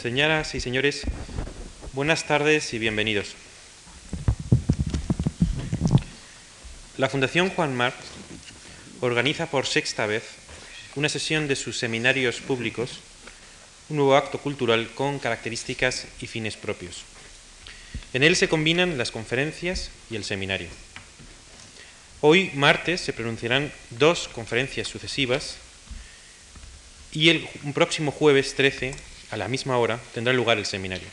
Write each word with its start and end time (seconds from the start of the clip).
Señoras 0.00 0.54
y 0.54 0.60
señores, 0.60 1.02
buenas 1.92 2.24
tardes 2.24 2.72
y 2.72 2.78
bienvenidos. 2.78 3.34
La 6.96 7.08
Fundación 7.08 7.50
Juan 7.50 7.74
Marc 7.74 7.96
organiza 9.00 9.46
por 9.46 9.66
sexta 9.66 10.06
vez 10.06 10.22
una 10.94 11.08
sesión 11.08 11.48
de 11.48 11.56
sus 11.56 11.78
seminarios 11.78 12.36
públicos, 12.40 13.00
un 13.88 13.96
nuevo 13.96 14.14
acto 14.14 14.38
cultural 14.38 14.88
con 14.94 15.18
características 15.18 16.06
y 16.20 16.28
fines 16.28 16.56
propios. 16.56 17.02
En 18.12 18.22
él 18.22 18.36
se 18.36 18.48
combinan 18.48 18.98
las 18.98 19.10
conferencias 19.10 19.90
y 20.12 20.14
el 20.14 20.22
seminario. 20.22 20.68
Hoy, 22.20 22.52
martes, 22.54 23.00
se 23.00 23.12
pronunciarán 23.12 23.72
dos 23.90 24.28
conferencias 24.28 24.86
sucesivas 24.86 25.56
y 27.10 27.30
el 27.30 27.48
próximo 27.74 28.12
jueves 28.12 28.54
13 28.54 29.07
a 29.30 29.36
la 29.36 29.48
misma 29.48 29.78
hora 29.78 30.00
tendrá 30.14 30.32
lugar 30.32 30.58
el 30.58 30.66
seminario. 30.66 31.08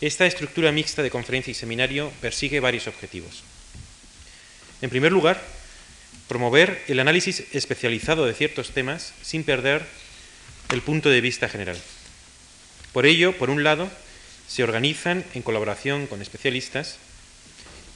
Esta 0.00 0.26
estructura 0.26 0.72
mixta 0.72 1.02
de 1.02 1.10
conferencia 1.10 1.50
y 1.50 1.54
seminario 1.54 2.12
persigue 2.20 2.60
varios 2.60 2.86
objetivos. 2.86 3.44
En 4.82 4.90
primer 4.90 5.10
lugar, 5.10 5.42
promover 6.28 6.82
el 6.88 7.00
análisis 7.00 7.44
especializado 7.52 8.26
de 8.26 8.34
ciertos 8.34 8.70
temas 8.70 9.14
sin 9.22 9.44
perder 9.44 9.86
el 10.70 10.82
punto 10.82 11.08
de 11.08 11.20
vista 11.20 11.48
general. 11.48 11.78
Por 12.92 13.06
ello, 13.06 13.36
por 13.38 13.48
un 13.50 13.64
lado, 13.64 13.90
se 14.48 14.64
organizan 14.64 15.24
en 15.34 15.42
colaboración 15.42 16.06
con 16.06 16.20
especialistas 16.20 16.98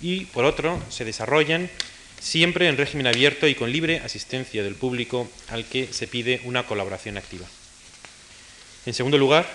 y, 0.00 0.24
por 0.26 0.44
otro, 0.44 0.82
se 0.88 1.04
desarrollan 1.04 1.68
siempre 2.18 2.68
en 2.68 2.76
régimen 2.76 3.06
abierto 3.06 3.46
y 3.46 3.54
con 3.54 3.72
libre 3.72 4.00
asistencia 4.00 4.62
del 4.62 4.74
público 4.74 5.30
al 5.48 5.64
que 5.64 5.92
se 5.92 6.06
pide 6.06 6.40
una 6.44 6.66
colaboración 6.66 7.18
activa. 7.18 7.46
En 8.86 8.94
segundo 8.94 9.18
lugar, 9.18 9.46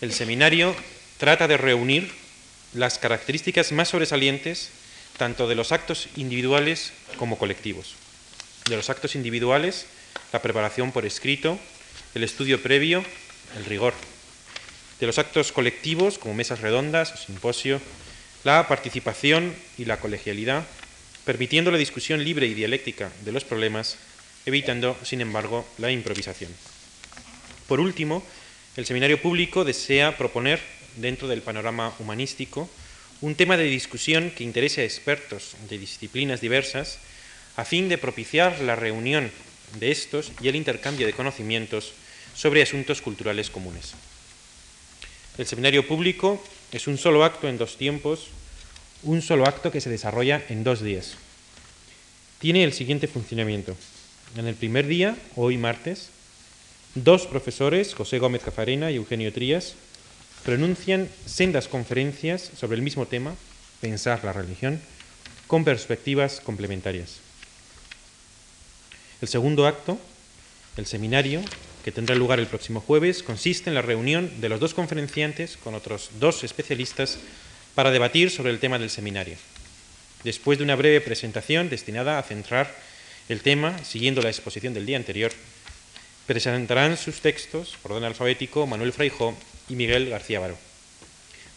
el 0.00 0.12
seminario 0.12 0.76
trata 1.18 1.48
de 1.48 1.56
reunir 1.56 2.12
las 2.74 2.98
características 2.98 3.72
más 3.72 3.88
sobresalientes 3.88 4.70
tanto 5.16 5.48
de 5.48 5.54
los 5.54 5.72
actos 5.72 6.08
individuales 6.16 6.92
como 7.16 7.38
colectivos. 7.38 7.94
De 8.68 8.76
los 8.76 8.90
actos 8.90 9.14
individuales, 9.14 9.86
la 10.32 10.42
preparación 10.42 10.92
por 10.92 11.06
escrito, 11.06 11.58
el 12.14 12.24
estudio 12.24 12.62
previo, 12.62 13.04
el 13.56 13.64
rigor. 13.64 13.94
De 15.00 15.06
los 15.06 15.18
actos 15.18 15.52
colectivos, 15.52 16.18
como 16.18 16.34
mesas 16.34 16.60
redondas 16.60 17.12
o 17.12 17.16
simposio, 17.16 17.80
la 18.42 18.66
participación 18.68 19.54
y 19.78 19.84
la 19.84 20.00
colegialidad, 20.00 20.64
permitiendo 21.24 21.70
la 21.70 21.78
discusión 21.78 22.22
libre 22.24 22.46
y 22.46 22.54
dialéctica 22.54 23.10
de 23.24 23.32
los 23.32 23.44
problemas, 23.44 23.96
evitando, 24.44 24.96
sin 25.02 25.20
embargo, 25.20 25.66
la 25.78 25.90
improvisación. 25.90 26.50
Por 27.66 27.80
último, 27.80 28.22
el 28.76 28.86
seminario 28.86 29.20
público 29.22 29.64
desea 29.64 30.16
proponer, 30.16 30.60
dentro 30.96 31.28
del 31.28 31.42
panorama 31.42 31.92
humanístico, 31.98 32.68
un 33.20 33.34
tema 33.34 33.56
de 33.56 33.64
discusión 33.64 34.30
que 34.30 34.44
interese 34.44 34.82
a 34.82 34.84
expertos 34.84 35.56
de 35.68 35.78
disciplinas 35.78 36.40
diversas, 36.40 36.98
a 37.56 37.64
fin 37.64 37.88
de 37.88 37.98
propiciar 37.98 38.60
la 38.60 38.76
reunión 38.76 39.30
de 39.78 39.90
estos 39.90 40.32
y 40.40 40.48
el 40.48 40.56
intercambio 40.56 41.06
de 41.06 41.12
conocimientos 41.12 41.92
sobre 42.34 42.62
asuntos 42.62 43.00
culturales 43.00 43.50
comunes. 43.50 43.94
El 45.38 45.46
seminario 45.46 45.86
público 45.86 46.42
es 46.72 46.86
un 46.86 46.98
solo 46.98 47.24
acto 47.24 47.48
en 47.48 47.58
dos 47.58 47.76
tiempos, 47.76 48.28
un 49.02 49.22
solo 49.22 49.46
acto 49.46 49.70
que 49.70 49.80
se 49.80 49.90
desarrolla 49.90 50.42
en 50.48 50.64
dos 50.64 50.82
días. 50.82 51.14
Tiene 52.40 52.64
el 52.64 52.72
siguiente 52.72 53.06
funcionamiento. 53.06 53.76
En 54.36 54.46
el 54.46 54.54
primer 54.54 54.86
día, 54.86 55.16
hoy 55.36 55.58
martes, 55.58 56.10
Dos 56.94 57.26
profesores, 57.26 57.92
José 57.92 58.20
Gómez 58.20 58.42
Cafarena 58.42 58.92
y 58.92 58.96
Eugenio 58.96 59.32
Trías, 59.32 59.74
pronuncian 60.44 61.08
sendas 61.26 61.66
conferencias 61.66 62.52
sobre 62.56 62.76
el 62.76 62.82
mismo 62.82 63.06
tema, 63.06 63.34
pensar 63.80 64.22
la 64.22 64.32
religión, 64.32 64.80
con 65.48 65.64
perspectivas 65.64 66.40
complementarias. 66.40 67.18
El 69.20 69.26
segundo 69.26 69.66
acto, 69.66 69.98
el 70.76 70.86
seminario, 70.86 71.42
que 71.84 71.90
tendrá 71.90 72.14
lugar 72.14 72.38
el 72.38 72.46
próximo 72.46 72.80
jueves, 72.80 73.24
consiste 73.24 73.70
en 73.70 73.74
la 73.74 73.82
reunión 73.82 74.30
de 74.40 74.48
los 74.48 74.60
dos 74.60 74.72
conferenciantes 74.72 75.56
con 75.56 75.74
otros 75.74 76.10
dos 76.20 76.44
especialistas 76.44 77.18
para 77.74 77.90
debatir 77.90 78.30
sobre 78.30 78.52
el 78.52 78.60
tema 78.60 78.78
del 78.78 78.90
seminario. 78.90 79.36
Después 80.22 80.58
de 80.58 80.64
una 80.64 80.76
breve 80.76 81.00
presentación 81.00 81.68
destinada 81.68 82.20
a 82.20 82.22
centrar 82.22 82.72
el 83.28 83.40
tema, 83.40 83.82
siguiendo 83.84 84.22
la 84.22 84.30
exposición 84.30 84.74
del 84.74 84.86
día 84.86 84.96
anterior, 84.96 85.32
Presentarán 86.26 86.96
sus 86.96 87.20
textos, 87.20 87.76
por 87.82 87.92
orden 87.92 88.04
alfabético, 88.04 88.66
Manuel 88.66 88.94
Fraijó 88.94 89.36
y 89.68 89.76
Miguel 89.76 90.08
García 90.08 90.40
Baró. 90.40 90.56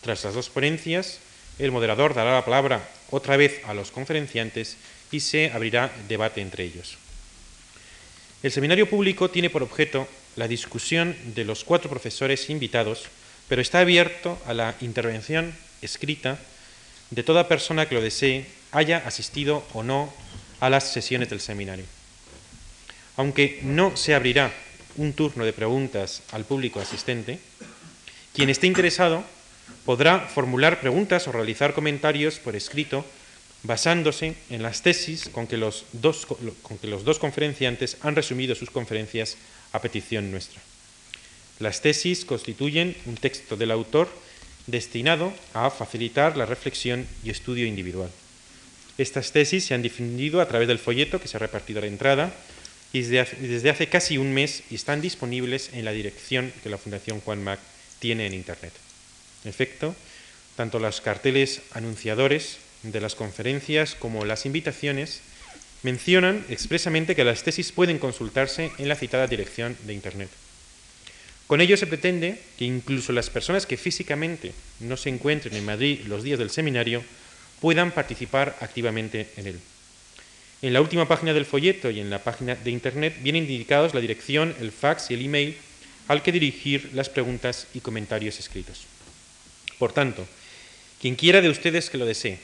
Tras 0.01 0.25
las 0.25 0.33
dos 0.33 0.49
ponencias, 0.49 1.19
el 1.57 1.71
moderador 1.71 2.13
dará 2.13 2.33
la 2.33 2.43
palabra 2.43 2.87
otra 3.09 3.37
vez 3.37 3.61
a 3.65 3.73
los 3.73 3.91
conferenciantes 3.91 4.75
y 5.11 5.21
se 5.21 5.51
abrirá 5.51 5.91
debate 6.09 6.41
entre 6.41 6.65
ellos. 6.65 6.97
El 8.43 8.51
seminario 8.51 8.89
público 8.89 9.29
tiene 9.29 9.49
por 9.49 9.63
objeto 9.63 10.07
la 10.35 10.47
discusión 10.47 11.15
de 11.33 11.45
los 11.45 11.63
cuatro 11.63 11.89
profesores 11.89 12.49
invitados, 12.49 13.05
pero 13.47 13.61
está 13.61 13.79
abierto 13.79 14.37
a 14.45 14.53
la 14.53 14.75
intervención 14.81 15.55
escrita 15.81 16.37
de 17.09 17.23
toda 17.23 17.47
persona 17.47 17.87
que 17.87 17.95
lo 17.95 18.01
desee, 18.01 18.45
haya 18.71 18.97
asistido 19.05 19.65
o 19.73 19.81
no 19.81 20.13
a 20.59 20.69
las 20.69 20.91
sesiones 20.91 21.29
del 21.29 21.39
seminario. 21.39 21.85
Aunque 23.17 23.59
no 23.63 23.97
se 23.97 24.13
abrirá 24.13 24.53
un 24.95 25.13
turno 25.13 25.43
de 25.43 25.53
preguntas 25.53 26.21
al 26.31 26.45
público 26.45 26.79
asistente, 26.79 27.39
quien 28.33 28.49
esté 28.49 28.67
interesado 28.67 29.23
podrá 29.85 30.19
formular 30.19 30.79
preguntas 30.79 31.27
o 31.27 31.31
realizar 31.31 31.73
comentarios 31.73 32.39
por 32.39 32.55
escrito 32.55 33.03
basándose 33.63 34.35
en 34.49 34.61
las 34.61 34.81
tesis 34.81 35.29
con 35.29 35.47
que 35.47 35.57
los 35.57 35.85
dos, 35.93 36.27
con 36.61 36.77
que 36.77 36.87
los 36.87 37.03
dos 37.03 37.19
conferenciantes 37.19 37.97
han 38.01 38.15
resumido 38.15 38.55
sus 38.55 38.69
conferencias 38.69 39.37
a 39.73 39.81
petición 39.81 40.31
nuestra. 40.31 40.61
Las 41.59 41.81
tesis 41.81 42.23
constituyen 42.23 42.95
un 43.05 43.15
texto 43.15 43.57
del 43.57 43.71
autor 43.71 44.09
destinado 44.67 45.33
a 45.53 45.71
facilitar 45.71 46.37
la 46.37 46.45
reflexión 46.45 47.07
y 47.23 47.31
estudio 47.31 47.65
individual. 47.65 48.11
Estas 48.97 49.31
tesis 49.31 49.65
se 49.65 49.73
han 49.73 49.81
difundido 49.81 50.41
a 50.41 50.47
través 50.47 50.67
del 50.67 50.79
folleto 50.79 51.19
que 51.19 51.27
se 51.27 51.37
ha 51.37 51.39
repartido 51.39 51.79
a 51.79 51.81
la 51.81 51.87
entrada 51.87 52.33
desde 53.01 53.69
hace, 53.69 53.89
casi 53.89 54.17
un 54.17 54.33
mes 54.33 54.63
están 54.71 55.01
disponibles 55.01 55.71
en 55.73 55.85
la 55.85 55.91
dirección 55.91 56.53
que 56.63 56.69
la 56.69 56.77
Fundación 56.77 57.19
Juan 57.21 57.43
Mac 57.43 57.59
tiene 57.99 58.27
en 58.27 58.33
Internet. 58.33 58.73
En 59.43 59.49
efecto, 59.49 59.95
tanto 60.55 60.79
los 60.79 61.01
carteles 61.01 61.61
anunciadores 61.71 62.57
de 62.83 63.01
las 63.01 63.15
conferencias 63.15 63.95
como 63.95 64.25
las 64.25 64.45
invitaciones 64.45 65.21
mencionan 65.83 66.45
expresamente 66.49 67.15
que 67.15 67.23
las 67.23 67.43
tesis 67.43 67.71
pueden 67.71 67.99
consultarse 67.99 68.71
en 68.77 68.89
la 68.89 68.95
citada 68.95 69.27
dirección 69.27 69.77
de 69.85 69.93
Internet. 69.93 70.29
Con 71.47 71.61
ello 71.61 71.77
se 71.77 71.87
pretende 71.87 72.41
que 72.57 72.65
incluso 72.65 73.13
las 73.13 73.29
personas 73.29 73.65
que 73.65 73.77
físicamente 73.77 74.53
no 74.81 74.97
se 74.97 75.09
encuentren 75.09 75.55
en 75.55 75.65
Madrid 75.65 76.01
los 76.05 76.23
días 76.23 76.39
del 76.39 76.49
seminario 76.49 77.03
puedan 77.61 77.91
participar 77.91 78.57
activamente 78.59 79.29
en 79.37 79.47
él. 79.47 79.59
En 80.61 80.73
la 80.73 80.81
última 80.81 81.07
página 81.07 81.33
del 81.33 81.45
folleto 81.45 81.91
y 81.91 81.99
en 81.99 82.09
la 82.09 82.23
página 82.23 82.55
de 82.55 82.71
Internet 82.71 83.17
vienen 83.21 83.43
indicados 83.43 83.93
la 83.93 84.01
dirección, 84.01 84.55
el 84.59 84.71
fax 84.71 85.11
y 85.11 85.13
el 85.13 85.25
email 85.25 85.57
al 86.07 86.23
que 86.23 86.31
dirigir 86.31 86.89
las 86.93 87.09
preguntas 87.09 87.67
y 87.73 87.79
comentarios 87.81 88.39
escritos. 88.39 88.85
Por 89.77 89.93
tanto, 89.93 90.27
quien 90.99 91.15
quiera 91.15 91.41
de 91.41 91.49
ustedes 91.49 91.89
que 91.89 91.99
lo 91.99 92.05
desee, 92.05 92.39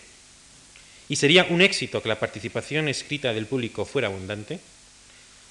y 1.09 1.16
sería 1.16 1.47
un 1.50 1.62
éxito 1.62 2.01
que 2.01 2.09
la 2.09 2.19
participación 2.19 2.88
escrita 2.88 3.34
del 3.34 3.47
público 3.47 3.85
fuera 3.85 4.07
abundante, 4.09 4.59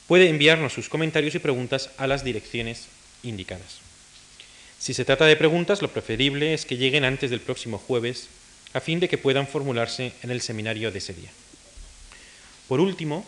puede 0.07 0.29
enviarnos 0.29 0.73
sus 0.73 0.89
comentarios 0.89 1.35
y 1.35 1.41
preguntas 1.41 1.91
a 1.97 2.07
las 2.07 2.23
direcciones 2.23 2.87
indicadas. 3.23 3.81
Si 4.79 4.95
se 4.95 5.05
trata 5.05 5.27
de 5.27 5.37
preguntas, 5.37 5.83
lo 5.83 5.93
preferible 5.93 6.55
es 6.55 6.65
que 6.65 6.77
lleguen 6.77 7.05
antes 7.05 7.31
del 7.31 7.41
próximo 7.41 7.79
jueves, 7.79 8.29
a 8.73 8.81
fin 8.81 9.01
de 9.01 9.09
que 9.09 9.19
puedan 9.19 9.47
formularse 9.47 10.13
en 10.23 10.31
el 10.31 10.41
seminario 10.41 10.91
de 10.91 10.99
ese 10.99 11.15
día. 11.15 11.31
Por 12.73 12.81
último, 12.81 13.23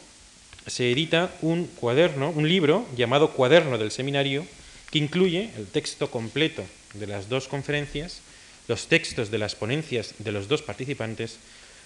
se 0.67 0.91
edita 0.91 1.31
un 1.43 1.67
cuaderno, 1.67 2.31
un 2.31 2.49
libro 2.49 2.89
llamado 2.97 3.33
Cuaderno 3.33 3.77
del 3.77 3.91
Seminario, 3.91 4.47
que 4.91 4.97
incluye 4.97 5.51
el 5.59 5.67
texto 5.67 6.11
completo 6.11 6.65
de 6.95 7.07
las 7.07 7.29
dos 7.29 7.47
conferencias, 7.47 8.23
los 8.69 8.87
textos 8.87 9.31
de 9.31 9.37
las 9.37 9.55
ponencias 9.55 10.15
de 10.17 10.33
los 10.33 10.49
dos 10.49 10.63
participantes 10.63 11.37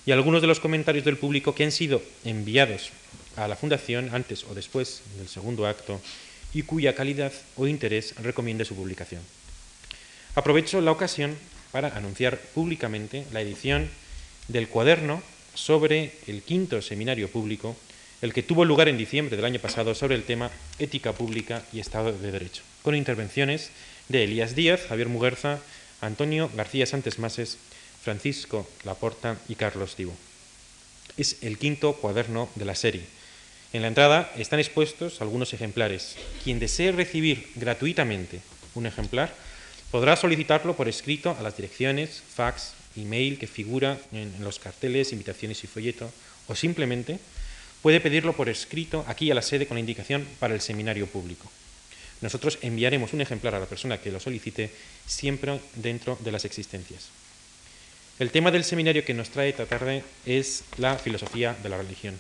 y 0.07 0.13
algunos 0.13 0.41
de 0.41 0.47
los 0.47 0.61
comentarios 0.61 1.05
del 1.05 1.17
público 1.17 1.57
que 1.57 1.65
han 1.65 1.73
sido 1.73 2.01
enviados 2.25 2.91
a 3.35 3.49
la 3.49 3.57
Fundación 3.57 4.11
antes 4.15 4.45
o 4.45 4.55
después 4.55 5.03
del 5.17 5.27
segundo 5.27 5.67
acto 5.67 6.01
y 6.55 6.63
cuya 6.63 6.95
calidad 6.95 7.33
o 7.57 7.67
interés 7.67 8.15
recomiende 8.23 8.65
su 8.67 8.77
publicación. 8.77 9.23
Aprovecho 10.37 10.81
la 10.81 10.93
ocasión 10.93 11.37
para 11.73 11.89
anunciar 11.89 12.39
públicamente 12.39 13.27
la 13.33 13.41
edición 13.41 13.91
del 14.47 14.69
cuaderno 14.69 15.25
sobre 15.59 16.13
el 16.29 16.43
quinto 16.43 16.81
seminario 16.81 17.29
público, 17.29 17.77
el 18.23 18.33
que 18.33 18.45
tuvo 18.45 18.65
lugar 18.65 18.89
en 18.89 18.97
diciembre 18.97 19.37
del 19.37 19.45
año 19.45 19.61
pasado 19.61 19.95
sobre 19.95 20.15
el 20.15 20.23
tema 20.23 20.51
ética 20.79 21.13
pública 21.13 21.63
y 21.73 21.81
Estado 21.81 22.13
de 22.13 22.31
Derecho, 22.31 22.63
con 22.83 22.95
intervenciones 22.95 23.71
de 24.09 24.25
Elías 24.25 24.55
Díaz, 24.55 24.87
Javier 24.89 25.09
Muguerza, 25.09 25.59
Antonio 26.01 26.49
García 26.55 26.87
Santos 26.87 27.19
Mases, 27.19 27.59
Francisco 28.03 28.69
Laporta 28.85 29.37
y 29.49 29.57
Carlos 29.57 29.97
Divo. 29.97 30.15
Es 31.17 31.43
el 31.43 31.59
quinto 31.59 31.95
cuaderno 31.95 32.49
de 32.55 32.65
la 32.65 32.77
serie. 32.77 33.03
En 33.73 33.83
la 33.83 33.89
entrada 33.89 34.33
están 34.37 34.61
expuestos 34.61 35.21
algunos 35.21 35.53
ejemplares. 35.53 36.17
Quien 36.45 36.61
desee 36.61 36.93
recibir 36.93 37.51
gratuitamente 37.57 38.41
un 38.75 38.87
ejemplar 38.87 39.35
podrá 39.91 40.17
solicitarlo 40.17 40.77
por 40.77 40.89
escrito 40.89 41.37
a 41.39 41.43
las 41.43 41.57
direcciones, 41.57 42.23
fax, 42.35 42.78
email 42.97 43.39
que 43.39 43.47
figura 43.47 43.99
en 44.13 44.33
los 44.41 44.59
carteles, 44.59 45.13
invitaciones 45.13 45.63
y 45.65 45.67
folleto, 45.67 46.11
o 46.47 46.55
simplemente 46.55 47.19
puede 47.83 48.01
pedirlo 48.01 48.35
por 48.35 48.49
escrito 48.49 49.05
aquí 49.07 49.31
a 49.31 49.35
la 49.35 49.43
sede 49.43 49.67
con 49.67 49.77
la 49.77 49.81
indicación 49.81 50.27
para 50.39 50.55
el 50.55 50.61
seminario 50.61 51.07
público. 51.07 51.51
Nosotros 52.21 52.59
enviaremos 52.63 53.13
un 53.13 53.21
ejemplar 53.21 53.55
a 53.55 53.61
la 53.61 53.67
persona 53.67 53.99
que 53.99 54.11
lo 54.11 54.19
solicite 54.19 54.71
siempre 55.07 55.61
dentro 55.77 56.19
de 56.21 56.33
las 56.33 56.45
existencias. 56.45 57.11
El 58.19 58.31
tema 58.33 58.51
del 58.51 58.65
seminario 58.65 59.05
que 59.05 59.15
nos 59.15 59.31
trae 59.31 59.51
esta 59.51 59.67
tarde 59.67 60.03
es 60.27 60.65
la 60.77 60.99
filosofía 60.99 61.57
de 61.63 61.69
la 61.69 61.79
religión. 61.79 62.19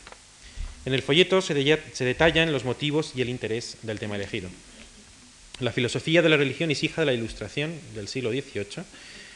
En 0.87 0.94
el 0.94 1.03
folleto 1.03 1.43
se, 1.43 1.55
detallan 1.55 2.53
los 2.53 2.64
motivos 2.64 3.12
y 3.17 3.23
el 3.23 3.29
interés 3.29 3.79
del 3.82 3.99
tema 3.99 4.14
elegido. 4.14 4.49
La 5.59 5.73
filosofía 5.73 6.23
de 6.23 6.29
la 6.29 6.37
religión 6.37 6.71
es 6.71 6.85
hija 6.85 7.03
de 7.03 7.06
la 7.06 7.14
Ilustración 7.14 7.75
del 7.97 8.06
siglo 8.06 8.31
XVIII, 8.31 8.85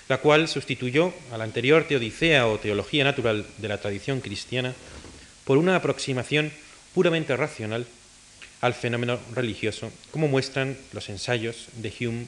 la 0.08 0.18
cual 0.18 0.48
sustituyó 0.48 1.12
a 1.32 1.38
la 1.38 1.44
anterior 1.44 1.84
teodicea 1.84 2.46
o 2.46 2.58
teología 2.58 3.04
natural 3.04 3.46
de 3.58 3.68
la 3.68 3.78
tradición 3.78 4.20
cristiana 4.20 4.74
por 5.44 5.58
una 5.58 5.76
aproximación 5.76 6.52
puramente 6.94 7.36
racional 7.36 7.86
al 8.60 8.74
fenómeno 8.74 9.18
religioso, 9.34 9.90
como 10.10 10.28
muestran 10.28 10.76
los 10.92 11.08
ensayos 11.08 11.66
de 11.76 11.92
Hume 12.00 12.26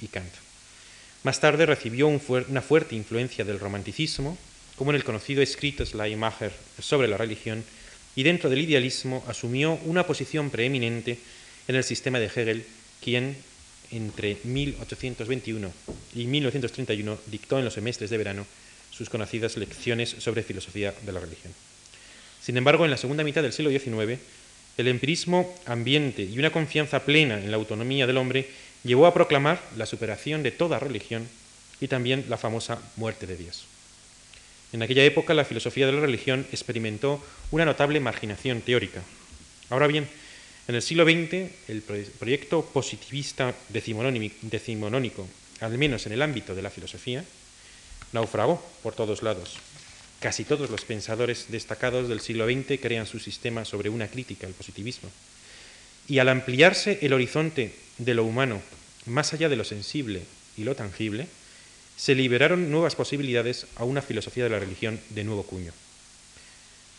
y 0.00 0.08
Kant. 0.08 0.32
Más 1.22 1.40
tarde 1.40 1.66
recibió 1.66 2.08
una 2.08 2.62
fuerte 2.62 2.94
influencia 2.94 3.44
del 3.44 3.60
romanticismo, 3.60 4.36
como 4.76 4.90
en 4.90 4.96
el 4.96 5.04
conocido 5.04 5.42
escrito 5.42 5.84
Schleiermacher 5.84 6.52
sobre 6.78 7.08
la 7.08 7.16
religión, 7.16 7.64
y 8.14 8.22
dentro 8.22 8.48
del 8.48 8.60
idealismo 8.60 9.24
asumió 9.28 9.74
una 9.84 10.06
posición 10.06 10.50
preeminente 10.50 11.18
en 11.68 11.76
el 11.76 11.84
sistema 11.84 12.18
de 12.18 12.26
Hegel, 12.26 12.64
quien 13.02 13.36
entre 13.90 14.38
1821 14.44 15.72
y 16.14 16.26
1931 16.26 17.18
dictó 17.26 17.58
en 17.58 17.64
los 17.64 17.74
semestres 17.74 18.10
de 18.10 18.18
verano 18.18 18.46
sus 18.90 19.10
conocidas 19.10 19.56
lecciones 19.56 20.16
sobre 20.18 20.42
filosofía 20.42 20.94
de 21.04 21.12
la 21.12 21.20
religión. 21.20 21.52
Sin 22.40 22.56
embargo, 22.56 22.84
en 22.84 22.90
la 22.90 22.96
segunda 22.96 23.24
mitad 23.24 23.42
del 23.42 23.52
siglo 23.52 23.70
XIX, 23.70 24.20
el 24.78 24.88
empirismo 24.88 25.54
ambiente 25.66 26.22
y 26.22 26.38
una 26.38 26.50
confianza 26.50 27.04
plena 27.04 27.38
en 27.38 27.50
la 27.50 27.56
autonomía 27.56 28.06
del 28.06 28.18
hombre 28.18 28.48
llevó 28.84 29.06
a 29.06 29.14
proclamar 29.14 29.62
la 29.76 29.86
superación 29.86 30.42
de 30.42 30.52
toda 30.52 30.78
religión 30.78 31.28
y 31.80 31.88
también 31.88 32.26
la 32.28 32.36
famosa 32.36 32.80
muerte 32.96 33.26
de 33.26 33.36
Dios. 33.36 33.66
En 34.72 34.82
aquella 34.82 35.04
época 35.04 35.34
la 35.34 35.44
filosofía 35.44 35.86
de 35.86 35.92
la 35.92 36.00
religión 36.00 36.46
experimentó 36.52 37.24
una 37.50 37.64
notable 37.64 38.00
marginación 38.00 38.60
teórica. 38.60 39.02
Ahora 39.70 39.86
bien, 39.86 40.08
en 40.68 40.74
el 40.74 40.82
siglo 40.82 41.04
XX, 41.04 41.50
el 41.68 41.82
proyecto 42.18 42.64
positivista 42.64 43.54
decimonónico, 43.68 45.28
al 45.60 45.78
menos 45.78 46.06
en 46.06 46.12
el 46.12 46.22
ámbito 46.22 46.54
de 46.54 46.62
la 46.62 46.70
filosofía, 46.70 47.24
naufragó 48.12 48.64
por 48.82 48.94
todos 48.94 49.22
lados. 49.22 49.56
Casi 50.20 50.44
todos 50.44 50.70
los 50.70 50.84
pensadores 50.84 51.46
destacados 51.48 52.08
del 52.08 52.20
siglo 52.20 52.46
XX 52.46 52.80
crean 52.80 53.06
su 53.06 53.18
sistema 53.20 53.64
sobre 53.64 53.90
una 53.90 54.08
crítica 54.08 54.46
al 54.46 54.54
positivismo. 54.54 55.10
Y 56.08 56.18
al 56.18 56.28
ampliarse 56.28 56.98
el 57.02 57.12
horizonte 57.12 57.72
de 57.98 58.14
lo 58.14 58.24
humano 58.24 58.60
más 59.06 59.32
allá 59.32 59.48
de 59.48 59.56
lo 59.56 59.64
sensible 59.64 60.22
y 60.56 60.64
lo 60.64 60.74
tangible, 60.74 61.28
se 61.96 62.14
liberaron 62.14 62.70
nuevas 62.70 62.94
posibilidades 62.94 63.66
a 63.76 63.84
una 63.84 64.02
filosofía 64.02 64.44
de 64.44 64.50
la 64.50 64.58
religión 64.58 65.00
de 65.10 65.24
nuevo 65.24 65.44
cuño. 65.44 65.72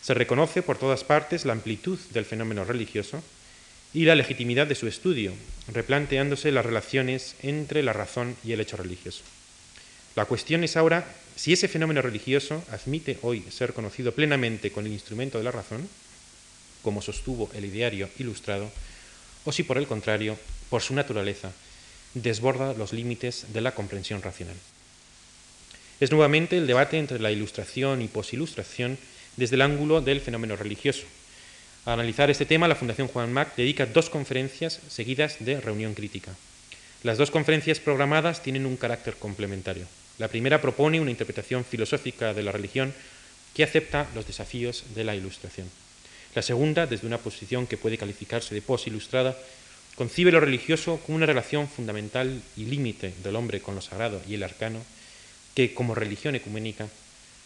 Se 0.01 0.13
reconoce 0.13 0.61
por 0.61 0.77
todas 0.77 1.03
partes 1.03 1.45
la 1.45 1.53
amplitud 1.53 1.99
del 2.11 2.25
fenómeno 2.25 2.63
religioso 2.63 3.21
y 3.93 4.05
la 4.05 4.15
legitimidad 4.15 4.67
de 4.67 4.75
su 4.75 4.87
estudio, 4.87 5.33
replanteándose 5.73 6.51
las 6.51 6.65
relaciones 6.65 7.35
entre 7.41 7.83
la 7.83 7.93
razón 7.93 8.35
y 8.43 8.51
el 8.51 8.61
hecho 8.61 8.77
religioso. 8.77 9.23
La 10.15 10.25
cuestión 10.25 10.63
es 10.63 10.77
ahora 10.77 11.05
si 11.35 11.53
ese 11.53 11.67
fenómeno 11.67 12.01
religioso 12.01 12.63
admite 12.71 13.19
hoy 13.21 13.43
ser 13.51 13.73
conocido 13.73 14.11
plenamente 14.13 14.71
con 14.71 14.85
el 14.85 14.91
instrumento 14.91 15.37
de 15.37 15.43
la 15.43 15.51
razón, 15.51 15.87
como 16.81 17.01
sostuvo 17.01 17.49
el 17.53 17.65
ideario 17.65 18.09
ilustrado, 18.17 18.71
o 19.45 19.51
si 19.51 19.63
por 19.63 19.77
el 19.77 19.87
contrario, 19.87 20.37
por 20.69 20.81
su 20.81 20.93
naturaleza, 20.93 21.51
desborda 22.13 22.73
los 22.73 22.93
límites 22.93 23.45
de 23.53 23.61
la 23.61 23.75
comprensión 23.75 24.21
racional. 24.21 24.55
Es 25.99 26.11
nuevamente 26.11 26.57
el 26.57 26.67
debate 26.67 26.97
entre 26.97 27.19
la 27.19 27.31
ilustración 27.31 28.01
y 28.01 28.07
posilustración 28.07 28.97
desde 29.35 29.55
el 29.55 29.61
ángulo 29.61 30.01
del 30.01 30.21
fenómeno 30.21 30.55
religioso. 30.55 31.05
A 31.87 31.93
analizar 31.93 32.29
este 32.29 32.45
tema, 32.45 32.67
la 32.67 32.75
Fundación 32.75 33.07
Juan 33.07 33.31
Mac 33.31 33.55
dedica 33.55 33.85
dos 33.85 34.09
conferencias 34.09 34.81
seguidas 34.89 35.37
de 35.39 35.61
reunión 35.61 35.93
crítica. 35.93 36.35
Las 37.01 37.17
dos 37.17 37.31
conferencias 37.31 37.79
programadas 37.79 38.43
tienen 38.43 38.65
un 38.65 38.75
carácter 38.75 39.15
complementario. 39.15 39.87
La 40.17 40.27
primera 40.27 40.59
propone 40.59 40.99
una 40.99 41.11
interpretación 41.11 41.63
filosófica 41.63 42.33
de 42.33 42.43
la 42.43 42.51
religión 42.51 42.93
que 43.53 43.63
acepta 43.63 44.05
los 44.15 44.27
desafíos 44.27 44.83
de 44.95 45.05
la 45.05 45.15
ilustración. 45.15 45.69
La 46.35 46.41
segunda, 46.41 46.87
desde 46.87 47.07
una 47.07 47.19
posición 47.19 47.67
que 47.67 47.77
puede 47.77 47.97
calificarse 47.97 48.53
de 48.53 48.61
posilustrada, 48.61 49.37
concibe 49.95 50.33
lo 50.33 50.41
religioso 50.41 50.99
como 51.05 51.15
una 51.15 51.25
relación 51.25 51.69
fundamental 51.69 52.41
y 52.57 52.65
límite 52.65 53.13
del 53.23 53.37
hombre 53.37 53.61
con 53.61 53.75
lo 53.75 53.81
sagrado 53.81 54.21
y 54.27 54.33
el 54.33 54.43
arcano, 54.43 54.83
que 55.55 55.73
como 55.73 55.95
religión 55.95 56.35
ecuménica 56.35 56.89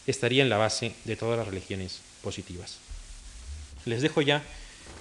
estaría 0.07 0.41
en 0.41 0.49
la 0.49 0.57
base 0.57 0.93
de 1.05 1.15
todas 1.15 1.37
las 1.37 1.47
religiones 1.47 2.01
positivas. 2.23 2.79
Les 3.85 4.01
dejo 4.01 4.21
ya 4.21 4.43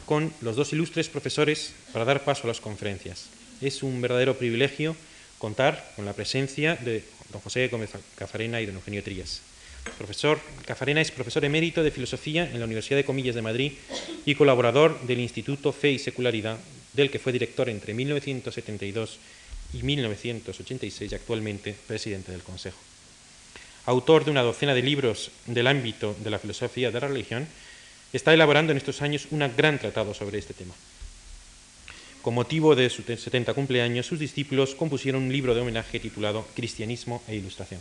con 0.07 0.33
los 0.41 0.57
dos 0.57 0.73
ilustres 0.73 1.09
profesores 1.09 1.73
para 1.93 2.05
dar 2.05 2.25
paso 2.25 2.45
a 2.45 2.49
las 2.49 2.61
conferencias. 2.61 3.27
Es 3.61 3.83
un 3.83 4.01
verdadero 4.01 4.37
privilegio 4.37 4.97
contar 5.39 5.93
con 5.97 6.05
la 6.05 6.13
presencia 6.13 6.77
de 6.77 7.05
don 7.33 7.41
José 7.41 7.69
Gómez 7.69 7.91
Cafarena 8.17 8.61
y 8.61 8.67
don 8.67 8.77
Eugenio 8.77 9.03
Trías. 9.03 9.43
Profesor 9.97 10.41
Cafarena 10.67 11.01
es 11.01 11.11
profesor 11.11 11.45
emérito 11.45 11.83
de 11.83 11.91
Filosofía 11.91 12.51
en 12.51 12.59
la 12.59 12.67
Universidad 12.67 12.99
de 12.99 13.05
Comillas 13.05 13.35
de 13.35 13.43
Madrid 13.43 13.73
y 14.27 14.35
colaborador 14.35 15.01
del 15.03 15.21
Instituto 15.21 15.73
Fe 15.73 15.93
y 15.93 15.99
Secularidad, 15.99 16.59
del 16.93 17.11
que 17.11 17.19
fue 17.19 17.33
director 17.33 17.69
entre 17.69 17.95
1972 17.95 19.19
y 19.73 19.83
1986 19.83 21.13
y 21.13 21.15
actualmente 21.15 21.75
presidente 21.87 22.33
del 22.33 22.43
Consejo 22.43 22.79
autor 23.87 24.25
de 24.25 24.31
una 24.31 24.43
docena 24.43 24.75
de 24.75 24.83
libros 24.83 25.31
del 25.47 25.67
ámbito 25.67 26.15
de 26.21 26.31
la 26.31 26.39
filosofía 26.39 26.91
de 26.91 27.01
la 27.01 27.09
religión, 27.09 27.47
está 28.13 28.35
elaborando 28.35 28.73
en 28.73 28.79
estos 28.79 29.03
años 29.03 29.27
un 29.31 29.41
gran 29.57 29.79
tratado 29.79 30.15
sobre 30.15 30.39
este 30.39 30.55
tema. 30.55 30.75
Con 32.23 32.35
motivo 32.35 32.77
de 32.77 32.91
su 32.91 33.03
70 33.03 33.55
cumpleaños, 33.55 34.07
sus 34.07 34.19
discípulos 34.19 34.75
compusieron 34.75 35.23
un 35.23 35.33
libro 35.33 35.55
de 35.55 35.63
homenaje 35.63 36.01
titulado 36.01 36.47
Cristianismo 36.55 37.23
e 37.27 37.37
Ilustración. 37.37 37.81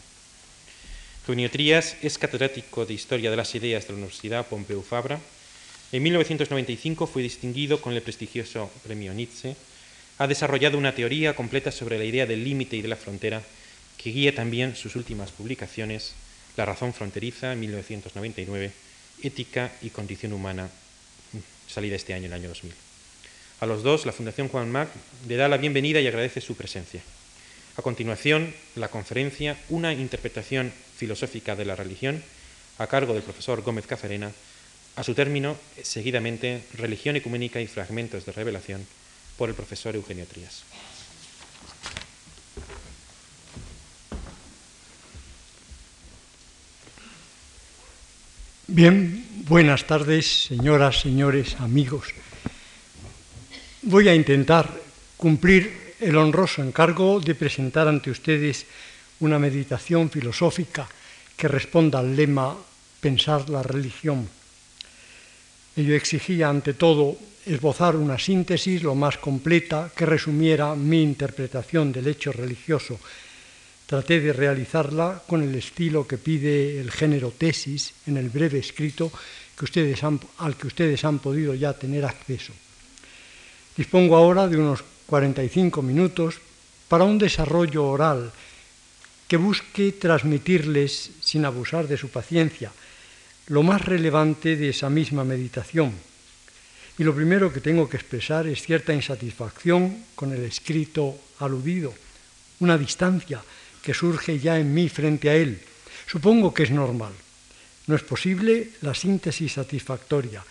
Eugenio 1.27 1.51
Trías 1.51 1.95
es 2.01 2.17
catedrático 2.17 2.87
de 2.87 2.93
Historia 2.95 3.29
de 3.29 3.37
las 3.37 3.53
Ideas 3.53 3.85
de 3.85 3.93
la 3.93 3.97
Universidad 3.97 4.47
Pompeu 4.47 4.81
Fabra. 4.81 5.19
En 5.91 6.01
1995 6.01 7.05
fue 7.05 7.21
distinguido 7.21 7.81
con 7.81 7.93
el 7.93 8.01
prestigioso 8.01 8.71
Premio 8.83 9.13
Nietzsche. 9.13 9.55
Ha 10.17 10.25
desarrollado 10.25 10.77
una 10.77 10.95
teoría 10.95 11.35
completa 11.35 11.71
sobre 11.71 11.99
la 11.99 12.05
idea 12.05 12.25
del 12.25 12.43
límite 12.43 12.77
y 12.77 12.81
de 12.81 12.87
la 12.87 12.95
frontera 12.95 13.43
que 13.97 14.09
guía 14.11 14.33
también 14.33 14.75
sus 14.75 14.95
últimas 14.95 15.31
publicaciones, 15.31 16.13
La 16.57 16.65
razón 16.65 16.93
fronteriza, 16.93 17.53
1999, 17.55 18.71
Ética 19.23 19.71
y 19.81 19.89
condición 19.89 20.33
humana, 20.33 20.69
salida 21.67 21.95
este 21.95 22.13
año, 22.13 22.27
el 22.27 22.33
año 22.33 22.49
2000. 22.49 22.73
A 23.59 23.65
los 23.65 23.83
dos, 23.83 24.05
la 24.05 24.13
Fundación 24.13 24.47
Juan 24.47 24.71
Mac 24.71 24.89
le 25.27 25.35
da 25.35 25.47
la 25.47 25.57
bienvenida 25.57 25.99
y 25.99 26.07
agradece 26.07 26.39
su 26.39 26.55
presencia. 26.55 27.01
A 27.75 27.81
continuación, 27.81 28.53
la 28.75 28.89
conferencia 28.89 29.57
Una 29.69 29.93
interpretación 29.93 30.71
filosófica 30.95 31.55
de 31.55 31.65
la 31.65 31.75
religión, 31.75 32.23
a 32.77 32.87
cargo 32.87 33.13
del 33.13 33.23
profesor 33.23 33.61
Gómez 33.61 33.87
Cafarena. 33.87 34.31
A 34.95 35.03
su 35.03 35.13
término, 35.13 35.57
seguidamente, 35.83 36.63
Religión 36.73 37.15
ecuménica 37.15 37.61
y 37.61 37.67
fragmentos 37.67 38.25
de 38.25 38.31
revelación, 38.31 38.85
por 39.37 39.49
el 39.49 39.55
profesor 39.55 39.95
Eugenio 39.95 40.25
Trías. 40.25 40.63
Bien, 48.71 49.25
buenas 49.47 49.87
tardes, 49.87 50.45
señoras, 50.45 51.01
señores, 51.01 51.55
amigos. 51.59 52.13
Voy 53.81 54.07
a 54.07 54.13
intentar 54.13 54.69
cumplir 55.17 55.95
el 55.99 56.15
honroso 56.15 56.61
encargo 56.61 57.19
de 57.19 57.33
presentar 57.33 57.87
ante 57.87 58.11
ustedes 58.11 58.67
una 59.21 59.39
meditación 59.39 60.11
filosófica 60.11 60.87
que 61.35 61.47
responda 61.47 61.97
al 61.97 62.15
lema 62.15 62.55
pensar 63.01 63.49
la 63.49 63.63
religión. 63.63 64.29
Ello 65.75 65.95
exigía, 65.95 66.47
ante 66.47 66.75
todo, 66.75 67.17
esbozar 67.47 67.95
una 67.95 68.19
síntesis 68.19 68.83
lo 68.83 68.93
más 68.93 69.17
completa 69.17 69.89
que 69.97 70.05
resumiera 70.05 70.75
mi 70.75 71.01
interpretación 71.01 71.91
del 71.91 72.05
hecho 72.05 72.31
religioso. 72.31 72.99
Traté 73.89 74.21
de 74.21 74.33
realizarla 74.33 75.17
con 75.25 75.41
el 75.41 75.49
estilo 75.55 76.05
que 76.05 76.21
pide 76.21 76.77
el 76.79 76.93
género 76.93 77.33
tesis 77.33 77.97
en 78.05 78.21
el 78.21 78.29
breve 78.29 78.61
escrito 78.61 79.09
que 79.57 79.65
ustedes 79.65 80.05
al 80.05 80.53
que 80.53 80.67
ustedes 80.67 81.01
han 81.01 81.17
podido 81.17 81.57
ya 81.57 81.73
tener 81.73 82.05
acceso. 82.05 82.53
Dispongo 83.73 84.15
ahora 84.15 84.45
de 84.45 84.61
unos 84.61 84.85
45 85.09 85.81
minutos 85.81 86.37
para 86.87 87.03
un 87.03 87.17
desarrollo 87.17 87.89
oral 87.89 88.29
que 89.27 89.41
busque 89.41 89.97
transmitirles, 89.97 91.09
sin 91.19 91.49
abusar 91.49 91.87
de 91.87 91.97
su 91.97 92.13
paciencia, 92.13 92.69
lo 93.47 93.63
más 93.63 93.81
relevante 93.81 94.55
de 94.55 94.69
esa 94.69 94.91
misma 94.91 95.23
meditación. 95.23 95.97
Y 96.99 97.03
lo 97.03 97.15
primero 97.15 97.51
que 97.51 97.59
tengo 97.59 97.89
que 97.89 97.97
expresar 97.97 98.45
es 98.45 98.61
cierta 98.61 98.93
insatisfacción 98.93 100.13
con 100.13 100.31
el 100.31 100.45
escrito 100.45 101.17
aludido, 101.39 101.91
una 102.59 102.77
distancia 102.77 103.41
que 103.81 103.93
surge 103.93 104.39
ya 104.39 104.59
en 104.59 104.73
mí 104.73 104.89
frente 104.89 105.29
a 105.29 105.35
él. 105.35 105.59
Supongo 106.07 106.53
que 106.53 106.63
es 106.63 106.71
normal. 106.71 107.13
No 107.87 107.95
es 107.95 108.03
posible 108.03 108.69
la 108.81 108.93
síntesis 108.93 109.53
satisfactoria 109.53 110.43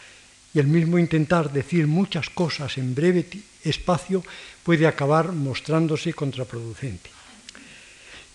y 0.55 0.59
el 0.59 0.67
mismo 0.67 0.99
intentar 0.99 1.53
decir 1.53 1.87
muchas 1.87 2.31
cosas 2.31 2.79
en 2.79 2.95
breve 2.95 3.27
espacio 3.65 4.25
puede 4.63 4.87
acabar 4.87 5.33
mostrándose 5.33 6.15
contraproducente. 6.15 7.11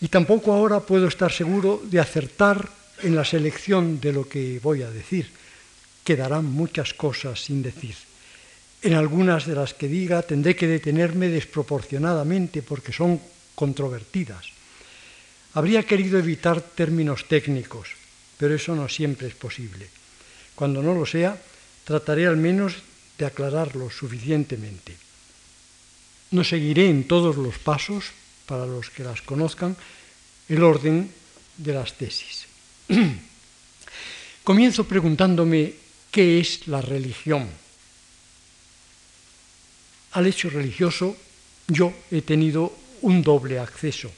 Y 0.02 0.08
tampoco 0.08 0.54
ahora 0.54 0.80
puedo 0.80 1.08
estar 1.08 1.32
seguro 1.32 1.82
de 1.84 2.00
acertar 2.00 2.70
en 3.02 3.16
la 3.16 3.26
selección 3.26 4.00
de 4.00 4.14
lo 4.14 4.28
que 4.28 4.60
voy 4.62 4.84
a 4.84 4.92
decir. 4.92 5.32
Quedarán 6.04 6.46
muchas 6.46 6.94
cosas 6.94 7.44
sin 7.44 7.64
decir. 7.64 7.96
En 8.82 8.94
algunas 8.94 9.46
de 9.46 9.56
las 9.56 9.74
que 9.74 9.88
diga 9.88 10.22
tendré 10.22 10.56
que 10.56 10.68
detenerme 10.68 11.30
desproporcionadamente 11.30 12.62
porque 12.62 12.92
son 12.92 13.20
controvertidas. 13.56 14.52
Habría 15.54 15.84
querido 15.84 16.18
evitar 16.18 16.62
términos 16.62 17.28
técnicos, 17.28 17.90
pero 18.38 18.56
eso 18.56 18.76
no 18.76 18.90
siempre 18.90 19.28
es 19.28 19.36
posible. 19.36 19.88
Cuando 20.56 20.82
no 20.82 20.94
lo 20.94 21.06
sea, 21.06 21.38
trataré 21.86 22.26
al 22.26 22.38
menos 22.38 22.82
de 23.18 23.26
aclararlo 23.26 23.90
suficientemente. 23.90 24.98
No 26.32 26.44
seguiré 26.44 26.90
en 26.90 27.08
todos 27.08 27.38
los 27.38 27.60
pasos 27.60 28.06
para 28.48 28.66
los 28.66 28.90
que 28.90 29.04
las 29.04 29.22
conozcan, 29.22 29.78
el 30.50 30.64
orden 30.64 31.12
de 31.58 31.74
las 31.74 31.94
tesis. 31.94 32.46
Comienzo 34.44 34.84
preguntándome 34.86 35.74
qué 36.12 36.40
es 36.40 36.68
la 36.68 36.82
religión. 36.82 37.48
Al 40.14 40.28
hecho 40.28 40.50
religioso 40.50 41.16
yo 41.68 41.94
he 42.12 42.22
tenido 42.22 42.74
un 43.02 43.22
doble 43.22 43.60
acceso. 43.60 44.12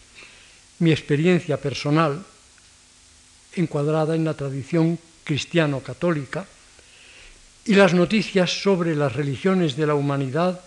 Mi 0.80 0.92
experiencia 0.92 1.58
personal, 1.58 2.24
encuadrada 3.56 4.16
en 4.16 4.26
la 4.26 4.34
tradición 4.34 5.00
cristiano-católica, 5.24 6.46
y 7.66 7.74
las 7.74 7.94
noticias 7.94 8.62
sobre 8.62 8.96
las 8.96 9.14
religiones 9.14 9.76
de 9.76 9.88
la 9.88 9.96
humanidad 9.96 10.62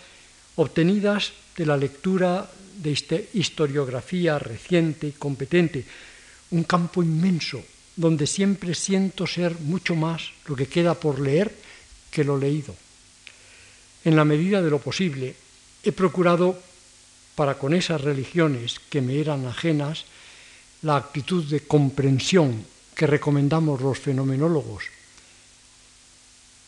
obtenidas 0.56 1.32
de 1.56 1.66
la 1.66 1.76
lectura 1.76 2.50
de 2.82 3.28
historiografía 3.34 4.38
reciente 4.38 5.06
y 5.06 5.12
competente, 5.12 5.84
un 6.50 6.64
campo 6.64 7.02
inmenso 7.02 7.62
donde 7.94 8.26
siempre 8.26 8.74
siento 8.74 9.26
ser 9.26 9.58
mucho 9.60 9.94
más 9.94 10.30
lo 10.46 10.56
que 10.56 10.66
queda 10.66 10.94
por 10.94 11.20
leer 11.20 11.54
que 12.10 12.24
lo 12.24 12.38
leído. 12.38 12.74
En 14.04 14.16
la 14.16 14.24
medida 14.24 14.62
de 14.62 14.70
lo 14.70 14.78
posible, 14.78 15.34
he 15.82 15.92
procurado 15.92 16.58
para 17.38 17.54
con 17.54 17.72
esas 17.72 18.00
religiones 18.00 18.80
que 18.90 19.00
me 19.00 19.20
eran 19.20 19.46
ajenas 19.46 20.06
la 20.82 20.96
actitud 20.96 21.44
de 21.44 21.60
comprensión 21.60 22.66
que 22.96 23.06
recomendamos 23.06 23.80
los 23.80 23.96
fenomenólogos. 23.96 24.82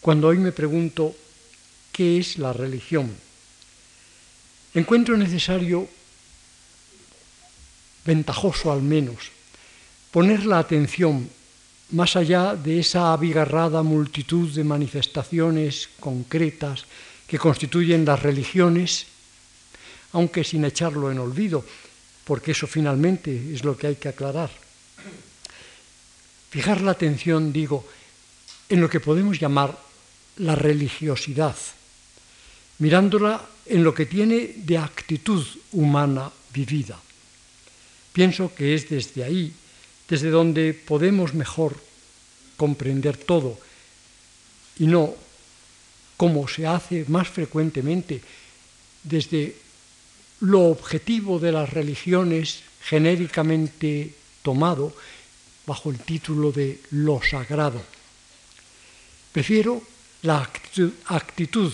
Cuando 0.01 0.29
hoy 0.29 0.39
me 0.39 0.53
pregunto 0.53 1.17
qué 1.91 2.19
es 2.19 2.39
la 2.39 2.53
religión, 2.53 3.11
encuentro 4.73 5.17
necesario 5.17 5.89
ventajoso 8.05 8.71
al 8.71 8.81
menos, 8.81 9.27
poner 10.13 10.47
la 10.47 10.61
atención 10.61 11.29
más 11.91 12.15
allá 12.15 12.55
de 12.55 12.79
esa 12.79 13.13
abigarrada 13.13 13.83
multitud 13.83 14.55
de 14.55 14.63
manifestaciones 14.63 15.89
concretas 15.99 16.85
que 17.27 17.41
constituyen 17.41 18.05
las 18.05 18.23
religiones, 18.23 19.09
aunque 20.13 20.45
sin 20.45 20.65
echarlo 20.65 21.11
en 21.11 21.19
olvido, 21.19 21.65
porque 22.25 22.53
eso 22.53 22.67
finalmente 22.67 23.31
es 23.53 23.65
lo 23.65 23.77
que 23.77 23.89
hay 23.89 23.97
que 23.97 24.09
aclarar. 24.09 24.51
Fijar 26.51 26.81
la 26.81 26.93
atención, 26.93 27.53
digo, 27.53 27.87
en 28.69 28.81
lo 28.81 28.91
que 28.91 29.01
podemos 29.01 29.39
llamar 29.39 29.77
la 30.39 30.55
religiosidad, 30.55 31.57
mirándola 32.79 33.41
en 33.67 33.85
lo 33.85 33.95
que 33.95 34.07
tiene 34.07 34.55
de 34.57 34.79
actitud 34.79 35.47
humana 35.73 36.31
vivida. 36.53 36.99
Pienso 38.13 38.55
que 38.55 38.75
es 38.75 38.89
desde 38.89 39.23
ahí, 39.23 39.53
desde 40.09 40.31
donde 40.31 40.75
podemos 40.75 41.35
mejor 41.35 41.77
comprender 42.57 43.17
todo 43.17 43.59
y 44.79 44.87
no 44.87 45.15
como 46.17 46.49
se 46.49 46.67
hace 46.67 47.05
más 47.09 47.29
frecuentemente 47.29 48.21
desde 49.05 49.57
lo 50.41 50.67
objetivo 50.67 51.39
de 51.39 51.53
las 51.53 51.71
religiones 51.71 52.63
genéricamente 52.83 54.15
tomado 54.43 54.95
bajo 55.67 55.91
el 55.91 55.99
título 56.01 56.53
de 56.53 56.81
lo 56.91 57.21
sagrado. 57.23 57.83
Prefiero 59.33 59.83
la 60.23 60.41
actitud, 61.07 61.73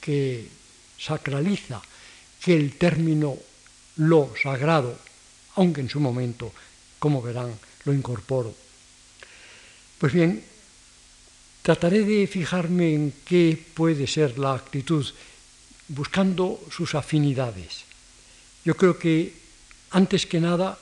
que 0.00 0.48
sacraliza 0.98 1.82
que 2.42 2.54
el 2.56 2.78
término 2.78 3.36
lo 3.96 4.32
sagrado 4.40 4.96
aunque 5.56 5.80
en 5.80 5.90
su 5.90 6.00
momento, 6.00 6.52
como 6.98 7.20
verán, 7.20 7.52
lo 7.84 7.92
incorporo. 7.92 8.54
Pues 9.98 10.12
bien, 10.12 10.42
trataré 11.62 12.04
de 12.04 12.26
fijarme 12.26 12.94
en 12.94 13.12
qué 13.24 13.58
puede 13.74 14.06
ser 14.06 14.38
la 14.38 14.54
actitud, 14.54 15.04
buscando 15.90 16.62
sus 16.70 16.94
afinidades. 16.94 17.82
Yo 18.64 18.76
creo 18.76 18.98
que, 18.98 19.34
antes 19.90 20.26
que 20.26 20.40
nada, 20.40 20.78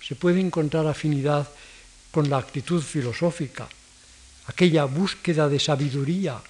se 0.00 0.16
puede 0.16 0.40
encontrar 0.40 0.86
afinidad 0.86 1.48
con 2.10 2.30
la 2.30 2.38
actitud 2.38 2.80
filosófica, 2.80 3.68
aquella 4.46 4.84
búsqueda 4.84 5.48
de 5.48 5.60
sabiduría, 5.60 6.40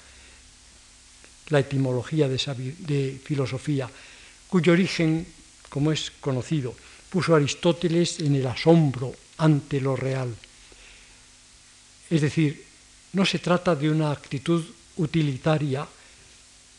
la 1.49 1.59
etimología 1.59 2.29
de, 2.29 3.21
filosofía, 3.25 3.91
cuyo 4.47 4.73
origen, 4.73 5.27
como 5.69 5.91
es 5.91 6.13
conocido, 6.21 6.75
puso 7.11 7.35
Aristóteles 7.35 8.21
en 8.21 8.37
el 8.37 8.47
asombro 8.47 9.15
ante 9.39 9.81
lo 9.81 9.97
real. 9.97 10.31
Es 12.11 12.21
decir, 12.21 12.65
no 13.15 13.27
se 13.27 13.39
trata 13.39 13.75
de 13.75 13.91
una 13.91 14.13
actitud 14.13 14.63
utilitaria 14.97 15.87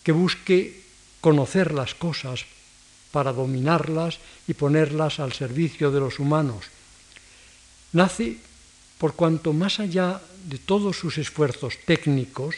que 0.03 0.11
busque 0.11 0.86
conocer 1.21 1.73
las 1.73 1.95
cosas 1.95 2.45
para 3.11 3.33
dominarlas 3.33 4.19
y 4.47 4.53
ponerlas 4.53 5.19
al 5.19 5.33
servicio 5.33 5.91
de 5.91 5.99
los 5.99 6.19
humanos. 6.19 6.65
Nace 7.93 8.37
por 8.97 9.15
cuanto 9.15 9.53
más 9.53 9.79
allá 9.79 10.21
de 10.45 10.57
todos 10.57 10.97
sus 10.97 11.17
esfuerzos 11.17 11.77
técnicos, 11.85 12.55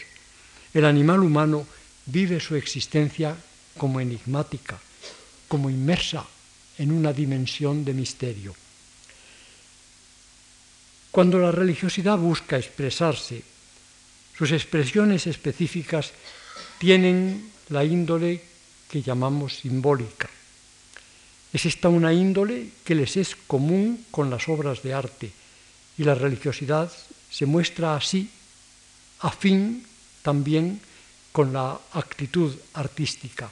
el 0.74 0.86
animal 0.86 1.20
humano 1.22 1.66
vive 2.06 2.40
su 2.40 2.56
existencia 2.56 3.36
como 3.78 4.00
enigmática, 4.00 4.80
como 5.48 5.70
inmersa 5.70 6.26
en 6.78 6.92
una 6.92 7.12
dimensión 7.12 7.84
de 7.84 7.94
misterio. 7.94 8.56
Cuando 11.12 11.40
la 11.40 11.52
religiosidad 11.52 12.18
busca 12.18 12.58
expresarse, 12.58 13.44
sus 14.38 14.52
expresiones 14.52 15.28
específicas 15.28 16.14
tienen 16.78 17.52
la 17.70 17.84
índole 17.84 18.49
que 18.90 19.02
llamamos 19.02 19.60
simbólica. 19.60 20.30
Es 21.54 21.66
esta 21.66 21.90
una 21.90 22.14
índole 22.14 22.70
que 22.84 22.96
les 22.96 23.18
es 23.18 23.36
común 23.36 24.06
con 24.12 24.30
las 24.30 24.50
obras 24.50 24.84
de 24.84 24.94
arte 24.94 25.32
y 25.98 26.04
la 26.04 26.16
religiosidad 26.16 26.92
se 27.30 27.46
muestra 27.46 27.96
así, 27.96 28.30
afín 29.20 29.86
también 30.22 30.82
con 31.32 31.54
la 31.54 31.80
actitud 31.94 32.56
artística 32.74 33.50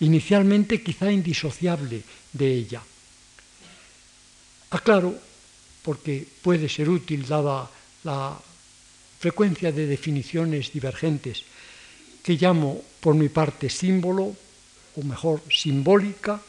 inicialmente 0.00 0.82
quizá 0.82 1.10
indisociable 1.10 2.02
de 2.32 2.52
ella. 2.52 2.82
Aclaro, 4.70 5.14
porque 5.82 6.26
puede 6.42 6.68
ser 6.68 6.90
útil 6.90 7.24
dada 7.24 7.70
la 8.04 8.36
frecuencia 9.18 9.72
de 9.72 9.86
definiciones 9.86 10.72
divergentes, 10.72 11.44
que 12.22 12.34
llamo 12.34 12.82
por 13.00 13.14
mi 13.14 13.28
parte 13.28 13.70
símbolo, 13.70 14.34
o 14.96 15.04
mejor 15.04 15.40
simbólica, 15.52 16.40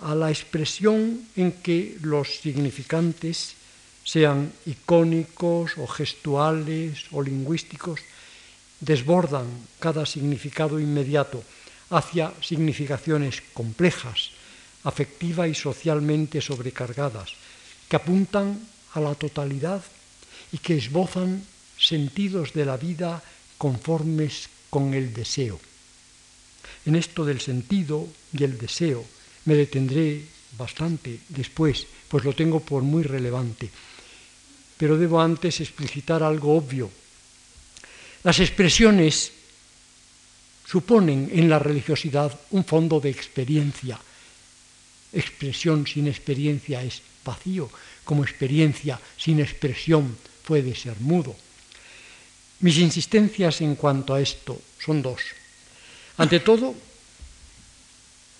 a 0.00 0.14
la 0.14 0.30
expresión 0.30 1.22
en 1.36 1.52
que 1.62 1.96
los 2.02 2.40
significantes, 2.40 3.54
sean 4.02 4.50
icónicos 4.66 5.78
o 5.78 5.86
gestuales 5.86 7.06
o 7.12 7.22
lingüísticos, 7.22 8.02
desbordan 8.82 9.46
cada 9.78 10.02
significado 10.06 10.80
inmediato 10.80 11.38
hacia 11.90 12.34
significaciones 12.42 13.42
complejas, 13.54 14.34
afectiva 14.82 15.46
y 15.46 15.54
socialmente 15.54 16.40
sobrecargadas, 16.40 17.38
que 17.86 17.96
apuntan 17.96 18.58
a 18.94 19.00
la 19.00 19.14
totalidad 19.14 19.84
y 20.50 20.58
que 20.58 20.76
esbozan 20.76 21.44
sentidos 21.78 22.52
de 22.52 22.66
la 22.66 22.76
vida 22.76 23.22
conformes 23.56 24.48
con 24.70 24.94
el 24.94 25.14
deseo. 25.14 25.60
En 26.86 26.96
esto 26.96 27.24
del 27.24 27.40
sentido 27.40 28.08
y 28.32 28.42
el 28.42 28.58
deseo 28.58 29.04
me 29.44 29.54
detendré 29.54 30.24
bastante 30.58 31.20
después, 31.28 31.86
pues 32.08 32.24
lo 32.24 32.34
tengo 32.34 32.60
por 32.60 32.82
muy 32.82 33.02
relevante. 33.02 33.70
Pero 34.76 34.98
debo 34.98 35.20
antes 35.20 35.60
explicitar 35.60 36.22
algo 36.22 36.56
obvio. 36.56 36.90
Las 38.24 38.40
expresiones 38.40 39.32
suponen 40.66 41.30
en 41.32 41.48
la 41.48 41.58
religiosidad 41.58 42.32
un 42.50 42.64
fondo 42.64 43.00
de 43.00 43.10
experiencia. 43.10 43.98
Expresión 45.12 45.86
sin 45.86 46.08
experiencia 46.08 46.82
es 46.82 47.02
vacío, 47.24 47.70
como 48.04 48.24
experiencia 48.24 48.98
sin 49.16 49.40
expresión 49.40 50.16
puede 50.46 50.74
ser 50.74 50.98
mudo. 51.00 51.36
Mis 52.60 52.78
insistencias 52.78 53.60
en 53.60 53.74
cuanto 53.74 54.14
a 54.14 54.20
esto 54.20 54.60
son 54.78 55.02
dos. 55.02 55.20
Ante 56.16 56.40
todo, 56.40 56.74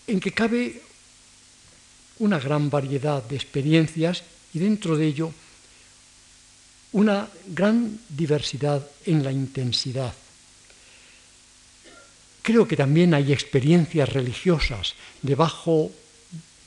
en 0.07 0.21
que 0.21 0.33
cabe 0.33 0.83
una 2.19 2.39
gran 2.39 2.71
variedad 2.71 3.23
de 3.23 3.37
experiencias 3.37 4.23
y 4.55 4.59
dentro 4.59 4.97
de 4.97 5.07
ello 5.07 5.33
una 6.93 7.29
gran 7.49 7.99
diversidad 8.09 8.87
en 9.07 9.25
la 9.25 9.33
intensidad. 9.33 10.13
Creo 12.43 12.69
que 12.69 12.77
también 12.77 13.15
hay 13.15 13.33
experiencias 13.33 14.09
religiosas 14.09 14.95
debajo 15.23 15.91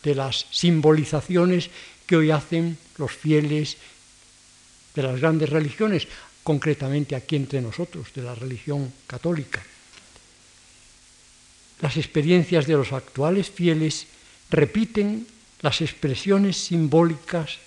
de 0.04 0.16
las 0.16 0.48
simbolizaciones 0.50 1.70
que 2.08 2.16
hoy 2.16 2.32
hacen 2.32 2.78
los 2.98 3.12
fieles 3.12 3.78
de 4.96 5.04
las 5.04 5.20
grandes 5.20 5.50
religiones, 5.50 6.08
concretamente 6.44 7.16
aquí 7.16 7.36
entre 7.36 7.62
nosotros, 7.62 8.08
de 8.16 8.22
la 8.22 8.34
religión 8.34 8.92
católica. 9.06 9.62
Las 11.86 11.98
experiencias 11.98 12.66
de 12.66 12.74
los 12.74 12.94
actuales 12.94 13.52
fieles 13.52 14.08
repiten 14.50 15.28
las 15.62 15.82
expresiones 15.82 16.58
simbólicas 16.58 17.60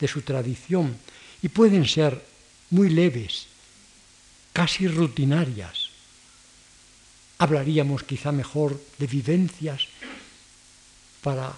de 0.00 0.08
su 0.08 0.22
tradición 0.22 0.96
y 1.42 1.50
pueden 1.50 1.84
ser 1.84 2.24
muy 2.70 2.88
leves, 2.88 3.48
casi 4.54 4.88
rutinarias. 4.88 5.90
Hablaríamos 7.36 8.02
quizá 8.04 8.32
mejor 8.32 8.80
de 8.96 9.06
vivencias 9.06 9.82
para 11.20 11.52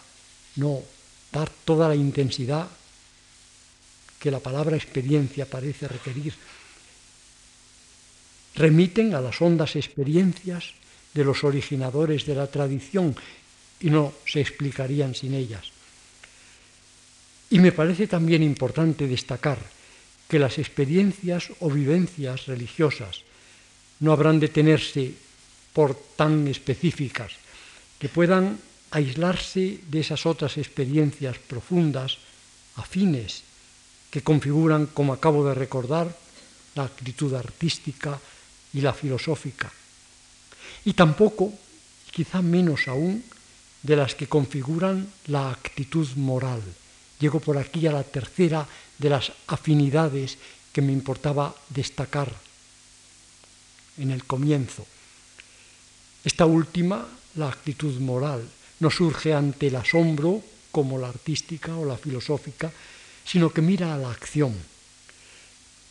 no 0.56 0.82
dar 1.30 1.48
toda 1.64 1.86
la 1.86 1.94
intensidad 1.94 2.66
que 4.18 4.32
la 4.32 4.40
palabra 4.40 4.76
experiencia 4.76 5.46
parece 5.46 5.86
requerir. 5.86 6.34
Remiten 8.56 9.14
a 9.14 9.20
las 9.20 9.40
hondas 9.40 9.76
experiencias 9.76 10.81
de 11.14 11.24
los 11.24 11.44
originadores 11.44 12.26
de 12.26 12.34
la 12.34 12.46
tradición 12.46 13.14
y 13.80 13.90
no 13.90 14.12
se 14.26 14.40
explicarían 14.40 15.14
sin 15.14 15.34
ellas. 15.34 15.72
Y 17.50 17.58
me 17.58 17.72
parece 17.72 18.06
también 18.06 18.42
importante 18.42 19.06
destacar 19.06 19.58
que 20.28 20.38
las 20.38 20.58
experiencias 20.58 21.52
o 21.60 21.68
vivencias 21.68 22.46
religiosas 22.46 23.20
no 24.00 24.12
habrán 24.12 24.40
de 24.40 24.48
tenerse 24.48 25.12
por 25.72 25.94
tan 26.16 26.48
específicas 26.48 27.32
que 27.98 28.08
puedan 28.08 28.58
aislarse 28.90 29.80
de 29.88 30.00
esas 30.00 30.24
otras 30.26 30.56
experiencias 30.56 31.38
profundas, 31.38 32.18
afines, 32.76 33.42
que 34.10 34.22
configuran, 34.22 34.86
como 34.86 35.12
acabo 35.12 35.44
de 35.44 35.54
recordar, 35.54 36.08
la 36.74 36.84
actitud 36.84 37.32
artística 37.34 38.18
y 38.72 38.80
la 38.80 38.92
filosófica. 38.92 39.72
Y 40.84 40.94
tampoco, 40.94 41.52
quizá 42.10 42.42
menos 42.42 42.88
aún, 42.88 43.22
de 43.82 43.96
las 43.96 44.14
que 44.14 44.28
configuran 44.28 45.10
la 45.26 45.50
actitud 45.50 46.08
moral. 46.16 46.62
Llego 47.18 47.40
por 47.40 47.58
aquí 47.58 47.86
a 47.86 47.92
la 47.92 48.04
tercera 48.04 48.66
de 48.98 49.10
las 49.10 49.32
afinidades 49.46 50.38
que 50.72 50.82
me 50.82 50.92
importaba 50.92 51.54
destacar 51.68 52.32
en 53.98 54.10
el 54.10 54.24
comienzo. 54.24 54.86
Esta 56.24 56.46
última, 56.46 57.06
la 57.34 57.48
actitud 57.48 57.98
moral, 58.00 58.48
no 58.80 58.90
surge 58.90 59.34
ante 59.34 59.68
el 59.68 59.76
asombro 59.76 60.42
como 60.70 60.98
la 60.98 61.08
artística 61.08 61.76
o 61.76 61.84
la 61.84 61.96
filosófica, 61.96 62.72
sino 63.24 63.50
que 63.50 63.62
mira 63.62 63.94
a 63.94 63.98
la 63.98 64.10
acción, 64.10 64.54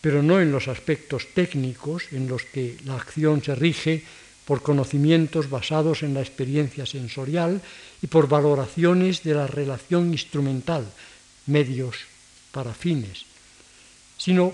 pero 0.02 0.24
no 0.24 0.42
en 0.42 0.52
los 0.52 0.68
aspectos 0.68 1.28
técnicos 1.34 2.12
en 2.12 2.28
los 2.28 2.44
que 2.44 2.78
la 2.86 2.96
acción 2.96 3.44
se 3.44 3.56
rige 3.56 4.04
por 4.46 4.62
conocimientos 4.62 5.50
basados 5.50 6.04
en 6.04 6.14
la 6.14 6.22
experiencia 6.22 6.86
sensorial 6.86 7.62
y 8.02 8.08
por 8.08 8.28
valoraciones 8.28 9.24
de 9.24 9.34
la 9.34 9.48
relación 9.48 10.12
instrumental, 10.12 10.86
medios 11.46 11.96
para 12.52 12.74
fines, 12.74 13.26
sino 14.18 14.54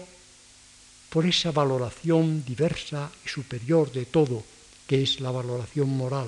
por 1.10 1.26
esa 1.26 1.52
valoración 1.52 2.44
diversa 2.46 3.10
y 3.26 3.30
superior 3.30 3.92
de 3.92 4.06
todo, 4.06 4.44
que 4.88 5.02
es 5.02 5.20
la 5.20 5.32
valoración 5.32 5.90
moral, 5.90 6.28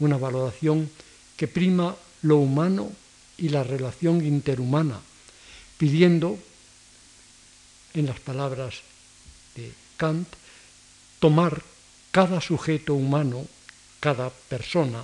una 0.00 0.18
valoración 0.18 0.90
que 1.36 1.48
prima 1.48 1.94
lo 2.22 2.38
humano 2.38 2.92
y 3.38 3.48
la 3.48 3.62
relación 3.62 4.24
interhumana, 4.24 5.00
pidiendo, 5.78 6.38
en 7.94 8.06
las 8.06 8.18
palabras 8.18 8.82
de 9.54 9.72
Kant, 9.96 10.26
tomar 11.20 11.62
cada 12.14 12.38
sujeto 12.40 12.94
humano, 12.94 13.42
cada 13.98 14.30
persona, 14.30 15.02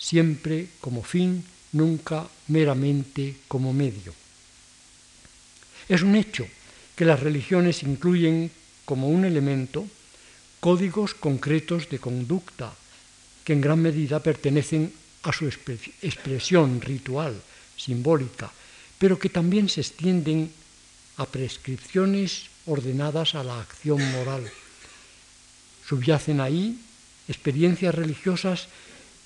siempre 0.00 0.80
como 0.80 1.04
fin, 1.04 1.44
nunca 1.76 2.24
meramente 2.48 3.36
como 3.52 3.76
medio. 3.76 4.16
Es 5.92 6.00
un 6.00 6.16
hecho 6.16 6.48
que 6.96 7.04
las 7.04 7.20
religiones 7.20 7.82
incluyen 7.82 8.50
como 8.88 9.12
un 9.12 9.26
elemento 9.26 9.84
códigos 10.56 11.12
concretos 11.12 11.90
de 11.92 12.00
conducta 12.00 12.72
que 13.44 13.52
en 13.52 13.60
gran 13.60 13.84
medida 13.84 14.24
pertenecen 14.24 14.88
a 15.28 15.36
su 15.36 15.44
expresión 15.44 16.80
ritual, 16.80 17.36
simbólica, 17.76 18.48
pero 18.96 19.18
que 19.18 19.28
también 19.28 19.68
se 19.68 19.82
extienden 19.82 20.48
a 21.18 21.26
prescripciones 21.26 22.48
ordenadas 22.64 23.34
a 23.34 23.44
la 23.44 23.60
acción 23.60 24.00
moral 24.16 24.48
Subyacen 25.86 26.40
ahí 26.40 26.78
experiencias 27.28 27.94
religiosas 27.94 28.68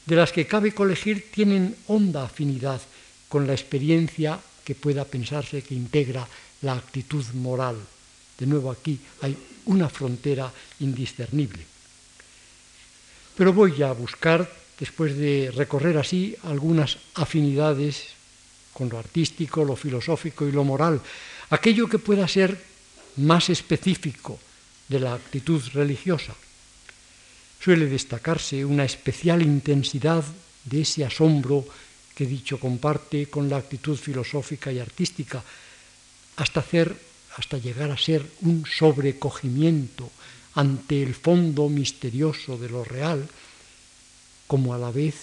de 0.07 0.17
las 0.17 0.33
que 0.33 0.47
cabe 0.47 0.73
colegir 0.73 1.31
tienen 1.31 1.75
honda 1.89 2.25
afinidad 2.25 2.81
con 3.29 3.47
la 3.47 3.55
experiencia 3.55 4.39
que 4.65 4.75
pueda 4.75 5.05
pensarse 5.05 5.63
que 5.63 5.75
integra 5.75 6.27
la 6.63 6.75
actitud 6.75 7.25
moral. 7.35 7.77
De 8.39 8.47
nuevo 8.47 8.71
aquí 8.71 8.99
hay 9.23 9.37
una 9.67 9.89
frontera 9.89 10.53
indiscernible. 10.81 11.67
Pero 13.37 13.53
voy 13.53 13.83
a 13.83 13.93
buscar, 13.93 14.47
después 14.79 15.17
de 15.17 15.51
recorrer 15.55 15.99
así 15.99 16.37
algunas 16.45 16.99
afinidades 17.15 18.15
con 18.73 18.89
lo 18.89 18.99
artístico, 18.99 19.65
lo 19.65 19.75
filosófico 19.75 20.47
y 20.47 20.53
lo 20.53 20.65
moral, 20.65 21.01
aquello 21.51 21.89
que 21.89 21.99
pueda 21.99 22.29
ser 22.29 22.57
más 23.17 23.49
específico 23.51 24.39
de 24.89 25.01
la 25.01 25.15
actitud 25.15 25.63
religiosa 25.73 26.35
suele 27.67 27.87
destacarse 27.91 28.65
una 28.65 28.85
especial 28.85 29.43
intensidad 29.43 30.23
de 30.63 30.83
ese 30.83 31.05
asombro 31.05 31.67
que 32.15 32.25
dicho 32.25 32.61
comparte 32.63 33.27
con 33.27 33.51
la 33.51 33.57
actitud 33.57 33.99
filosófica 33.99 34.71
y 34.71 34.79
artística, 34.79 35.43
hasta, 36.37 36.61
hacer, 36.61 36.95
hasta 37.35 37.59
llegar 37.59 37.91
a 37.91 37.99
ser 37.99 38.23
un 38.43 38.63
sobrecogimiento 38.71 40.09
ante 40.55 41.03
el 41.03 41.17
fondo 41.17 41.69
misterioso 41.69 42.57
de 42.57 42.71
lo 42.71 42.85
real, 42.85 43.27
como 44.47 44.73
a 44.73 44.79
la 44.79 44.93
vez 44.93 45.17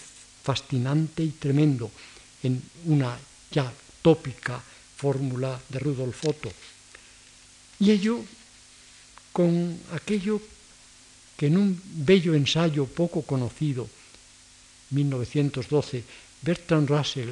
fascinante 0.43 1.23
y 1.23 1.39
tremendo 1.39 1.89
en 2.43 2.61
una 2.91 3.17
ya 3.53 3.71
tópica 4.01 4.61
fórmula 4.97 5.57
de 5.69 5.79
Rudolf 5.79 6.25
Otto. 6.27 6.51
Y 7.79 7.91
ello 7.91 8.19
con 9.31 9.79
aquello 9.95 10.41
que 11.37 11.47
en 11.47 11.57
un 11.57 11.81
bello 11.83 12.35
ensayo 12.35 12.85
poco 12.85 13.23
conocido, 13.23 13.89
1912, 14.91 16.03
Bertrand 16.41 16.89
Russell, 16.89 17.29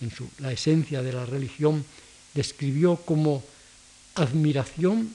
en 0.00 0.10
su 0.10 0.28
La 0.38 0.52
esencia 0.52 1.02
de 1.02 1.12
la 1.12 1.24
religión, 1.24 1.84
describió 2.34 2.96
como 2.96 3.44
admiración, 4.14 5.12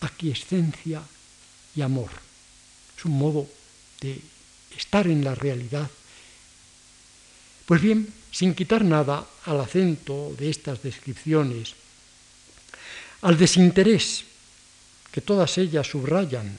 aquiescencia 0.00 1.02
y 1.74 1.82
amor. 1.82 2.10
Es 2.96 3.04
un 3.04 3.18
modo 3.18 3.48
de 4.00 4.20
estar 4.76 5.06
en 5.06 5.24
la 5.24 5.34
realidad. 5.34 5.90
Pues 7.66 7.80
bien, 7.80 8.12
sin 8.30 8.54
quitar 8.54 8.84
nada 8.84 9.26
al 9.44 9.60
acento 9.60 10.34
de 10.38 10.50
estas 10.50 10.82
descripciones, 10.82 11.74
al 13.22 13.38
desinterés 13.38 14.24
que 15.12 15.20
todas 15.20 15.58
ellas 15.58 15.86
subrayan, 15.86 16.58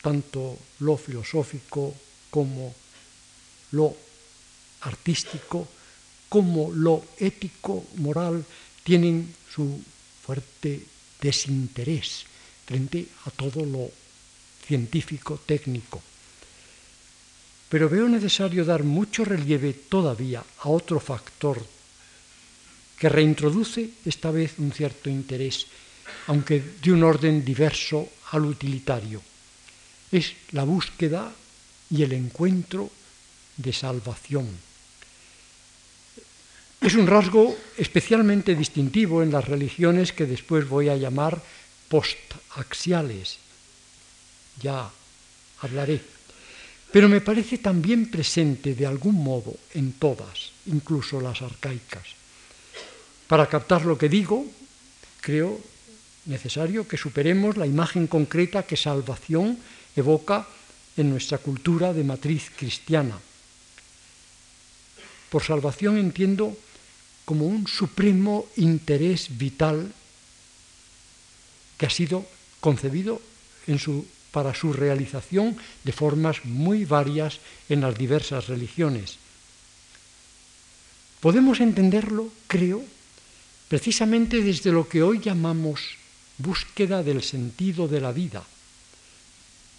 tanto 0.00 0.58
lo 0.80 0.96
filosófico 0.96 1.94
como 2.30 2.74
lo 3.72 3.96
artístico, 4.82 5.68
como 6.28 6.70
lo 6.72 7.04
ético, 7.18 7.84
moral, 7.96 8.44
tienen 8.82 9.34
su 9.52 9.82
fuerte 10.22 10.80
desinterés 11.20 12.24
frente 12.64 13.06
a 13.26 13.30
todo 13.30 13.64
lo 13.66 13.90
científico, 14.66 15.40
técnico. 15.44 16.00
Pero 17.68 17.88
veo 17.88 18.08
necesario 18.08 18.64
dar 18.64 18.82
mucho 18.82 19.24
relieve 19.24 19.74
todavía 19.90 20.42
a 20.42 20.68
otro 20.68 20.98
factor 20.98 21.58
que 22.98 23.08
reintroduce 23.08 23.90
esta 24.04 24.30
vez 24.30 24.58
un 24.58 24.72
cierto 24.72 25.08
interés, 25.08 25.66
aunque 26.26 26.60
de 26.82 26.92
un 26.92 27.02
orden 27.02 27.44
diverso 27.44 28.06
al 28.30 28.44
utilitario. 28.44 29.29
Es 30.12 30.34
la 30.52 30.64
búsqueda 30.64 31.32
y 31.90 32.02
el 32.02 32.12
encuentro 32.12 32.90
de 33.56 33.72
salvación. 33.72 34.48
Es 36.80 36.94
un 36.94 37.06
rasgo 37.06 37.56
especialmente 37.76 38.54
distintivo 38.54 39.22
en 39.22 39.32
las 39.32 39.46
religiones 39.46 40.12
que 40.12 40.26
después 40.26 40.68
voy 40.68 40.88
a 40.88 40.96
llamar 40.96 41.42
postaxiales. 41.88 43.38
Ya 44.62 44.90
hablaré 45.60 46.00
pero 46.92 47.08
me 47.08 47.20
parece 47.20 47.58
también 47.58 48.10
presente 48.10 48.74
de 48.74 48.86
algún 48.86 49.14
modo 49.14 49.54
en 49.74 49.92
todas, 49.94 50.50
incluso 50.66 51.20
las 51.20 51.40
arcaicas. 51.42 52.18
Para 53.28 53.46
captar 53.46 53.86
lo 53.86 53.96
que 53.96 54.08
digo, 54.08 54.44
creo 55.20 55.60
necesario 56.26 56.86
que 56.86 56.98
superemos 56.98 57.56
la 57.56 57.66
imagen 57.66 58.06
concreta 58.06 58.64
que 58.64 58.76
salvación 58.76 59.58
evoca 60.00 60.48
en 60.96 61.10
nuestra 61.10 61.38
cultura 61.38 61.92
de 61.92 62.04
matriz 62.04 62.50
cristiana. 62.56 63.18
Por 65.30 65.44
salvación 65.44 65.96
entiendo 65.96 66.56
como 67.24 67.46
un 67.46 67.68
supremo 67.68 68.46
interés 68.56 69.38
vital 69.38 69.92
que 71.78 71.86
ha 71.86 71.90
sido 71.90 72.26
concebido 72.60 73.22
para 74.32 74.54
su 74.54 74.72
realización 74.72 75.56
de 75.84 75.92
formas 75.92 76.44
muy 76.44 76.84
varias 76.84 77.38
en 77.68 77.80
las 77.80 77.96
diversas 77.96 78.48
religiones. 78.48 79.16
Podemos 81.20 81.60
entenderlo, 81.60 82.28
creo, 82.46 82.82
precisamente 83.68 84.42
desde 84.42 84.72
lo 84.72 84.88
que 84.88 85.02
hoy 85.02 85.20
llamamos 85.20 85.96
búsqueda 86.38 87.02
del 87.02 87.22
sentido 87.22 87.86
de 87.86 88.00
la 88.00 88.12
vida, 88.12 88.42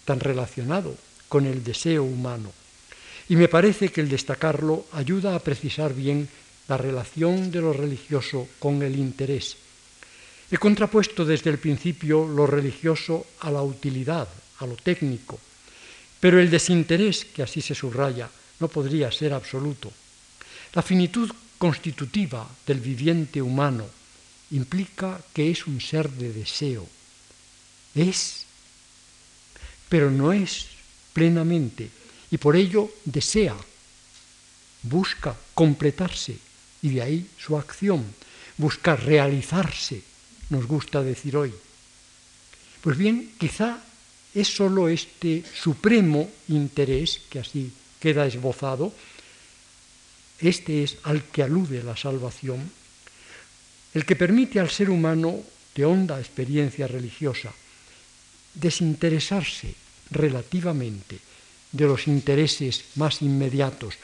tan 0.04 0.20
relacionado 0.20 0.96
con 1.28 1.46
el 1.46 1.64
deseo 1.64 2.04
humano. 2.04 2.52
Y 3.28 3.36
me 3.36 3.48
parece 3.48 3.88
que 3.88 4.00
el 4.00 4.08
destacarlo 4.08 4.86
ayuda 4.92 5.34
a 5.34 5.40
precisar 5.40 5.94
bien 5.94 6.28
la 6.68 6.76
relación 6.76 7.50
de 7.50 7.60
lo 7.60 7.72
religioso 7.72 8.48
con 8.58 8.82
el 8.82 8.96
interés. 8.96 9.56
He 10.50 10.58
contrapuesto 10.58 11.24
desde 11.24 11.50
el 11.50 11.58
principio 11.58 12.28
lo 12.28 12.46
religioso 12.46 13.26
a 13.40 13.50
la 13.50 13.62
utilidad, 13.62 14.28
a 14.58 14.66
lo 14.66 14.76
técnico, 14.76 15.40
pero 16.20 16.38
el 16.38 16.50
desinterés 16.50 17.24
que 17.24 17.42
así 17.42 17.60
se 17.62 17.74
subraya 17.74 18.28
no 18.60 18.68
podría 18.68 19.10
ser 19.10 19.32
absoluto. 19.32 19.90
La 20.74 20.82
finitud 20.82 21.30
constitutiva 21.58 22.48
del 22.66 22.80
viviente 22.80 23.40
humano 23.40 23.86
implica 24.52 25.20
que 25.32 25.50
es 25.50 25.66
un 25.66 25.80
ser 25.80 26.10
de 26.10 26.32
deseo. 26.32 26.86
Es, 27.94 28.44
pero 29.92 30.10
no 30.10 30.32
es 30.32 30.68
plenamente, 31.12 31.90
y 32.30 32.38
por 32.38 32.56
ello 32.56 32.88
desea, 33.04 33.54
busca 34.84 35.36
completarse, 35.52 36.38
y 36.80 36.88
de 36.96 37.02
ahí 37.02 37.26
su 37.36 37.58
acción, 37.58 38.02
busca 38.56 38.96
realizarse, 38.96 40.02
nos 40.48 40.66
gusta 40.66 41.02
decir 41.02 41.36
hoy. 41.36 41.52
Pues 42.80 42.96
bien, 42.96 43.34
quizá 43.36 43.84
es 44.32 44.48
sólo 44.48 44.88
este 44.88 45.44
supremo 45.52 46.30
interés, 46.48 47.20
que 47.28 47.40
así 47.40 47.70
queda 48.00 48.24
esbozado, 48.24 48.94
este 50.38 50.84
es 50.84 50.96
al 51.02 51.22
que 51.22 51.42
alude 51.42 51.82
la 51.82 51.98
salvación, 51.98 52.64
el 53.92 54.06
que 54.06 54.16
permite 54.16 54.58
al 54.58 54.70
ser 54.70 54.88
humano 54.88 55.42
de 55.74 55.84
honda 55.84 56.18
experiencia 56.18 56.88
religiosa 56.88 57.52
desinteresarse 58.54 59.74
relativamente 60.10 61.18
de 61.72 61.86
los 61.86 62.06
intereses 62.06 62.84
más 62.96 63.22
inmediatos 63.22 63.94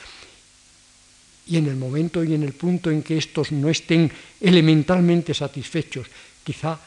y 1.48 1.56
en 1.56 1.66
el 1.66 1.76
momento 1.76 2.22
y 2.22 2.34
en 2.34 2.42
el 2.42 2.52
punto 2.52 2.90
en 2.90 3.02
que 3.02 3.16
estos 3.16 3.52
no 3.52 3.70
estén 3.70 4.12
elementalmente 4.40 5.32
satisfechos, 5.32 6.06
quizá 6.44 6.78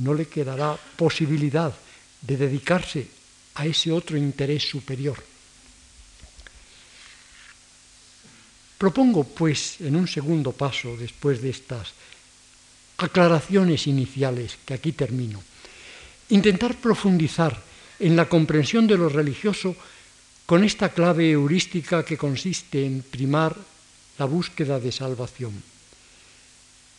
no 0.00 0.14
le 0.14 0.26
quedará 0.26 0.76
posibilidad 0.96 1.72
de 2.22 2.36
dedicarse 2.36 3.06
a 3.54 3.66
ese 3.66 3.92
otro 3.92 4.16
interés 4.16 4.64
superior. 4.64 5.20
Propongo, 8.78 9.24
pues, 9.24 9.80
en 9.80 9.94
un 9.94 10.08
segundo 10.08 10.52
paso, 10.52 10.96
después 10.96 11.40
de 11.40 11.50
estas 11.50 11.92
aclaraciones 12.96 13.86
iniciales 13.86 14.56
que 14.64 14.74
aquí 14.74 14.92
termino, 14.92 15.42
intentar 16.30 16.76
profundizar 16.76 17.60
en 17.98 18.16
la 18.16 18.28
comprensión 18.28 18.86
de 18.86 18.96
lo 18.96 19.08
religioso 19.08 19.76
con 20.46 20.64
esta 20.64 20.90
clave 20.90 21.30
heurística 21.30 22.04
que 22.04 22.18
consiste 22.18 22.84
en 22.84 23.02
primar 23.02 23.56
la 24.18 24.24
búsqueda 24.26 24.78
de 24.80 24.92
salvación. 24.92 25.52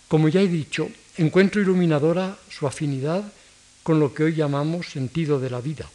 Como 0.07 0.29
ya 0.29 0.41
he 0.41 0.47
dicho, 0.47 0.89
encuentro 1.17 1.61
iluminadora 1.61 2.37
su 2.49 2.67
afinidad 2.67 3.23
con 3.83 3.99
lo 3.99 4.13
que 4.13 4.23
hoy 4.23 4.35
llamamos 4.35 4.89
sentido 4.89 5.39
de 5.39 5.49
la 5.49 5.61
vida. 5.61 5.89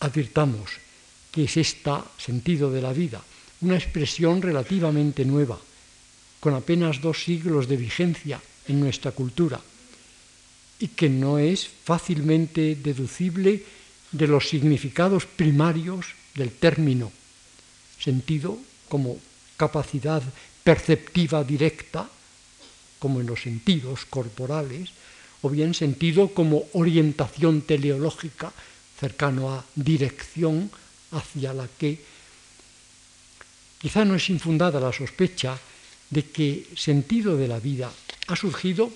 Advirtamos 0.00 0.70
que 1.30 1.44
es 1.44 1.56
esta 1.56 2.04
sentido 2.16 2.70
de 2.72 2.80
la 2.82 2.92
vida, 2.92 3.20
una 3.60 3.76
expresión 3.76 4.40
relativamente 4.40 5.24
nueva, 5.24 5.58
con 6.40 6.54
apenas 6.54 7.00
dos 7.00 7.22
siglos 7.22 7.68
de 7.68 7.76
vigencia 7.76 8.40
en 8.66 8.80
nuestra 8.80 9.12
cultura 9.12 9.60
y 10.80 10.88
que 10.88 11.08
no 11.08 11.38
es 11.38 11.68
fácilmente 11.84 12.74
deducible 12.74 13.62
de 14.10 14.26
los 14.26 14.48
significados 14.48 15.26
primarios 15.26 16.06
del 16.34 16.50
término, 16.50 17.12
sentido 18.00 18.58
como 18.88 19.18
capacidad 19.56 20.22
perceptiva 20.64 21.44
directa, 21.44 22.08
como 22.98 23.20
en 23.20 23.26
los 23.26 23.42
sentidos 23.42 24.06
corporales, 24.08 24.90
o 25.42 25.48
bien 25.48 25.74
sentido 25.74 26.32
como 26.32 26.64
orientación 26.72 27.62
teleológica 27.62 28.52
cercano 28.98 29.52
a 29.52 29.64
dirección 29.74 30.70
hacia 31.12 31.52
la 31.54 31.68
que 31.68 32.00
quizá 33.80 34.04
no 34.04 34.14
es 34.14 34.28
infundada 34.28 34.80
la 34.80 34.92
sospecha 34.92 35.56
de 36.10 36.28
que 36.28 36.68
sentido 36.76 37.36
de 37.36 37.48
la 37.48 37.58
vida 37.60 37.88
ha 38.28 38.36
surgido 38.36 38.92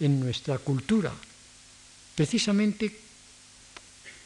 en 0.00 0.20
nuestra 0.20 0.58
cultura, 0.58 1.12
precisamente 2.14 2.94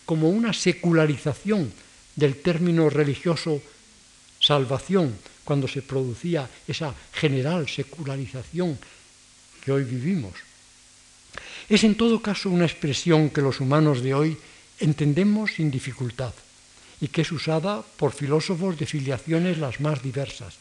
como 0.04 0.30
una 0.30 0.52
secularización 0.52 1.72
del 2.16 2.40
término 2.40 2.88
religioso 2.90 3.62
salvación, 4.40 5.16
cuando 5.44 5.66
se 5.66 5.82
producía 5.82 6.48
esa 6.66 6.94
general 7.12 7.68
secularización 7.68 8.78
que 9.64 9.72
hoy 9.72 9.84
vivimos. 9.84 10.34
Es 11.68 11.84
en 11.84 11.96
todo 11.96 12.20
caso 12.20 12.50
una 12.50 12.66
expresión 12.66 13.30
que 13.30 13.40
los 13.40 13.60
humanos 13.60 14.02
de 14.02 14.14
hoy 14.14 14.36
entendemos 14.78 15.52
sin 15.56 15.70
dificultad 15.70 16.32
y 17.00 17.08
que 17.08 17.22
es 17.22 17.32
usada 17.32 17.82
por 17.82 18.12
filósofos 18.12 18.78
de 18.78 18.86
filiaciones 18.86 19.58
las 19.58 19.80
más 19.80 20.02
diversas. 20.02 20.56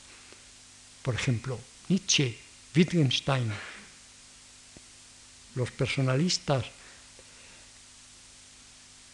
Por 1.01 1.15
ejemplo, 1.15 1.59
Nietzsche, 1.89 2.37
Wittgenstein, 2.75 3.51
los 5.57 5.71
personalistas 5.71 6.65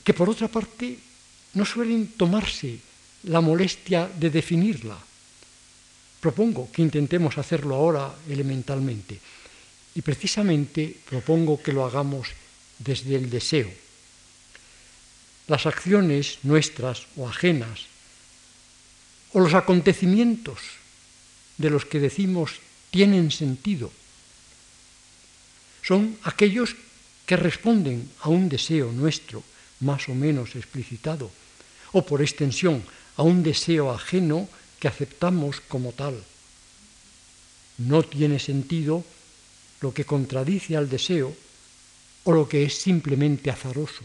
que 0.04 0.14
por 0.14 0.30
otra 0.30 0.52
parte 0.52 1.00
no 1.56 1.64
suelen 1.64 2.20
tomarse 2.20 2.76
la 3.32 3.40
molestia 3.40 4.12
de 4.12 4.30
definirla. 4.30 5.00
Propongo 6.20 6.68
que 6.72 6.84
intentemos 6.84 7.40
hacerlo 7.40 7.76
ahora 7.76 8.12
elementalmente 8.28 9.16
y 9.96 10.02
precisamente 10.04 10.92
propongo 11.08 11.62
que 11.64 11.72
lo 11.72 11.86
hagamos 11.86 12.36
desde 12.80 13.16
el 13.16 13.30
deseo. 13.30 13.72
Las 15.48 15.66
acciones 15.66 16.40
nuestras 16.44 17.08
o 17.16 17.28
ajenas 17.28 17.88
o 19.32 19.40
los 19.40 19.54
acontecimientos 19.54 20.60
de 21.58 21.70
los 21.70 21.86
que 21.86 22.00
decimos 22.00 22.60
tienen 22.92 23.32
sentido 23.32 23.92
son 25.84 26.18
aquellos 26.24 26.76
que 27.28 27.36
responden 27.36 28.10
a 28.24 28.30
un 28.30 28.48
deseo 28.48 28.92
nuestro 28.92 29.44
más 29.84 30.08
o 30.08 30.16
menos 30.16 30.56
explicitado, 30.56 31.30
o 31.92 32.08
por 32.08 32.24
extensión 32.24 32.82
a 33.20 33.24
un 33.24 33.44
deseo 33.44 33.92
ajeno 33.92 34.48
que 34.80 34.88
aceptamos 34.88 35.60
como 35.60 35.92
tal. 35.92 36.16
No 37.78 38.02
tiene 38.04 38.40
sentido 38.40 39.04
lo 39.82 39.94
que 39.94 40.08
contradice 40.08 40.78
al 40.80 40.90
deseo 40.90 41.36
o 42.24 42.32
lo 42.32 42.48
que 42.48 42.64
es 42.64 42.80
simplemente 42.80 43.52
azaroso. 43.52 44.04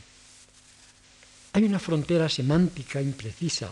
Hay 1.53 1.62
una 1.64 1.79
frontera 1.79 2.29
semántica 2.29 3.01
imprecisa 3.01 3.71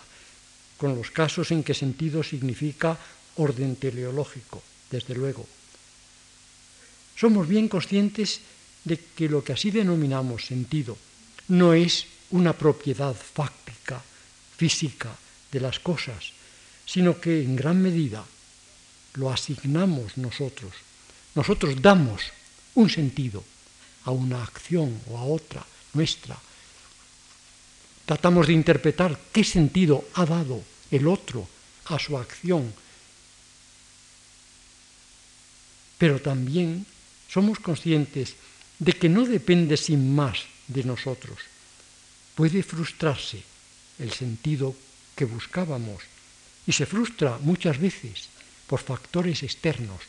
con 0.78 0.94
los 0.94 1.10
casos 1.10 1.50
en 1.50 1.62
que 1.62 1.74
sentido 1.74 2.22
significa 2.22 2.96
orden 3.36 3.76
teleológico, 3.76 4.62
desde 4.90 5.14
luego. 5.14 5.55
Somos 7.16 7.48
bien 7.48 7.68
conscientes 7.68 8.40
de 8.84 9.00
que 9.00 9.28
lo 9.28 9.42
que 9.42 9.52
así 9.52 9.70
denominamos 9.70 10.44
sentido 10.46 10.96
no 11.48 11.72
es 11.72 12.06
una 12.30 12.52
propiedad 12.52 13.14
fáctica, 13.14 14.02
física 14.56 15.16
de 15.50 15.60
las 15.60 15.80
cosas, 15.80 16.32
sino 16.84 17.20
que 17.20 17.42
en 17.42 17.56
gran 17.56 17.80
medida 17.80 18.24
lo 19.14 19.32
asignamos 19.32 20.16
nosotros. 20.16 20.72
Nosotros 21.34 21.80
damos 21.80 22.22
un 22.74 22.90
sentido 22.90 23.42
a 24.04 24.10
una 24.10 24.42
acción 24.42 25.00
o 25.10 25.18
a 25.18 25.24
otra 25.24 25.64
nuestra. 25.94 26.36
Tratamos 28.04 28.46
de 28.46 28.52
interpretar 28.52 29.18
qué 29.32 29.42
sentido 29.42 30.04
ha 30.14 30.26
dado 30.26 30.62
el 30.90 31.08
otro 31.08 31.48
a 31.86 31.98
su 31.98 32.16
acción. 32.16 32.72
Pero 35.98 36.20
también 36.20 36.86
somos 37.28 37.58
conscientes 37.58 38.34
de 38.78 38.92
que 38.92 39.08
no 39.08 39.24
depende 39.24 39.76
sin 39.76 40.14
más 40.14 40.44
de 40.68 40.84
nosotros. 40.84 41.38
Puede 42.34 42.62
frustrarse 42.62 43.42
el 43.98 44.12
sentido 44.12 44.74
que 45.16 45.24
buscábamos 45.24 46.02
y 46.66 46.72
se 46.72 46.84
frustra 46.84 47.38
muchas 47.40 47.78
veces 47.78 48.28
por 48.66 48.80
factores 48.80 49.42
externos. 49.42 50.00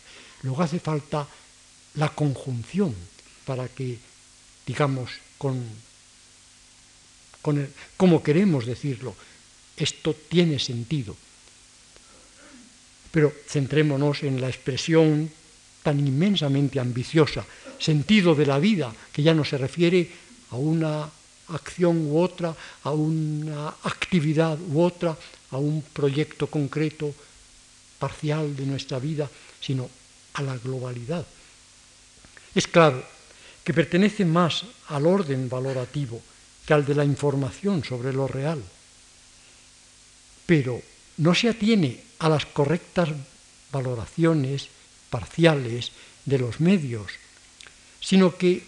Luego 0.44 0.64
hace 0.64 0.80
falta 0.80 1.28
la 1.96 2.10
conjunción 2.10 2.94
para 3.46 3.68
que, 3.70 3.98
digamos, 4.66 5.12
con, 5.38 5.64
con 7.42 7.68
como 7.96 8.22
queremos 8.22 8.66
decirlo, 8.66 9.16
esto 9.78 10.14
tiene 10.14 10.60
sentido. 10.60 11.16
Pero 13.12 13.34
centrémonos 13.48 14.24
en 14.24 14.42
la 14.42 14.50
expresión 14.50 15.32
tan 15.88 16.04
inmensamente 16.04 16.84
ambiciosa, 16.84 17.48
sentido 17.80 18.36
de 18.36 18.44
la 18.44 18.60
vida, 18.60 18.92
que 19.16 19.24
ya 19.24 19.32
no 19.32 19.48
se 19.48 19.56
refiere 19.56 20.04
a 20.52 20.60
una 20.60 21.08
acción 21.56 22.12
u 22.12 22.20
otra, 22.20 22.52
a 22.84 22.92
una 22.92 23.70
actividad 23.88 24.60
u 24.60 24.84
otra, 24.84 25.16
a 25.16 25.56
un 25.56 25.80
proyecto 25.96 26.52
concreto, 26.52 27.16
parcial 28.04 28.52
de 28.52 28.66
nuestra 28.68 29.00
vida, 29.00 29.32
sino 29.62 29.88
a 30.34 30.44
la 30.44 30.58
globalidad. 30.58 31.26
Es 32.54 32.68
claro 32.68 33.00
que 33.64 33.74
pertenece 33.74 34.26
más 34.26 34.68
al 34.92 35.08
orden 35.08 35.48
valorativo 35.48 36.20
que 36.68 36.74
al 36.74 36.84
de 36.84 36.96
la 36.96 37.06
información 37.06 37.82
sobre 37.86 38.12
lo 38.12 38.28
real, 38.28 38.60
pero 40.46 40.82
no 41.24 41.34
se 41.34 41.48
atiene 41.48 42.04
a 42.20 42.28
las 42.28 42.46
correctas 42.46 43.08
valoraciones 43.72 44.68
parciales 45.10 45.92
de 46.26 46.40
los 46.40 46.60
medios, 46.60 47.12
sino 48.00 48.38
que 48.38 48.64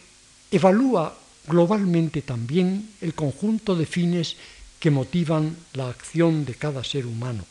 evalúa 0.51 1.17
globalmente 1.47 2.21
también 2.21 2.89
el 3.01 3.13
conjunto 3.13 3.75
de 3.75 3.85
fines 3.85 4.37
que 4.79 4.91
motivan 4.91 5.57
la 5.73 5.89
acción 5.89 6.45
de 6.45 6.55
cada 6.55 6.83
ser 6.83 7.05
humano. 7.05 7.45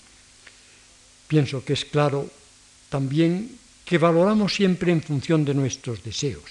Pienso 1.28 1.64
que 1.64 1.74
es 1.74 1.84
claro 1.84 2.30
también 2.88 3.58
que 3.84 3.98
valoramos 3.98 4.54
siempre 4.54 4.92
en 4.92 5.02
función 5.02 5.44
de 5.44 5.54
nuestros 5.54 6.02
deseos. 6.02 6.48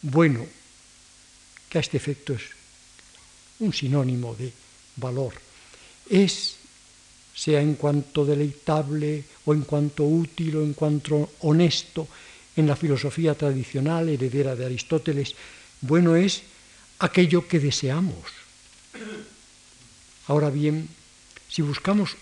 Bueno, 0.00 0.46
que 1.68 1.78
a 1.78 1.80
este 1.80 1.96
efecto 1.96 2.32
es 2.34 2.42
un 3.60 3.72
sinónimo 3.72 4.34
de 4.34 4.52
valor. 4.96 5.32
Es, 6.08 6.56
sea 7.34 7.60
en 7.60 7.74
cuanto 7.74 8.24
deleitable 8.24 9.24
o 9.44 9.54
en 9.54 9.62
cuanto 9.62 10.04
útil 10.04 10.56
o 10.56 10.62
en 10.62 10.74
cuanto 10.74 11.30
honesto, 11.40 12.08
en 12.56 12.66
la 12.66 12.76
filosofía 12.76 13.34
tradicional 13.34 14.08
heredera 14.08 14.54
de 14.54 14.66
Aristóteles, 14.66 15.34
bueno 15.80 16.16
es 16.16 16.42
aquello 16.98 17.48
que 17.48 17.58
deseamos. 17.58 18.28
Ahora 20.28 20.50
bien, 20.50 20.88
si 21.48 21.62
buscamos 21.62 22.16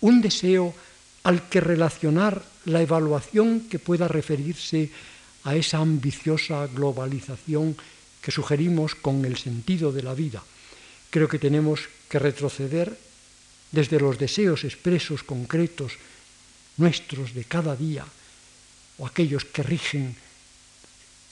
un 0.00 0.20
deseo 0.20 0.74
al 1.22 1.48
que 1.48 1.60
relacionar 1.60 2.44
la 2.64 2.82
evaluación 2.82 3.68
que 3.70 3.78
pueda 3.78 4.08
referirse 4.08 4.90
a 5.44 5.56
esa 5.56 5.78
ambiciosa 5.78 6.66
globalización 6.66 7.76
que 8.20 8.30
sugerimos 8.30 8.94
con 8.94 9.24
el 9.24 9.38
sentido 9.38 9.92
de 9.92 10.02
la 10.02 10.14
vida, 10.14 10.42
creo 11.10 11.28
que 11.28 11.38
tenemos 11.38 11.88
que 12.08 12.18
retroceder 12.18 12.98
desde 13.72 14.00
los 14.00 14.18
deseos 14.18 14.64
expresos 14.64 15.22
concretos 15.22 15.92
nuestros 16.76 17.34
de 17.34 17.44
cada 17.44 17.76
día 17.76 18.06
o 18.98 19.06
aquellos 19.06 19.44
que 19.44 19.62
rigen 19.62 20.16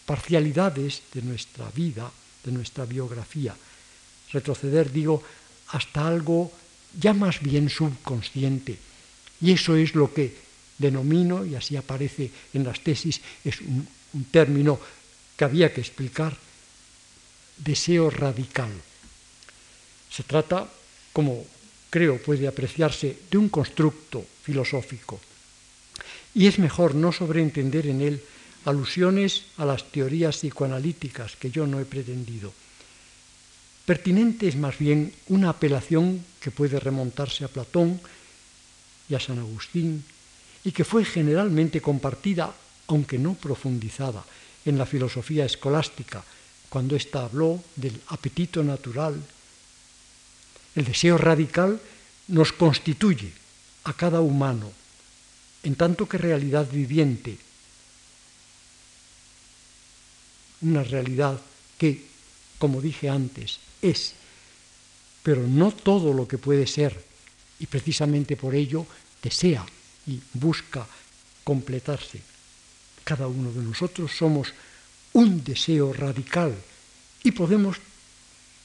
parcialidades 0.07 1.03
de 1.13 1.23
nuestra 1.23 1.71
vida, 1.75 2.11
de 2.45 2.53
nuestra 2.53 2.87
biografía. 2.87 3.57
Retroceder, 4.33 4.93
digo, 4.93 5.23
hasta 5.75 6.07
algo 6.07 6.53
ya 6.99 7.13
más 7.13 7.41
bien 7.41 7.69
subconsciente. 7.69 8.79
Y 9.41 9.53
eso 9.53 9.77
es 9.77 9.95
lo 9.95 10.13
que 10.13 10.47
denomino, 10.79 11.45
y 11.45 11.55
así 11.55 11.77
aparece 11.77 12.31
en 12.55 12.65
las 12.65 12.81
tesis, 12.81 13.21
es 13.45 13.61
un, 13.61 13.87
término 14.31 14.81
que 15.37 15.45
había 15.45 15.75
que 15.75 15.81
explicar, 15.83 16.37
deseo 17.59 18.09
radical. 18.09 18.73
Se 20.09 20.23
trata, 20.23 20.69
como 21.13 21.45
creo 21.91 22.21
puede 22.21 22.49
apreciarse, 22.49 23.17
de 23.31 23.39
un 23.39 23.49
constructo 23.49 24.25
filosófico. 24.43 25.21
Y 26.35 26.47
es 26.47 26.59
mejor 26.59 26.95
no 26.95 27.13
sobreentender 27.13 27.87
en 27.87 28.01
él 28.01 28.23
alusiones 28.67 29.45
a 29.57 29.65
las 29.65 29.91
teorías 29.91 30.39
psicoanalíticas 30.39 31.37
que 31.37 31.51
yo 31.51 31.67
no 31.67 31.81
he 31.81 31.85
pretendido. 31.85 32.53
Pertinente 33.87 34.49
es 34.49 34.57
más 34.57 34.79
bien 34.79 35.15
una 35.29 35.51
apelación 35.51 36.25
que 36.41 36.51
puede 36.51 36.81
remontarse 36.81 37.45
a 37.45 37.49
Platón 37.49 38.01
y 39.09 39.15
a 39.15 39.21
San 39.21 39.39
Agustín 39.39 40.03
y 40.65 40.73
que 40.73 40.85
fue 40.85 41.05
generalmente 41.05 41.81
compartida, 41.81 42.53
aunque 42.89 43.19
no 43.19 43.35
profundizada, 43.35 44.25
en 44.65 44.77
la 44.77 44.87
filosofía 44.87 45.47
escolástica, 45.47 46.25
cuando 46.69 46.97
ésta 46.97 47.25
habló 47.25 47.63
del 47.77 47.95
apetito 48.09 48.65
natural. 48.65 49.15
El 50.77 50.85
deseo 50.85 51.17
radical 51.17 51.81
nos 52.29 52.53
constituye 52.53 53.33
a 53.85 53.95
cada 53.95 54.21
humano, 54.21 54.71
en 55.63 55.75
tanto 55.75 56.07
que 56.07 56.19
realidad 56.19 56.69
viviente, 56.71 57.39
una 60.61 60.85
realidad 60.85 61.41
que, 61.79 62.05
como 62.59 62.81
dije 62.81 63.09
antes, 63.09 63.59
es, 63.81 64.13
pero 65.23 65.47
no 65.47 65.73
todo 65.73 66.13
lo 66.13 66.29
que 66.29 66.39
puede 66.39 66.67
ser, 66.67 67.03
y 67.59 67.67
precisamente 67.67 68.37
por 68.37 68.55
ello 68.55 68.87
desea 69.23 69.65
y 70.07 70.21
busca 70.35 70.87
completarse. 71.43 72.21
Cada 73.03 73.27
uno 73.29 73.51
de 73.51 73.63
nosotros 73.63 74.13
somos 74.13 74.53
un 75.15 75.43
deseo 75.43 75.93
radical 75.93 76.55
y 77.23 77.33
podemos, 77.33 77.79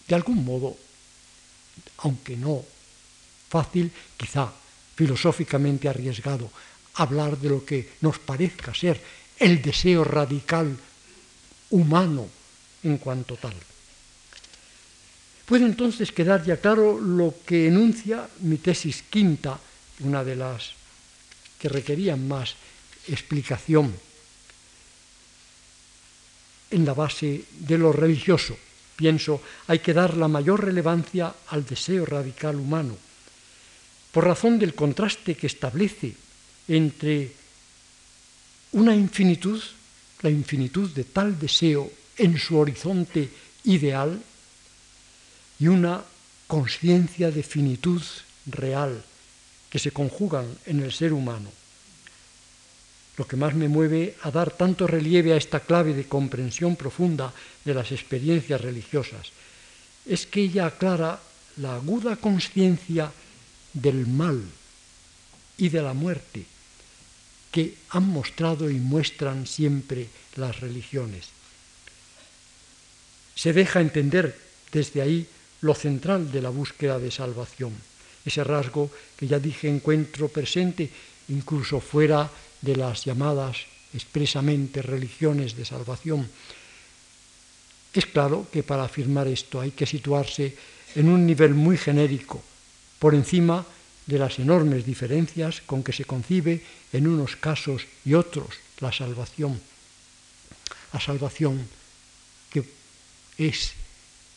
de 0.08 0.16
algún 0.16 0.44
modo, 0.44 0.76
aunque 2.02 2.36
no 2.38 2.64
fácil, 3.50 3.92
quizá 4.16 4.48
filosóficamente 4.96 5.90
arriesgado, 5.90 6.50
hablar 6.96 7.38
de 7.38 7.50
lo 7.50 7.66
que 7.66 8.00
nos 8.02 8.20
parezca 8.20 8.74
ser 8.74 9.02
el 9.40 9.62
deseo 9.62 10.04
radical 10.04 10.78
humano 11.72 12.30
en 12.84 12.98
cuanto 12.98 13.36
tal. 13.36 13.56
Puede 15.46 15.66
entonces 15.66 16.12
quedar 16.12 16.46
ya 16.46 16.58
claro 16.58 17.00
lo 17.00 17.36
que 17.46 17.68
enuncia 17.68 18.30
mi 18.40 18.58
tesis 18.58 19.04
quinta, 19.10 19.60
una 20.00 20.24
de 20.24 20.36
las 20.36 20.72
que 21.60 21.68
requerían 21.68 22.28
más 22.28 22.56
explicación 23.08 23.94
en 26.72 26.86
la 26.86 26.94
base 26.94 27.44
de 27.60 27.78
lo 27.78 27.92
religioso. 27.92 28.56
Pienso, 29.02 29.42
hay 29.66 29.80
que 29.80 29.98
dar 29.98 30.16
la 30.16 30.28
mayor 30.28 30.64
relevancia 30.64 31.34
al 31.50 31.66
deseo 31.66 32.06
radical 32.06 32.56
humano, 32.56 32.94
por 34.14 34.30
razón 34.30 34.60
del 34.60 34.76
contraste 34.76 35.34
que 35.34 35.48
establece 35.48 36.14
entre 36.68 37.34
una 38.74 38.94
infinitud, 38.94 39.58
la 40.22 40.30
infinitud 40.30 40.88
de 40.94 41.06
tal 41.06 41.40
deseo 41.40 41.90
en 42.16 42.38
su 42.38 42.60
horizonte 42.60 43.28
ideal, 43.64 44.22
y 45.58 45.66
una 45.66 46.06
conciencia 46.46 47.32
de 47.32 47.42
finitud 47.42 48.04
real 48.46 49.04
que 49.72 49.80
se 49.80 49.90
conjugan 49.90 50.46
en 50.68 50.82
el 50.82 50.94
ser 50.94 51.12
humano. 51.12 51.50
Lo 53.22 53.28
que 53.28 53.38
más 53.38 53.54
me 53.54 53.70
mueve 53.70 54.18
a 54.26 54.34
dar 54.34 54.50
tanto 54.50 54.90
relieve 54.90 55.30
a 55.30 55.38
esta 55.38 55.60
clave 55.62 55.94
de 55.94 56.10
comprensión 56.10 56.74
profunda 56.74 57.30
de 57.62 57.78
las 57.78 57.94
experiencias 57.94 58.60
religiosas 58.60 59.30
es 60.10 60.26
que 60.26 60.42
ella 60.42 60.66
aclara 60.66 61.22
la 61.62 61.78
aguda 61.78 62.18
conciencia 62.18 63.14
del 63.78 64.10
mal 64.10 64.42
y 65.54 65.70
de 65.70 65.82
la 65.84 65.94
muerte 65.94 66.50
que 67.54 67.78
han 67.94 68.10
mostrado 68.10 68.72
y 68.72 68.82
muestran 68.82 69.46
siempre 69.46 70.10
las 70.34 70.60
religiones. 70.60 71.30
Se 73.36 73.54
deja 73.54 73.82
entender 73.82 74.34
desde 74.74 75.00
ahí 75.00 75.28
lo 75.62 75.76
central 75.76 76.32
de 76.32 76.42
la 76.42 76.50
búsqueda 76.50 76.98
de 76.98 77.12
salvación, 77.12 77.78
ese 78.26 78.44
rasgo 78.44 78.90
que 79.16 79.28
ya 79.28 79.38
dije 79.38 79.70
encuentro 79.70 80.28
presente 80.28 80.90
incluso 81.30 81.80
fuera 81.80 82.28
de 82.62 82.76
las 82.76 83.06
llamadas 83.06 83.58
expresamente 83.94 84.82
religiones 84.82 85.56
de 85.56 85.66
salvación. 85.66 86.30
Es 87.94 88.06
claro 88.06 88.48
que 88.52 88.64
para 88.64 88.86
afirmar 88.86 89.28
esto 89.28 89.60
hay 89.60 89.72
que 89.72 89.86
situarse 89.86 90.56
en 90.96 91.10
un 91.10 91.26
nivel 91.26 91.54
muy 91.54 91.78
genérico, 91.78 92.42
por 93.00 93.16
encima 93.16 93.66
de 94.06 94.20
las 94.20 94.40
enormes 94.40 94.86
diferencias 94.86 95.62
con 95.66 95.84
que 95.84 95.94
se 95.94 96.06
concibe 96.06 96.64
en 96.94 97.08
unos 97.08 97.36
casos 97.36 97.88
y 98.06 98.14
otros 98.14 98.56
la 98.80 98.92
salvación. 98.92 99.60
La 100.94 101.00
salvación 101.00 101.68
que 102.50 102.64
es 103.38 103.74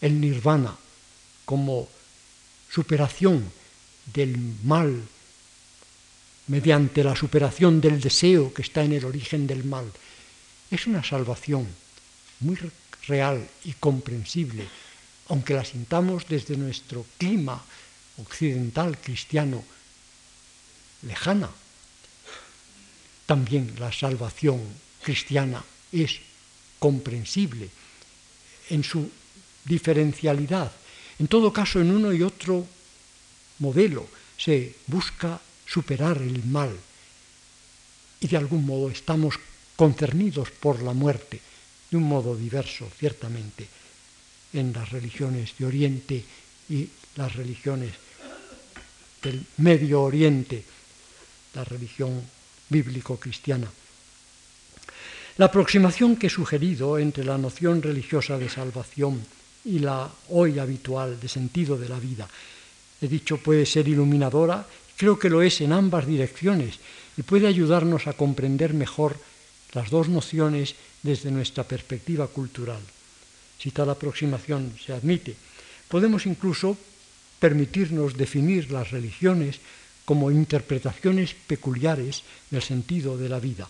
el 0.00 0.20
nirvana 0.20 0.76
como 1.44 1.88
superación 2.70 3.50
del 4.12 4.36
mal 4.62 5.02
mediante 6.48 7.02
la 7.02 7.16
superación 7.16 7.80
del 7.80 8.00
deseo 8.00 8.52
que 8.52 8.62
está 8.62 8.84
en 8.84 8.92
el 8.92 9.04
origen 9.04 9.46
del 9.46 9.64
mal. 9.64 9.90
Es 10.70 10.86
una 10.86 11.02
salvación 11.02 11.66
muy 12.40 12.58
real 13.06 13.46
y 13.64 13.72
comprensible, 13.74 14.66
aunque 15.28 15.54
la 15.54 15.64
sintamos 15.64 16.26
desde 16.28 16.56
nuestro 16.56 17.06
clima 17.18 17.62
occidental 18.18 18.98
cristiano 18.98 19.64
lejana. 21.02 21.50
También 23.26 23.74
la 23.78 23.92
salvación 23.92 24.60
cristiana 25.02 25.64
es 25.92 26.20
comprensible 26.78 27.70
en 28.68 28.84
su 28.84 29.10
diferencialidad. 29.64 30.72
En 31.18 31.28
todo 31.28 31.52
caso, 31.52 31.80
en 31.80 31.90
uno 31.90 32.12
y 32.12 32.22
otro 32.22 32.66
modelo 33.60 34.06
se 34.36 34.74
busca 34.86 35.40
superar 35.66 36.18
el 36.18 36.44
mal 36.44 36.76
y 38.20 38.28
de 38.28 38.36
algún 38.36 38.64
modo 38.64 38.90
estamos 38.90 39.34
concernidos 39.76 40.50
por 40.50 40.82
la 40.82 40.92
muerte, 40.92 41.40
de 41.90 41.96
un 41.96 42.04
modo 42.04 42.36
diverso, 42.36 42.88
ciertamente, 42.98 43.68
en 44.52 44.72
las 44.72 44.90
religiones 44.90 45.52
de 45.58 45.66
Oriente 45.66 46.24
y 46.70 46.88
las 47.16 47.34
religiones 47.34 47.92
del 49.22 49.44
Medio 49.58 50.02
Oriente, 50.02 50.64
la 51.54 51.64
religión 51.64 52.22
bíblico-cristiana. 52.68 53.70
La 55.36 55.46
aproximación 55.46 56.16
que 56.16 56.28
he 56.28 56.30
sugerido 56.30 56.98
entre 56.98 57.24
la 57.24 57.36
noción 57.36 57.82
religiosa 57.82 58.38
de 58.38 58.48
salvación 58.48 59.20
y 59.64 59.80
la 59.80 60.08
hoy 60.30 60.58
habitual 60.58 61.18
de 61.18 61.28
sentido 61.28 61.76
de 61.76 61.88
la 61.88 61.98
vida, 61.98 62.28
he 63.00 63.08
dicho, 63.08 63.38
puede 63.38 63.66
ser 63.66 63.88
iluminadora, 63.88 64.66
creo 64.96 65.18
que 65.18 65.30
lo 65.30 65.42
es 65.42 65.60
en 65.60 65.72
ambas 65.72 66.06
direcciones 66.06 66.78
y 67.16 67.22
puede 67.22 67.46
ayudarnos 67.46 68.06
a 68.06 68.14
comprender 68.14 68.74
mejor 68.74 69.18
las 69.72 69.90
dos 69.90 70.08
nociones 70.08 70.74
desde 71.02 71.30
nuestra 71.30 71.64
perspectiva 71.64 72.26
cultural. 72.28 72.80
Si 73.58 73.70
tal 73.70 73.90
aproximación 73.90 74.74
se 74.78 74.92
admite, 74.92 75.36
podemos 75.88 76.26
incluso 76.26 76.76
permitirnos 77.38 78.16
definir 78.16 78.70
las 78.70 78.90
religiones 78.90 79.60
como 80.04 80.30
interpretaciones 80.30 81.34
peculiares 81.34 82.22
del 82.50 82.62
sentido 82.62 83.16
de 83.16 83.28
la 83.28 83.40
vida. 83.40 83.68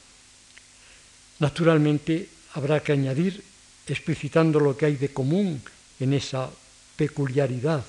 Naturalmente, 1.38 2.28
habrá 2.54 2.80
que 2.80 2.92
añadir, 2.92 3.42
explicitando 3.86 4.60
lo 4.60 4.76
que 4.76 4.86
hay 4.86 4.96
de 4.96 5.12
común 5.12 5.60
en 6.00 6.12
esa 6.12 6.50
peculiaridad, 6.96 7.84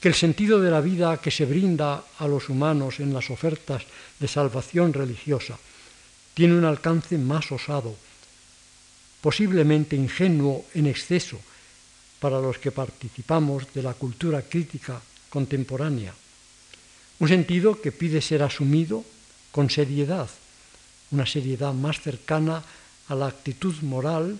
que 0.00 0.08
el 0.08 0.14
sentido 0.14 0.60
de 0.60 0.70
la 0.70 0.80
vida 0.80 1.18
que 1.18 1.30
se 1.30 1.44
brinda 1.44 2.04
a 2.18 2.28
los 2.28 2.48
humanos 2.48 3.00
en 3.00 3.12
las 3.12 3.30
ofertas 3.30 3.82
de 4.18 4.28
salvación 4.28 4.92
religiosa 4.92 5.58
tiene 6.34 6.54
un 6.54 6.64
alcance 6.64 7.18
más 7.18 7.50
osado, 7.50 7.96
posiblemente 9.20 9.96
ingenuo 9.96 10.64
en 10.74 10.86
exceso 10.86 11.40
para 12.20 12.40
los 12.40 12.58
que 12.58 12.70
participamos 12.70 13.66
de 13.74 13.82
la 13.82 13.94
cultura 13.94 14.42
crítica 14.42 15.02
contemporánea. 15.30 16.14
Un 17.18 17.28
sentido 17.28 17.82
que 17.82 17.90
pide 17.90 18.22
ser 18.22 18.42
asumido 18.42 19.04
con 19.50 19.70
seriedad, 19.70 20.30
una 21.10 21.26
seriedad 21.26 21.74
más 21.74 22.00
cercana 22.00 22.62
a 23.08 23.14
la 23.14 23.26
actitud 23.26 23.74
moral 23.82 24.38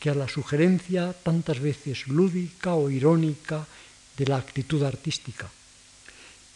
que 0.00 0.08
a 0.08 0.14
la 0.14 0.28
sugerencia 0.28 1.12
tantas 1.12 1.60
veces 1.60 2.08
lúdica 2.08 2.72
o 2.72 2.88
irónica 2.88 3.66
de 4.18 4.26
la 4.26 4.36
actitud 4.36 4.82
artística 4.82 5.48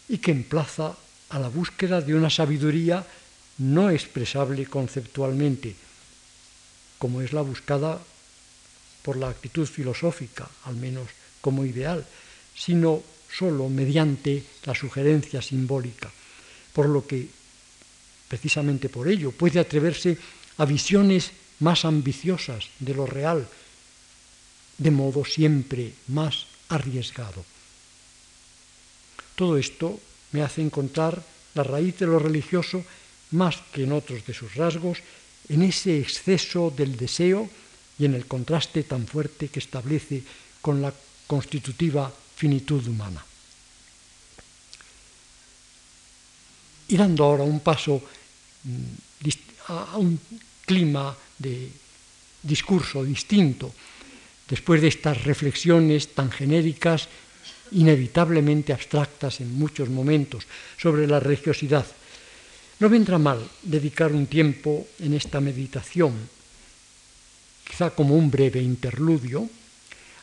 y 0.09 0.17
que 0.19 0.31
emplaza 0.31 0.95
a 1.29 1.39
la 1.39 1.47
búsqueda 1.47 2.01
de 2.01 2.13
una 2.13 2.29
sabiduría 2.29 3.05
no 3.57 3.89
expresable 3.89 4.65
conceptualmente, 4.67 5.75
como 6.99 7.21
es 7.21 7.31
la 7.33 7.41
buscada 7.41 8.01
por 9.01 9.17
la 9.17 9.29
actitud 9.29 9.65
filosófica, 9.65 10.49
al 10.65 10.75
menos 10.75 11.07
como 11.41 11.65
ideal, 11.65 12.05
sino 12.55 13.01
solo 13.31 13.69
mediante 13.69 14.43
la 14.65 14.75
sugerencia 14.75 15.41
simbólica, 15.41 16.11
por 16.71 16.87
lo 16.87 17.05
que, 17.05 17.27
precisamente 18.27 18.89
por 18.89 19.07
ello, 19.07 19.31
puede 19.31 19.59
atreverse 19.59 20.17
a 20.57 20.65
visiones 20.65 21.31
más 21.59 21.85
ambiciosas 21.85 22.69
de 22.79 22.93
lo 22.93 23.05
real, 23.05 23.47
de 24.77 24.91
modo 24.91 25.25
siempre 25.25 25.93
más 26.07 26.45
arriesgado. 26.69 27.52
Todo 29.35 29.57
esto 29.57 29.99
me 30.31 30.41
hace 30.41 30.61
encontrar 30.61 31.21
la 31.53 31.63
raíz 31.63 31.97
de 31.99 32.07
lo 32.07 32.19
religioso 32.19 32.83
más 33.31 33.57
que 33.73 33.83
en 33.83 33.91
otros 33.91 34.25
de 34.25 34.33
sus 34.33 34.55
rasgos, 34.55 34.99
en 35.49 35.63
ese 35.63 35.99
exceso 35.99 36.71
del 36.75 36.95
deseo 36.97 37.49
y 37.97 38.05
en 38.05 38.13
el 38.13 38.25
contraste 38.25 38.83
tan 38.83 39.07
fuerte 39.07 39.49
que 39.49 39.59
establece 39.59 40.23
con 40.61 40.81
la 40.81 40.93
constitutiva 41.27 42.11
finitud 42.35 42.85
humana. 42.87 43.25
Y 46.87 46.97
dando 46.97 47.23
ahora 47.23 47.43
un 47.43 47.59
paso 47.59 48.01
mm, 48.63 49.29
a 49.67 49.97
un 49.97 50.19
clima 50.65 51.15
de 51.39 51.71
discurso 52.43 53.03
distinto, 53.03 53.71
después 54.49 54.81
de 54.81 54.89
estas 54.89 55.23
reflexiones 55.23 56.13
tan 56.13 56.29
genéricas, 56.29 57.07
inevitablemente 57.73 58.73
abstractas 58.73 59.41
en 59.41 59.53
muchos 59.53 59.89
momentos, 59.89 60.45
sobre 60.77 61.07
la 61.07 61.19
religiosidad, 61.19 61.85
no 62.79 62.89
vendrá 62.89 63.17
mal 63.17 63.39
dedicar 63.63 64.11
un 64.11 64.27
tiempo 64.27 64.87
en 64.99 65.13
esta 65.13 65.39
meditación, 65.39 66.13
quizá 67.63 67.91
como 67.91 68.15
un 68.15 68.29
breve 68.29 68.61
interludio, 68.61 69.47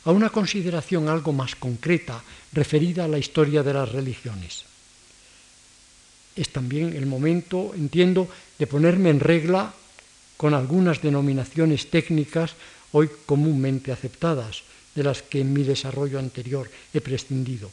a 0.05 0.11
una 0.11 0.29
consideración 0.29 1.09
algo 1.09 1.31
más 1.31 1.55
concreta 1.55 2.23
referida 2.53 3.05
a 3.05 3.07
la 3.07 3.19
historia 3.19 3.63
de 3.63 3.73
las 3.73 3.89
religiones. 3.91 4.65
Es 6.35 6.49
también 6.49 6.95
el 6.95 7.05
momento, 7.05 7.73
entiendo, 7.75 8.27
de 8.57 8.67
ponerme 8.67 9.09
en 9.09 9.19
regla 9.19 9.73
con 10.37 10.53
algunas 10.53 11.01
denominaciones 11.01 11.89
técnicas 11.89 12.55
hoy 12.91 13.09
comúnmente 13.25 13.91
aceptadas, 13.91 14.63
de 14.95 15.03
las 15.03 15.21
que 15.21 15.41
en 15.41 15.53
mi 15.53 15.63
desarrollo 15.63 16.19
anterior 16.19 16.69
he 16.93 17.01
prescindido. 17.01 17.71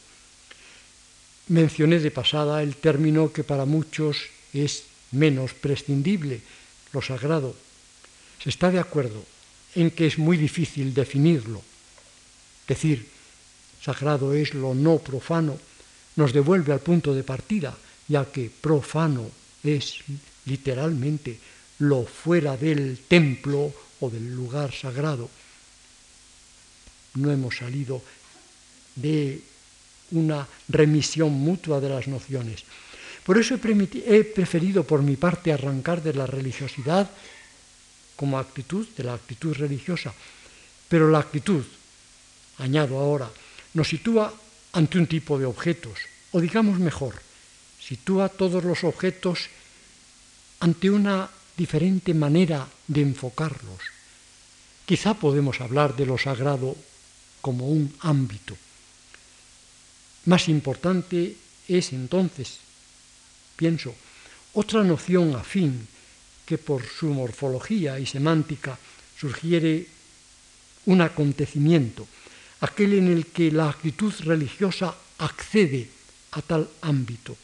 Mencioné 1.49 1.99
de 1.99 2.11
pasada 2.11 2.61
el 2.61 2.75
término 2.75 3.33
que 3.33 3.43
para 3.43 3.65
muchos 3.65 4.29
es 4.53 4.83
menos 5.11 5.53
prescindible, 5.53 6.41
lo 6.93 7.01
sagrado. 7.01 7.55
Se 8.41 8.49
está 8.49 8.69
de 8.71 8.79
acuerdo 8.79 9.25
en 9.75 9.91
que 9.91 10.07
es 10.07 10.17
muy 10.17 10.37
difícil 10.37 10.93
definirlo. 10.93 11.61
Decir 12.67 13.09
sagrado 13.81 14.33
es 14.33 14.53
lo 14.53 14.73
no 14.75 14.99
profano 14.99 15.57
nos 16.15 16.33
devuelve 16.33 16.73
al 16.73 16.81
punto 16.83 17.13
de 17.15 17.23
partida, 17.23 17.75
ya 18.07 18.25
que 18.25 18.51
profano 18.51 19.31
es 19.63 20.03
literalmente 20.45 21.39
lo 21.79 22.03
fuera 22.03 22.57
del 22.57 22.99
templo 23.07 23.71
o 24.01 24.09
del 24.09 24.35
lugar 24.35 24.73
sagrado. 24.73 25.29
No 27.15 27.31
hemos 27.31 27.57
salido 27.57 28.01
de 28.95 29.41
una 30.11 30.47
remisión 30.67 31.31
mutua 31.31 31.79
de 31.79 31.89
las 31.89 32.07
nociones. 32.07 32.63
Por 33.23 33.37
eso 33.37 33.55
he, 33.55 34.23
preferido 34.23 34.83
por 34.83 35.03
mi 35.03 35.15
parte 35.15 35.53
arrancar 35.53 36.01
de 36.01 36.13
la 36.13 36.25
religiosidad 36.25 37.09
como 38.15 38.39
actitud, 38.39 38.87
de 38.97 39.03
la 39.03 39.13
actitud 39.13 39.55
religiosa. 39.55 40.13
Pero 40.87 41.09
la 41.09 41.19
actitud, 41.19 41.63
añado 42.57 42.97
ahora, 42.97 43.29
nos 43.73 43.87
sitúa 43.87 44.33
ante 44.73 44.97
un 44.97 45.07
tipo 45.07 45.37
de 45.37 45.45
objetos, 45.45 45.99
o 46.31 46.41
digamos 46.41 46.79
mejor, 46.79 47.21
sitúa 47.79 48.29
todos 48.29 48.63
los 48.63 48.83
objetos 48.83 49.49
ante 50.59 50.89
una 50.89 51.29
diferente 51.55 52.13
manera 52.13 52.67
de 52.87 53.01
enfocarlos. 53.01 53.79
Quizá 54.85 55.13
podemos 55.13 55.61
hablar 55.61 55.95
de 55.95 56.05
lo 56.05 56.17
sagrado 56.17 56.75
como 57.41 57.67
un 57.69 57.93
ámbito. 58.01 58.57
Más 60.25 60.47
importante 60.49 61.35
es 61.67 61.93
entonces, 61.93 62.57
pienso, 63.55 63.95
otra 64.53 64.83
noción 64.83 65.35
afín 65.35 65.87
que 66.45 66.57
por 66.57 66.83
su 66.83 67.07
morfología 67.13 67.99
y 67.99 68.05
semántica 68.05 68.77
sugiere 69.19 69.85
un 70.85 71.01
acontecimiento, 71.01 72.07
aquel 72.61 72.93
en 72.93 73.07
el 73.07 73.27
que 73.27 73.51
la 73.51 73.69
actitud 73.69 74.13
religiosa 74.25 74.95
accede 75.19 75.89
a 76.31 76.41
tal 76.41 76.67
ámbito. 76.81 77.37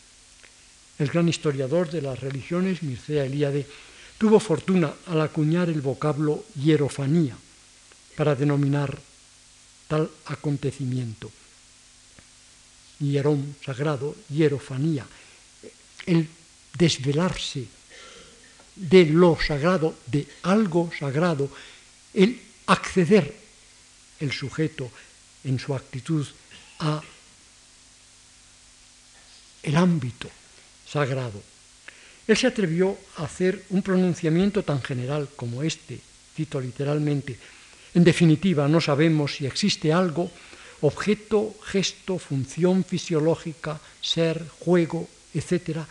El 0.98 1.10
gran 1.10 1.28
historiador 1.28 1.92
de 1.92 2.02
las 2.02 2.20
religiones, 2.20 2.82
Mircea 2.82 3.26
Eliade, 3.26 3.68
tuvo 4.18 4.40
fortuna 4.40 4.94
al 5.08 5.22
acuñar 5.22 5.70
el 5.70 5.82
vocablo 5.82 6.46
hierofanía 6.56 7.36
para 8.16 8.36
denominar 8.36 8.98
tal 9.88 10.10
acontecimiento. 10.26 11.32
Hierón, 13.00 13.56
sagrado, 13.64 14.16
hierofanía, 14.30 15.06
el 16.06 16.28
desvelarse 16.78 17.68
de 18.76 19.06
lo 19.06 19.38
sagrado, 19.40 19.96
de 20.06 20.28
algo 20.44 20.92
sagrado, 20.98 21.50
el 22.14 22.40
acceder 22.68 23.36
el 24.20 24.32
sujeto 24.32 24.90
en 25.44 25.60
su 25.60 25.76
actitud 25.76 26.26
a 26.80 27.02
el 29.64 29.76
ámbito 29.76 30.30
sagrado. 30.88 31.42
Él 32.28 32.38
se 32.38 32.48
atrevió 32.48 32.98
a 33.18 33.26
hacer 33.26 33.66
un 33.70 33.82
pronunciamiento 33.82 34.64
tan 34.64 34.82
general 34.82 35.30
como 35.36 35.64
este, 35.64 36.00
cito 36.36 36.60
literalmente. 36.60 37.38
En 37.96 38.04
definitiva, 38.04 38.68
no 38.68 38.82
sabemos 38.82 39.36
si 39.36 39.48
existe 39.48 39.94
algo, 39.94 40.30
objeto, 40.82 41.56
gesto, 41.64 42.20
función 42.20 42.84
fisiológica, 42.84 43.80
ser, 44.02 44.44
juego, 44.60 45.08
etcétera, 45.34 45.88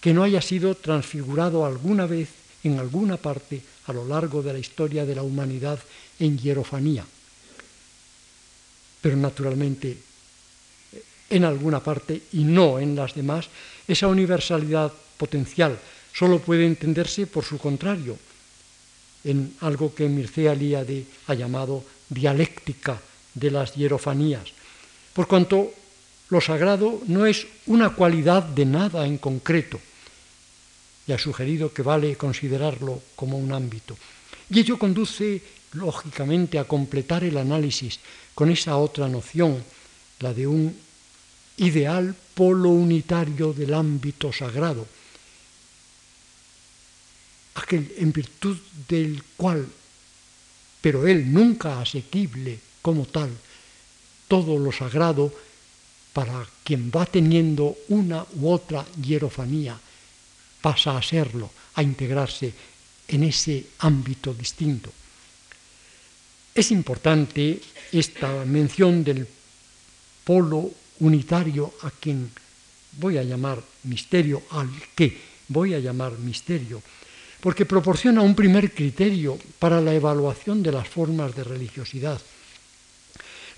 que 0.00 0.12
no 0.12 0.22
haya 0.22 0.42
sido 0.42 0.76
transfigurado 0.76 1.64
alguna 1.64 2.06
vez 2.06 2.28
en 2.62 2.78
alguna 2.78 3.16
parte 3.16 3.62
a 3.86 3.92
lo 3.92 4.06
largo 4.06 4.42
de 4.42 4.52
la 4.52 4.58
historia 4.58 5.06
de 5.06 5.14
la 5.14 5.22
humanidad 5.22 5.80
en 6.20 6.36
hierofanía. 6.36 7.06
Pero 9.00 9.16
naturalmente, 9.16 9.96
en 11.30 11.44
alguna 11.44 11.80
parte 11.80 12.22
y 12.32 12.44
no 12.44 12.78
en 12.78 12.94
las 12.94 13.14
demás, 13.14 13.48
esa 13.88 14.08
universalidad 14.08 14.92
potencial 15.16 15.78
solo 16.12 16.38
puede 16.38 16.66
entenderse 16.66 17.26
por 17.26 17.44
su 17.44 17.58
contrario, 17.58 18.18
en 19.26 19.58
algo 19.60 19.92
que 19.92 20.08
Mircea 20.08 20.54
Eliade 20.54 21.04
ha 21.26 21.34
llamado 21.34 21.82
dialéctica 22.08 23.02
de 23.34 23.50
las 23.50 23.74
hierofanías, 23.74 24.54
por 25.12 25.26
cuanto 25.26 25.74
lo 26.30 26.40
sagrado 26.40 27.02
no 27.06 27.26
es 27.26 27.46
una 27.66 27.90
cualidad 27.90 28.42
de 28.42 28.64
nada 28.64 29.04
en 29.06 29.18
concreto, 29.18 29.80
y 31.06 31.12
ha 31.12 31.18
sugerido 31.18 31.72
que 31.72 31.82
vale 31.82 32.16
considerarlo 32.16 33.02
como 33.14 33.38
un 33.38 33.52
ámbito. 33.52 33.96
Y 34.50 34.60
ello 34.60 34.78
conduce, 34.78 35.42
lógicamente, 35.72 36.58
a 36.58 36.64
completar 36.64 37.22
el 37.22 37.36
análisis 37.36 38.00
con 38.34 38.50
esa 38.50 38.76
otra 38.76 39.08
noción, 39.08 39.62
la 40.20 40.34
de 40.34 40.46
un 40.46 40.74
ideal 41.58 42.14
polo 42.34 42.70
unitario 42.70 43.52
del 43.52 43.74
ámbito 43.74 44.32
sagrado, 44.32 44.86
aquel 47.56 47.92
en 47.98 48.12
virtud 48.12 48.56
del 48.88 49.22
cual, 49.36 49.66
pero 50.80 51.06
él 51.06 51.32
nunca 51.32 51.80
asequible 51.80 52.58
como 52.82 53.06
tal, 53.06 53.30
todo 54.28 54.58
lo 54.58 54.70
sagrado 54.70 55.32
para 56.12 56.46
quien 56.64 56.90
va 56.94 57.04
teniendo 57.06 57.76
una 57.88 58.24
u 58.36 58.48
otra 58.48 58.84
hierofanía, 59.00 59.78
pasa 60.60 60.96
a 60.96 61.02
serlo, 61.02 61.50
a 61.74 61.82
integrarse 61.82 62.52
en 63.08 63.24
ese 63.24 63.66
ámbito 63.80 64.32
distinto. 64.32 64.92
Es 66.54 66.70
importante 66.70 67.60
esta 67.92 68.44
mención 68.44 69.04
del 69.04 69.28
polo 70.24 70.70
unitario 71.00 71.74
a 71.82 71.90
quien 71.90 72.30
voy 72.98 73.18
a 73.18 73.22
llamar 73.22 73.62
misterio, 73.84 74.42
al 74.50 74.70
que 74.94 75.20
voy 75.48 75.74
a 75.74 75.78
llamar 75.78 76.18
misterio, 76.18 76.82
porque 77.40 77.66
proporciona 77.66 78.22
un 78.22 78.34
primer 78.34 78.72
criterio 78.72 79.38
para 79.58 79.80
la 79.80 79.94
evaluación 79.94 80.62
de 80.62 80.72
las 80.72 80.88
formas 80.88 81.34
de 81.34 81.44
religiosidad. 81.44 82.20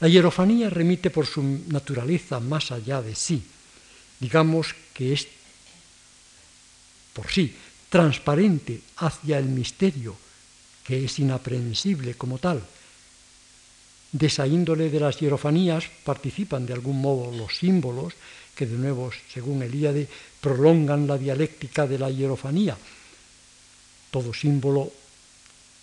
La 0.00 0.08
hierofanía 0.08 0.70
remite 0.70 1.10
por 1.10 1.26
su 1.26 1.42
naturaleza 1.68 2.38
más 2.38 2.70
allá 2.70 3.02
de 3.02 3.14
sí. 3.14 3.42
Digamos 4.20 4.74
que 4.94 5.12
es 5.12 5.26
por 7.12 7.30
sí 7.30 7.54
transparente 7.88 8.82
hacia 8.98 9.38
el 9.38 9.46
misterio, 9.46 10.14
que 10.84 11.04
es 11.04 11.18
inaprehensible 11.18 12.14
como 12.14 12.38
tal, 12.38 12.62
de 14.12 14.26
esa 14.26 14.46
índole 14.46 14.88
de 14.88 15.00
las 15.00 15.20
hierofanías 15.20 15.84
participan 16.04 16.64
de 16.64 16.72
algún 16.72 17.00
modo 17.00 17.30
los 17.30 17.58
símbolos, 17.58 18.14
que 18.54 18.66
de 18.66 18.76
nuevo, 18.76 19.10
según 19.32 19.62
Elíade, 19.62 20.08
prolongan 20.40 21.06
la 21.06 21.18
dialéctica 21.18 21.86
de 21.86 21.98
la 21.98 22.10
hierofanía. 22.10 22.76
Todo 24.10 24.32
símbolo 24.32 24.90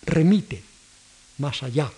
remite 0.04 0.62
más 1.38 1.62
allá. 1.62 1.90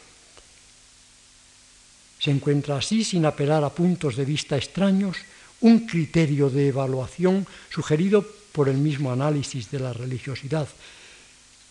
Se 2.18 2.30
encuentra 2.30 2.78
así, 2.78 3.04
sin 3.04 3.24
apelar 3.24 3.62
a 3.62 3.70
puntos 3.70 4.16
de 4.16 4.24
vista 4.24 4.56
extraños, 4.56 5.16
un 5.60 5.86
criterio 5.86 6.50
de 6.50 6.68
evaluación 6.68 7.46
sugerido 7.70 8.26
por 8.52 8.68
el 8.68 8.78
mismo 8.78 9.12
análisis 9.12 9.70
de 9.70 9.78
la 9.78 9.92
religiosidad. 9.92 10.66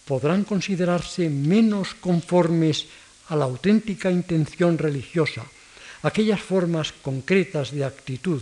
Podrán 0.06 0.46
considerarse 0.46 1.30
menos 1.30 1.94
conformes 2.00 2.88
a 3.28 3.36
la 3.36 3.44
auténtica 3.44 4.10
intención 4.10 4.78
religiosa, 4.78 5.44
aquellas 6.04 6.40
formas 6.40 6.94
concretas 6.96 7.76
de 7.76 7.84
actitud 7.84 8.40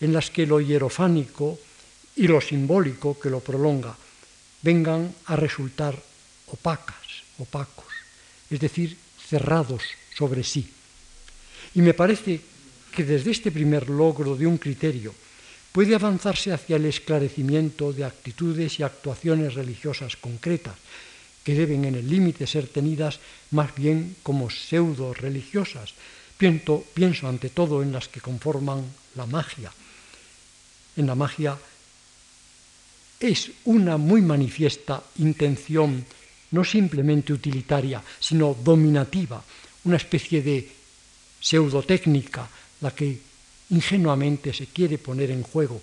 en 0.00 0.12
las 0.12 0.28
que 0.28 0.44
lo 0.44 0.60
hierofánico 0.60 1.58
y 2.16 2.28
lo 2.28 2.40
simbólico 2.40 3.18
que 3.18 3.30
lo 3.30 3.40
prolonga 3.40 3.96
vengan 4.62 5.14
a 5.26 5.36
resultar 5.36 5.96
opacas, 6.48 7.24
opacos, 7.38 7.92
es 8.50 8.60
decir, 8.60 8.96
cerrados 9.28 9.82
sobre 10.16 10.44
sí. 10.44 10.70
Y 11.74 11.82
me 11.82 11.94
parece 11.94 12.40
que 12.92 13.04
desde 13.04 13.30
este 13.30 13.50
primer 13.50 13.90
logro 13.90 14.36
de 14.36 14.46
un 14.46 14.56
criterio 14.56 15.14
puede 15.72 15.94
avanzarse 15.94 16.52
hacia 16.52 16.76
el 16.76 16.86
esclarecimiento 16.86 17.92
de 17.92 18.04
actitudes 18.04 18.80
y 18.80 18.82
actuaciones 18.82 19.54
religiosas 19.54 20.16
concretas, 20.16 20.76
que 21.44 21.54
deben 21.54 21.84
en 21.84 21.94
el 21.94 22.08
límite 22.08 22.46
ser 22.46 22.66
tenidas 22.66 23.20
más 23.52 23.74
bien 23.76 24.16
como 24.22 24.50
pseudo 24.50 25.14
religiosas. 25.14 25.94
Pienso, 26.38 26.82
pienso 26.94 27.28
ante 27.28 27.50
todo 27.50 27.82
en 27.82 27.92
las 27.92 28.08
que 28.08 28.20
conforman 28.20 28.82
la 29.14 29.26
magia. 29.26 29.70
En 30.96 31.06
la 31.06 31.14
magia 31.14 31.56
es 33.20 33.50
una 33.64 33.96
muy 33.96 34.22
manifiesta 34.22 35.02
intención, 35.18 36.04
no 36.50 36.64
simplemente 36.64 37.32
utilitaria, 37.32 38.02
sino 38.20 38.54
dominativa, 38.54 39.42
una 39.84 39.96
especie 39.96 40.42
de 40.42 40.68
pseudotécnica 41.40 42.48
la 42.80 42.90
que 42.90 43.18
ingenuamente 43.70 44.52
se 44.52 44.66
quiere 44.66 44.98
poner 44.98 45.30
en 45.30 45.42
juego. 45.42 45.80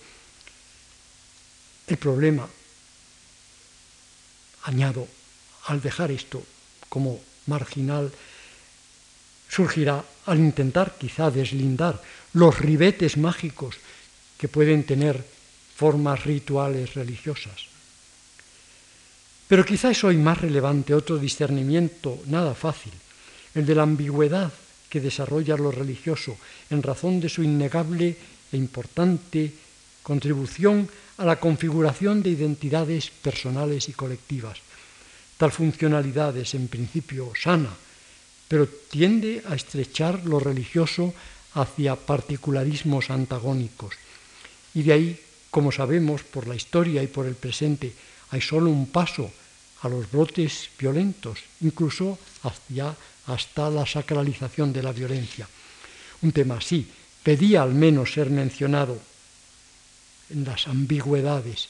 El 1.88 1.98
problema, 1.98 2.48
añado, 4.64 5.08
al 5.66 5.82
dejar 5.82 6.12
esto 6.12 6.44
como 6.90 7.20
marginal, 7.48 8.12
surgirá 9.50 10.04
al 10.26 10.40
intentar 10.40 10.96
quizá 10.98 11.30
deslindar 11.30 12.02
los 12.34 12.58
ribetes 12.60 13.18
mágicos 13.18 13.76
que 14.38 14.48
pueden 14.48 14.84
tener 14.84 15.33
formas 15.76 16.24
rituales 16.24 16.94
religiosas. 16.94 17.68
Pero 19.48 19.66
quizá 19.66 19.92
es 19.92 20.04
hoy 20.04 20.18
más 20.18 20.40
relevante 20.40 20.94
otro 20.94 21.18
discernimiento 21.18 22.20
nada 22.28 22.56
fácil, 22.56 22.94
el 23.54 23.66
de 23.66 23.76
la 23.76 23.84
ambigüedad 23.84 24.52
que 24.90 25.02
desarrolla 25.02 25.58
lo 25.58 25.72
religioso 25.72 26.38
en 26.70 26.84
razón 26.84 27.20
de 27.20 27.30
su 27.30 27.44
innegable 27.44 28.18
e 28.52 28.58
importante 28.58 29.54
contribución 30.04 30.90
a 31.18 31.26
la 31.26 31.40
configuración 31.40 32.22
de 32.22 32.30
identidades 32.30 33.10
personales 33.10 33.90
y 33.90 33.94
colectivas. 33.94 34.60
Tal 35.38 35.52
funcionalidad 35.52 36.38
es 36.38 36.54
en 36.54 36.68
principio 36.68 37.32
sana, 37.34 37.74
pero 38.48 38.68
tiende 38.68 39.42
a 39.50 39.56
estrechar 39.56 40.26
lo 40.26 40.40
religioso 40.40 41.14
hacia 41.54 41.96
particularismos 41.96 43.10
antagónicos. 43.10 43.96
Y 44.74 44.84
de 44.84 44.94
ahí, 44.94 45.20
como 45.54 45.72
sabemos 45.72 46.24
por 46.24 46.48
la 46.48 46.56
historia 46.56 47.04
y 47.04 47.08
por 47.14 47.28
el 47.28 47.36
presente, 47.36 47.94
hay 48.32 48.42
solo 48.42 48.72
un 48.72 48.88
paso 48.88 49.30
a 49.84 49.88
los 49.88 50.10
brotes 50.10 50.74
violentos, 50.80 51.38
incluso 51.62 52.18
hacia, 52.42 52.98
hasta 53.28 53.70
la 53.70 53.86
sacralización 53.86 54.74
de 54.74 54.82
la 54.82 54.92
violencia. 54.92 55.48
Un 56.24 56.32
tema 56.32 56.58
así 56.58 56.90
pedía 57.22 57.62
al 57.62 57.76
menos 57.76 58.14
ser 58.14 58.32
mencionado 58.32 58.98
en 60.32 60.44
las 60.44 60.68
ambigüedades. 60.68 61.70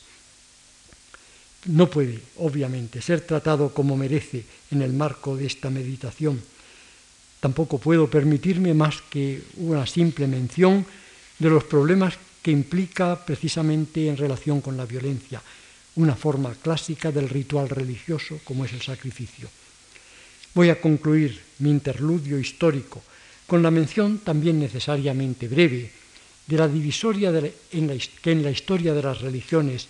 No 1.66 1.90
puede, 1.90 2.24
obviamente, 2.38 3.02
ser 3.02 3.28
tratado 3.28 3.74
como 3.74 3.98
merece 3.98 4.46
en 4.72 4.82
el 4.82 4.94
marco 4.94 5.36
de 5.36 5.48
esta 5.48 5.70
meditación. 5.70 6.40
Tampoco 7.42 7.80
puedo 7.80 8.08
permitirme 8.08 8.74
más 8.74 9.04
que 9.12 9.44
una 9.58 9.86
simple 9.86 10.26
mención 10.26 10.86
de 11.38 11.50
los 11.50 11.66
problemas 11.66 12.16
que 12.44 12.52
implica 12.52 13.16
precisamente 13.26 14.08
en 14.08 14.18
relación 14.18 14.60
con 14.60 14.76
la 14.76 14.86
violencia, 14.86 15.42
una 15.96 16.16
forma 16.16 16.54
clásica 16.54 17.12
del 17.12 17.30
ritual 17.30 17.70
religioso 17.70 18.42
como 18.44 18.66
es 18.66 18.74
el 18.74 18.82
sacrificio. 18.82 19.48
Voy 20.54 20.70
a 20.70 20.82
concluir 20.82 21.42
mi 21.60 21.72
interludio 21.72 22.38
histórico 22.38 23.02
con 23.48 23.64
la 23.64 23.72
mención 23.72 24.20
también 24.20 24.60
necesariamente 24.60 25.48
breve 25.48 25.92
de 26.48 26.58
la 26.58 26.68
divisoria 26.68 27.32
que 27.32 28.32
en 28.32 28.44
la 28.44 28.52
historia 28.52 28.94
de 28.94 29.04
las 29.04 29.22
religiones 29.22 29.88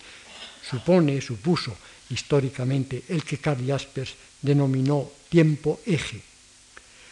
supone, 0.62 1.20
supuso 1.20 1.76
históricamente 2.10 3.02
el 3.08 3.24
que 3.24 3.38
Karl 3.38 3.66
Jaspers 3.66 4.14
denominó 4.40 5.10
tiempo 5.28 5.80
eje. 5.86 6.20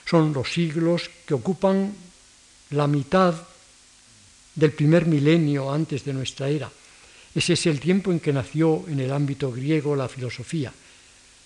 Son 0.07 0.33
los 0.33 0.53
siglos 0.53 1.11
que 1.27 1.35
ocupan 1.35 1.93
la 2.71 2.87
mitad 2.87 3.35
del 4.55 4.73
primer 4.73 5.07
milenio 5.07 5.73
antes 5.73 6.05
de 6.05 6.13
nuestra 6.13 6.49
era. 6.49 6.71
Ese 7.35 7.55
es 7.55 7.67
el 7.67 7.81
tiempo 7.81 8.13
en 8.13 8.21
que 8.21 8.33
nació 8.33 8.85
en 8.89 9.01
el 9.01 9.13
ámbito 9.13 9.51
griego 9.51 9.97
la 9.97 10.09
filosofía. 10.09 10.73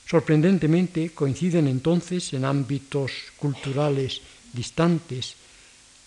Sorprendentemente 0.07 1.11
coinciden 1.11 1.67
entonces 1.67 2.33
en 2.33 2.45
ámbitos 2.45 3.11
culturales 3.37 4.21
distantes, 4.53 5.35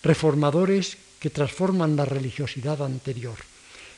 reformadores 0.04 0.98
que 1.20 1.30
transforman 1.30 1.96
la 1.96 2.06
religiosidad 2.06 2.82
anterior. 2.82 3.36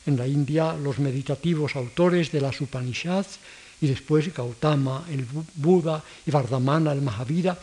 En 0.05 0.17
la 0.17 0.27
India, 0.27 0.73
los 0.73 0.97
meditativos 0.97 1.75
autores 1.75 2.31
de 2.31 2.41
las 2.41 2.59
Upanishads 2.61 3.37
y 3.81 3.87
después 3.87 4.33
Gautama, 4.33 5.05
el 5.09 5.25
Buda 5.55 6.03
y 6.25 6.31
Vardhamana, 6.31 6.91
el 6.91 7.01
Mahavira, 7.01 7.57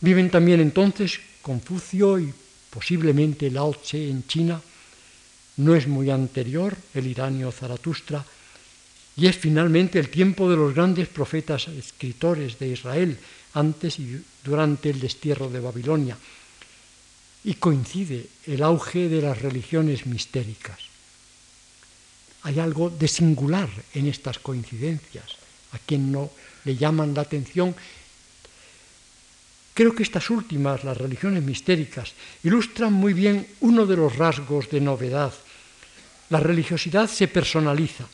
viven 0.00 0.30
también 0.30 0.60
entonces 0.60 1.18
Confucio 1.42 2.18
y 2.18 2.32
posiblemente 2.76 3.48
Lao 3.48 3.72
Tse 3.72 4.12
en 4.12 4.28
China, 4.28 4.60
no 5.56 5.72
es 5.72 5.88
muy 5.88 6.12
anterior 6.12 6.76
el 6.92 7.06
iranio 7.08 7.48
Zaratustra, 7.48 8.20
y 9.16 9.24
es 9.24 9.34
finalmente 9.34 9.98
el 9.98 10.10
tiempo 10.10 10.50
de 10.50 10.60
los 10.60 10.74
grandes 10.74 11.08
profetas 11.08 11.68
escritores 11.68 12.58
de 12.58 12.68
Israel, 12.68 13.16
antes 13.54 13.98
y 13.98 14.20
durante 14.44 14.90
el 14.90 15.00
destierro 15.00 15.48
de 15.48 15.60
Babilonia, 15.60 16.18
y 17.44 17.54
coincide 17.54 18.28
el 18.44 18.62
auge 18.62 19.08
de 19.08 19.22
las 19.22 19.40
religiones 19.40 20.04
mistéricas. 20.04 20.76
Hay 22.42 22.60
algo 22.60 22.90
de 22.90 23.08
singular 23.08 23.70
en 23.94 24.06
estas 24.06 24.38
coincidencias, 24.38 25.32
a 25.72 25.78
quien 25.78 26.12
no 26.12 26.28
le 26.66 26.76
llaman 26.76 27.14
la 27.14 27.22
atención 27.22 27.74
Creo 29.76 29.92
que 29.92 30.08
estas 30.08 30.30
últimas, 30.30 30.84
las 30.84 30.96
religiones 30.96 31.44
mistéricas, 31.44 32.16
ilustran 32.42 32.94
muy 32.94 33.12
bien 33.12 33.46
uno 33.60 33.84
de 33.84 33.94
los 33.94 34.16
rasgos 34.16 34.70
de 34.70 34.80
novedad. 34.80 35.34
La 36.30 36.40
religiosidad 36.40 37.10
se 37.10 37.28
personaliza, 37.28 38.08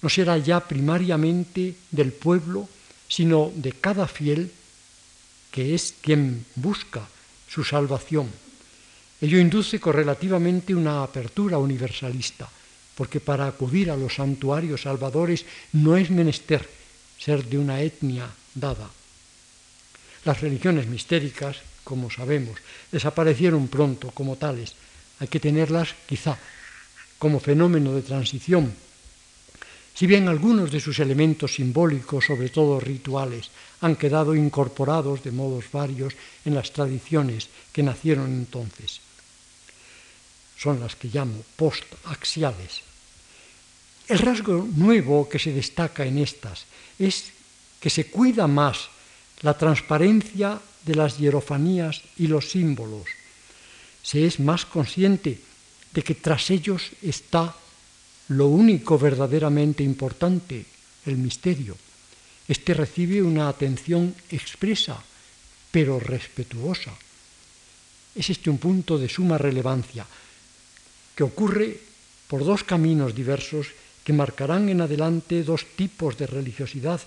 no 0.00 0.08
será 0.08 0.38
ya 0.38 0.64
primariamente 0.64 1.76
del 1.90 2.10
pueblo, 2.10 2.66
sino 3.06 3.52
de 3.54 3.72
cada 3.72 4.08
fiel 4.08 4.50
que 5.52 5.74
es 5.74 5.92
quien 6.00 6.46
busca 6.56 7.04
su 7.52 7.64
salvación. 7.64 8.32
Ello 9.20 9.38
induce 9.38 9.78
correlativamente 9.78 10.74
una 10.74 11.04
apertura 11.04 11.58
universalista, 11.58 12.48
porque 12.96 13.20
para 13.20 13.46
acudir 13.46 13.90
a 13.90 13.96
los 13.96 14.14
santuarios 14.14 14.88
salvadores 14.88 15.44
no 15.76 15.98
es 15.98 16.08
menester 16.08 16.66
ser 17.18 17.44
de 17.44 17.58
una 17.58 17.82
etnia 17.82 18.24
dada. 18.54 18.88
Las 20.24 20.40
religiones 20.40 20.86
mistéricas, 20.86 21.58
como 21.84 22.10
sabemos, 22.10 22.58
desaparecieron 22.90 23.68
pronto 23.68 24.10
como 24.10 24.36
tales. 24.36 24.72
Hay 25.20 25.28
que 25.28 25.40
tenerlas 25.40 25.94
quizá 26.08 26.36
como 27.18 27.40
fenómeno 27.40 27.92
de 27.92 28.02
transición. 28.02 28.72
Si 29.94 30.06
bien 30.06 30.26
algunos 30.26 30.72
de 30.72 30.80
sus 30.80 30.98
elementos 30.98 31.54
simbólicos, 31.54 32.24
sobre 32.26 32.48
todo 32.48 32.80
rituales, 32.80 33.50
han 33.80 33.94
quedado 33.94 34.34
incorporados 34.34 35.22
de 35.22 35.30
modos 35.30 35.70
varios 35.70 36.14
en 36.44 36.54
las 36.54 36.72
tradiciones 36.72 37.48
que 37.70 37.84
nacieron 37.84 38.26
entonces. 38.32 39.00
Son 40.58 40.80
las 40.80 40.96
que 40.96 41.08
llamo 41.08 41.44
post-axiales. 41.54 42.82
El 44.08 44.18
rasgo 44.18 44.66
nuevo 44.74 45.28
que 45.28 45.38
se 45.38 45.52
destaca 45.52 46.04
en 46.04 46.18
estas 46.18 46.66
es 46.98 47.30
que 47.78 47.90
se 47.90 48.10
cuida 48.10 48.46
más 48.46 48.90
la 49.44 49.52
transparencia 49.52 50.56
de 50.56 50.94
las 50.96 51.18
hierofanías 51.20 52.00
y 52.16 52.26
los 52.26 52.48
símbolos. 52.48 53.04
Se 54.02 54.24
es 54.24 54.40
más 54.40 54.64
consciente 54.64 55.38
de 55.92 56.02
que 56.02 56.16
tras 56.16 56.50
ellos 56.50 56.96
está 57.02 57.54
lo 58.28 58.48
único 58.48 58.98
verdaderamente 58.98 59.84
importante, 59.84 60.64
el 61.04 61.18
misterio. 61.18 61.76
Este 62.48 62.72
recibe 62.72 63.22
una 63.22 63.48
atención 63.48 64.14
expresa, 64.30 64.96
pero 65.70 66.00
respetuosa. 66.00 66.96
Es 68.16 68.30
este 68.30 68.48
un 68.48 68.56
punto 68.56 68.96
de 68.96 69.12
suma 69.12 69.36
relevancia, 69.36 70.06
que 71.14 71.22
ocurre 71.22 71.80
por 72.28 72.44
dos 72.44 72.64
caminos 72.64 73.14
diversos 73.14 73.68
que 74.04 74.16
marcarán 74.16 74.68
en 74.68 74.80
adelante 74.80 75.44
dos 75.44 75.64
tipos 75.76 76.16
de 76.16 76.26
religiosidad, 76.26 77.00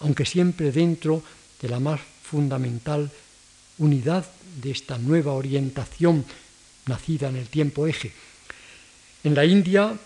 aunque 0.00 0.24
siempre 0.24 0.72
dentro 0.72 1.22
de 1.60 1.68
la 1.68 1.80
más 1.80 2.00
fundamental 2.22 3.10
unidad 3.78 4.26
de 4.62 4.70
esta 4.70 4.98
nueva 4.98 5.32
orientación 5.32 6.24
nacida 6.86 7.28
en 7.28 7.36
el 7.36 7.48
tiempo 7.48 7.86
eje. 7.86 8.12
En 9.24 9.34
la 9.34 9.44
India, 9.44 9.96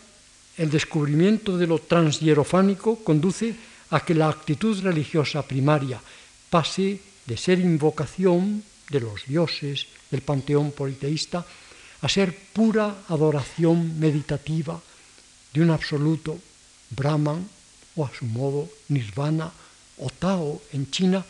el 0.57 0.71
descubrimiento 0.71 1.57
de 1.57 1.67
lo 1.67 1.79
transhierofánico 1.79 2.97
conduce 3.05 3.55
a 3.91 4.05
que 4.05 4.15
la 4.15 4.29
actitud 4.29 4.81
religiosa 4.83 5.43
primaria 5.43 6.01
pase 6.49 7.01
de 7.27 7.37
ser 7.37 7.61
invocación 7.61 8.63
de 8.89 9.01
los 9.01 9.27
dioses 9.27 9.87
del 10.11 10.23
panteón 10.23 10.73
politeísta 10.73 11.47
a 12.03 12.09
ser 12.09 12.35
pura 12.53 13.05
adoración 13.09 13.99
meditativa 14.01 14.81
de 15.53 15.63
un 15.63 15.71
absoluto 15.71 16.39
Brahman 16.91 17.47
o 17.97 18.05
a 18.05 18.11
su 18.11 18.25
modo 18.27 18.69
Nirvana 18.89 19.53
o 20.01 20.11
Tao 20.11 20.61
en 20.73 20.91
China, 20.91 21.25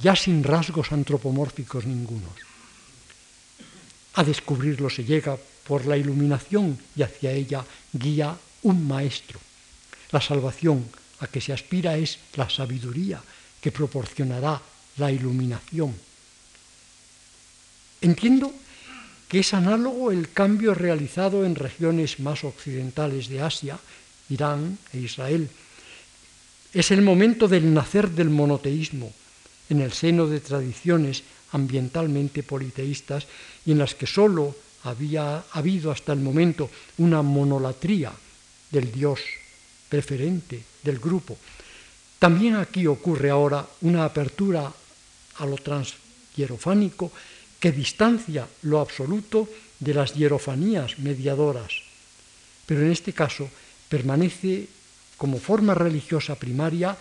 ya 0.00 0.16
sin 0.16 0.42
rasgos 0.42 0.92
antropomórficos 0.92 1.84
ningunos. 1.84 2.34
A 4.14 4.24
descubrirlo 4.24 4.90
se 4.90 5.04
llega 5.04 5.36
por 5.68 5.86
la 5.86 5.96
iluminación 5.96 6.78
y 6.96 7.02
hacia 7.02 7.30
ella 7.30 7.64
guía 7.92 8.34
un 8.62 8.88
maestro. 8.88 9.38
La 10.10 10.20
salvación 10.20 10.88
a 11.20 11.28
que 11.28 11.40
se 11.40 11.52
aspira 11.52 11.96
es 11.96 12.18
la 12.34 12.48
sabiduría 12.48 13.22
que 13.60 13.70
proporcionará 13.70 14.60
la 14.96 15.12
iluminación. 15.12 15.94
Entiendo 18.00 18.52
que 19.28 19.40
es 19.40 19.54
análogo 19.54 20.10
el 20.10 20.32
cambio 20.32 20.74
realizado 20.74 21.44
en 21.44 21.54
regiones 21.54 22.18
más 22.18 22.42
occidentales 22.42 23.28
de 23.28 23.42
Asia, 23.42 23.78
Irán 24.28 24.78
e 24.92 24.98
Israel. 24.98 25.48
Es 26.72 26.90
el 26.92 27.02
momento 27.02 27.48
del 27.48 27.74
nacer 27.74 28.10
del 28.10 28.30
monoteísmo 28.30 29.12
en 29.68 29.80
el 29.80 29.92
seno 29.92 30.26
de 30.26 30.40
tradiciones 30.40 31.22
ambientalmente 31.52 32.42
politeístas 32.42 33.26
y 33.66 33.72
en 33.72 33.78
las 33.78 33.94
que 33.94 34.06
sólo 34.06 34.54
había 34.84 35.44
habido 35.52 35.90
hasta 35.90 36.12
el 36.12 36.20
momento 36.20 36.70
una 36.98 37.22
monolatría 37.22 38.12
del 38.70 38.92
Dios 38.92 39.20
preferente 39.88 40.62
del 40.82 40.98
grupo. 40.98 41.36
También 42.18 42.54
aquí 42.54 42.86
ocurre 42.86 43.30
ahora 43.30 43.66
una 43.82 44.04
apertura 44.04 44.70
a 45.38 45.46
lo 45.46 45.56
transhierofánico 45.56 47.10
que 47.58 47.72
distancia 47.72 48.46
lo 48.62 48.78
absoluto 48.78 49.48
de 49.80 49.94
las 49.94 50.14
hierofanías 50.14 50.98
mediadoras. 51.00 51.72
Pero 52.64 52.82
en 52.82 52.92
este 52.92 53.12
caso 53.12 53.50
permanece 53.88 54.79
como 55.20 55.36
forma 55.36 55.76
religiosa 55.76 56.32
primaria 56.32 56.96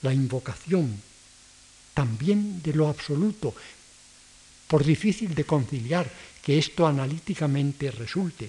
la 0.00 0.16
invocación 0.16 0.96
también 1.92 2.64
de 2.64 2.72
lo 2.72 2.88
absoluto, 2.88 3.52
por 4.66 4.80
difícil 4.80 5.36
de 5.36 5.44
conciliar 5.44 6.08
que 6.40 6.56
esto 6.56 6.86
analíticamente 6.86 7.90
resulte. 7.90 8.48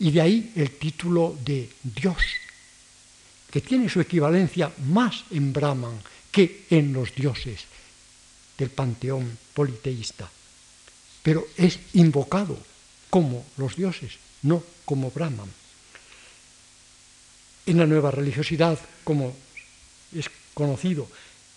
Y 0.00 0.10
de 0.10 0.20
ahí 0.20 0.52
el 0.54 0.76
título 0.76 1.32
de 1.40 1.64
Dios, 1.82 2.20
que 3.50 3.62
tiene 3.62 3.88
su 3.88 4.02
equivalencia 4.04 4.70
más 4.84 5.24
en 5.30 5.54
Brahman 5.54 5.96
que 6.30 6.66
en 6.68 6.92
los 6.92 7.14
dioses 7.14 7.64
del 8.58 8.68
panteón 8.68 9.32
politeísta. 9.54 10.28
Pero 11.22 11.48
es 11.56 11.78
invocado 11.94 12.60
como 13.08 13.46
los 13.56 13.76
dioses, 13.76 14.20
no 14.42 14.62
como 14.84 15.10
Brahman. 15.10 15.48
En 17.66 17.78
la 17.78 17.86
nueva 17.86 18.10
religiosidad, 18.10 18.78
como 19.02 19.34
es 20.14 20.30
conocido, 20.54 21.08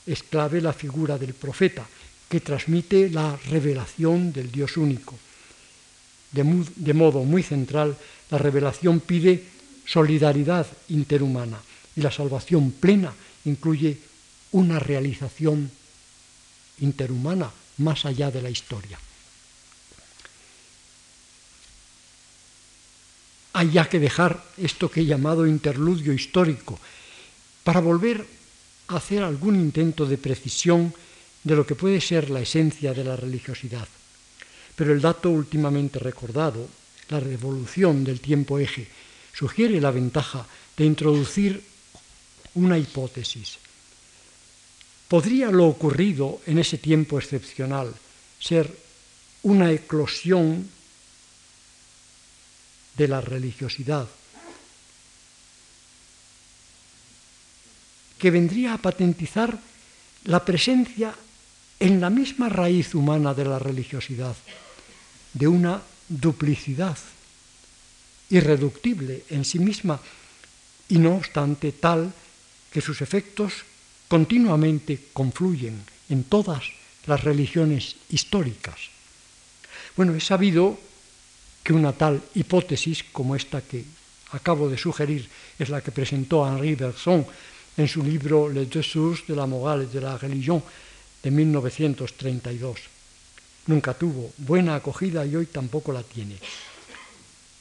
es 0.06 0.24
clave 0.24 0.60
la 0.60 0.74
figura 0.74 1.18
del 1.18 1.34
profeta, 1.34 1.88
que 2.28 2.42
transmite 2.42 3.10
la 3.10 3.36
revelación 3.50 4.32
del 4.32 4.52
Dios 4.52 4.78
único. 4.78 5.18
De, 6.32 6.94
modo 6.94 7.24
muy 7.24 7.42
central, 7.42 7.98
la 8.30 8.38
revelación 8.38 9.00
pide 9.00 9.44
solidaridad 9.86 10.68
interhumana 10.90 11.60
y 11.96 12.02
la 12.02 12.12
salvación 12.12 12.72
plena 12.72 13.14
incluye 13.46 13.98
una 14.52 14.78
realización 14.78 15.72
interhumana 16.82 17.52
más 17.78 18.06
allá 18.06 18.30
de 18.30 18.44
la 18.44 18.52
historia. 18.52 19.00
Hay 23.60 23.72
ya 23.72 23.90
que 23.90 24.00
dejar 24.00 24.42
esto 24.56 24.90
que 24.90 25.02
he 25.02 25.06
llamado 25.06 25.46
interludio 25.46 26.14
histórico 26.14 26.80
para 27.62 27.82
volver 27.82 28.26
a 28.88 28.96
hacer 28.96 29.22
algún 29.22 29.60
intento 29.60 30.06
de 30.06 30.18
precisión 30.18 30.94
de 31.44 31.56
lo 31.58 31.68
que 31.68 31.76
puede 31.76 32.00
ser 32.00 32.30
la 32.30 32.40
esencia 32.40 32.94
de 32.94 33.04
la 33.04 33.18
religiosidad. 33.18 33.86
Pero 34.78 34.94
el 34.94 35.02
dato 35.02 35.30
últimamente 35.30 36.00
recordado, 36.00 36.70
la 37.10 37.20
revolución 37.20 38.06
del 38.06 38.22
tiempo 38.22 38.60
eje, 38.60 38.88
sugiere 39.36 39.82
la 39.82 39.92
ventaja 39.92 40.48
de 40.78 40.86
introducir 40.86 41.62
una 42.56 42.78
hipótesis. 42.78 43.60
¿Podría 45.10 45.52
lo 45.52 45.68
ocurrido 45.68 46.40
en 46.46 46.60
ese 46.60 46.78
tiempo 46.78 47.20
excepcional 47.20 47.92
ser 48.40 48.72
una 49.44 49.70
eclosión 49.70 50.79
de 53.00 53.08
la 53.08 53.22
religiosidad 53.22 54.06
que 58.20 58.30
vendría 58.30 58.76
a 58.76 58.84
patentizar 58.84 59.56
la 60.26 60.44
presencia 60.44 61.16
en 61.80 62.02
la 62.04 62.10
misma 62.10 62.50
raíz 62.52 62.94
humana 62.94 63.34
de 63.34 63.46
la 63.46 63.58
religiosidad, 63.58 64.36
de 65.32 65.48
una 65.48 65.82
duplicidad 66.10 66.98
irreductible 68.30 69.24
en 69.30 69.46
sí 69.46 69.60
misma 69.60 69.96
y 70.90 71.00
no 71.00 71.16
obstante 71.16 71.72
tal 71.72 72.12
que 72.68 72.82
sus 72.82 73.00
efectos 73.00 73.64
continuamente 74.10 75.08
confluyen 75.14 75.80
en 76.10 76.26
todas 76.26 76.68
las 77.08 77.24
religiones 77.24 77.96
históricas. 78.10 78.92
Bueno, 79.96 80.14
es 80.16 80.26
sabido 80.26 80.89
que 81.64 81.74
una 81.74 81.94
tal 81.94 82.22
hipótesis 82.36 83.04
como 83.12 83.36
esta 83.36 83.62
que 83.62 83.86
acabo 84.32 84.70
de 84.70 84.78
sugerir 84.78 85.28
es 85.58 85.70
la 85.70 85.82
que 85.82 85.92
presentó 85.92 86.48
Henri 86.48 86.76
Bergson 86.76 87.26
en 87.78 87.88
su 87.88 88.04
libro 88.04 88.50
Les 88.50 88.70
deux 88.70 88.84
sources 88.84 89.26
de 89.28 89.36
la 89.36 89.46
morale 89.46 89.86
et 89.86 89.92
de 89.92 90.02
la 90.02 90.18
religion 90.18 90.62
de 91.24 91.32
1932. 91.32 92.80
Nunca 93.68 93.94
tuvo 93.94 94.32
buena 94.38 94.76
acogida 94.76 95.26
y 95.26 95.36
hoy 95.36 95.46
tampoco 95.46 95.92
la 95.92 96.04
tiene. 96.04 96.36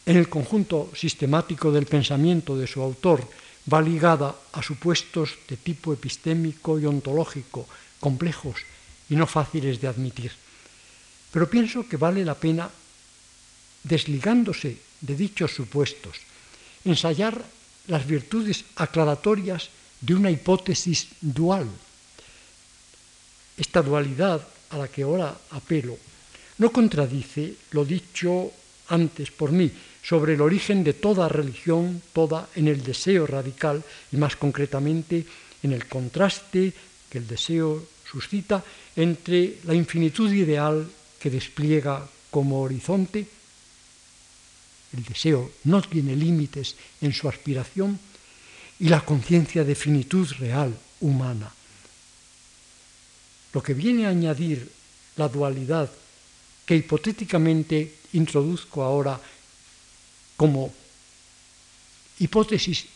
En 0.07 0.17
el 0.17 0.29
conjunto 0.29 0.91
sistemático 0.95 1.71
del 1.71 1.87
pensamiento 1.87 2.57
de 2.57 2.67
su 2.67 2.83
autor 2.83 3.29
va 3.71 3.83
ligada 3.83 4.35
a 4.53 4.63
supuestos 4.63 5.37
de 5.47 5.57
tipo 5.57 5.93
epistémico 5.93 6.79
y 6.81 6.87
ontológico 6.87 7.69
complejos 8.01 8.57
y 9.11 9.17
no 9.17 9.27
fáciles 9.27 9.81
de 9.81 9.89
admitir. 9.89 10.33
Pero 11.31 11.51
pienso 11.51 11.87
que 11.87 12.01
vale 12.01 12.25
la 12.25 12.35
pena, 12.35 12.71
desligándose 13.89 14.77
de 15.01 15.15
dichos 15.17 15.55
supuestos, 15.55 16.17
ensayar 16.85 17.43
las 17.89 18.07
virtudes 18.07 18.65
aclaratorias 18.77 19.71
de 20.01 20.15
una 20.15 20.31
hipótesis 20.31 21.09
dual. 21.21 21.67
Esta 23.57 23.83
dualidad 23.83 24.47
a 24.71 24.79
la 24.79 24.89
que 24.89 25.03
ahora 25.03 25.35
apelo 25.51 25.97
no 26.59 26.71
contradice 26.71 27.55
lo 27.73 27.85
dicho 27.85 28.53
antes 28.89 29.31
por 29.31 29.53
mí 29.53 29.71
sobre 30.03 30.35
el 30.35 30.41
origen 30.41 30.85
de 30.85 30.95
toda 30.95 31.29
religión, 31.29 32.03
toda 32.13 32.49
en 32.55 32.69
el 32.69 32.83
deseo 32.83 33.27
radical 33.27 33.83
y 34.13 34.17
más 34.17 34.37
concretamente 34.37 35.25
en 35.63 35.73
el 35.73 35.87
contraste 35.87 36.73
que 37.11 37.19
el 37.19 37.27
deseo 37.27 37.85
suscita 38.05 38.63
entre 38.97 39.59
la 39.65 39.75
infinitud 39.75 40.33
ideal 40.33 40.87
que 41.19 41.31
despliega 41.31 42.07
como 42.31 42.63
horizonte, 42.63 43.27
el 44.93 45.05
deseo 45.05 45.51
no 45.65 45.83
tiene 45.83 46.17
límites 46.17 46.77
en 47.01 47.13
su 47.13 47.29
aspiración, 47.29 47.99
y 48.81 48.89
la 48.89 49.05
conciencia 49.05 49.65
de 49.65 49.75
finitud 49.75 50.29
real 50.39 50.77
humana. 51.01 51.51
Lo 53.53 53.63
que 53.63 53.75
viene 53.75 54.07
a 54.07 54.11
añadir 54.11 54.71
la 55.17 55.29
dualidad 55.29 55.91
que 56.65 56.77
hipotéticamente 56.77 57.99
introduzco 58.13 58.83
ahora 58.83 59.21
como 60.37 60.73
hipótesis 62.21 62.87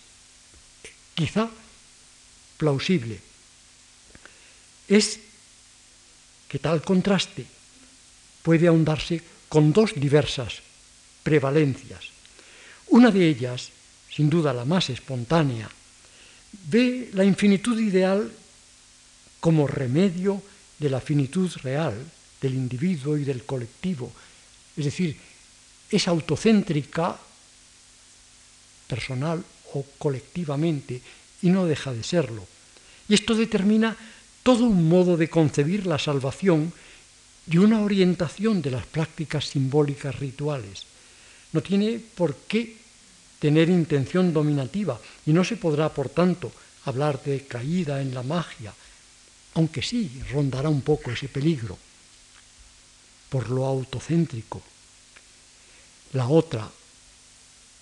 quizá 1.14 1.50
plausible 2.56 3.18
es 4.86 5.18
que 6.46 6.58
tal 6.58 6.82
contraste 6.82 7.46
puede 8.42 8.68
ahondarse 8.68 9.22
con 9.48 9.72
dos 9.72 9.94
diversas 9.96 10.62
prevalencias. 11.22 12.04
Una 12.88 13.10
de 13.10 13.28
ellas, 13.28 13.70
sin 14.10 14.28
duda 14.28 14.52
la 14.52 14.64
más 14.64 14.90
espontánea, 14.90 15.70
ve 16.68 17.10
la 17.14 17.24
infinitud 17.24 17.78
ideal 17.78 18.30
como 19.40 19.66
remedio 19.66 20.42
de 20.78 20.90
la 20.90 21.00
finitud 21.00 21.50
real 21.62 21.94
del 22.40 22.54
individuo 22.54 23.16
y 23.16 23.24
del 23.24 23.44
colectivo. 23.44 24.12
Es 24.76 24.84
decir, 24.84 25.16
es 25.90 26.08
autocéntrica, 26.08 27.18
personal 28.86 29.42
o 29.74 29.86
colectivamente, 29.98 31.00
y 31.42 31.50
no 31.50 31.66
deja 31.66 31.92
de 31.92 32.02
serlo. 32.02 32.46
Y 33.08 33.14
esto 33.14 33.34
determina 33.34 33.96
todo 34.42 34.64
un 34.64 34.88
modo 34.88 35.16
de 35.16 35.30
concebir 35.30 35.86
la 35.86 35.98
salvación 35.98 36.72
y 37.50 37.58
una 37.58 37.80
orientación 37.80 38.62
de 38.62 38.70
las 38.70 38.86
prácticas 38.86 39.46
simbólicas 39.46 40.18
rituales. 40.18 40.86
No 41.52 41.62
tiene 41.62 42.00
por 42.00 42.34
qué 42.48 42.76
tener 43.38 43.68
intención 43.68 44.32
dominativa 44.32 45.00
y 45.26 45.32
no 45.32 45.44
se 45.44 45.56
podrá, 45.56 45.88
por 45.88 46.08
tanto, 46.08 46.52
hablar 46.84 47.22
de 47.22 47.46
caída 47.46 48.00
en 48.00 48.14
la 48.14 48.22
magia, 48.22 48.72
aunque 49.54 49.82
sí 49.82 50.22
rondará 50.32 50.68
un 50.68 50.82
poco 50.82 51.10
ese 51.10 51.28
peligro 51.28 51.78
por 53.32 53.48
lo 53.48 53.64
autocéntrico. 53.64 54.60
La 56.12 56.28
otra 56.28 56.68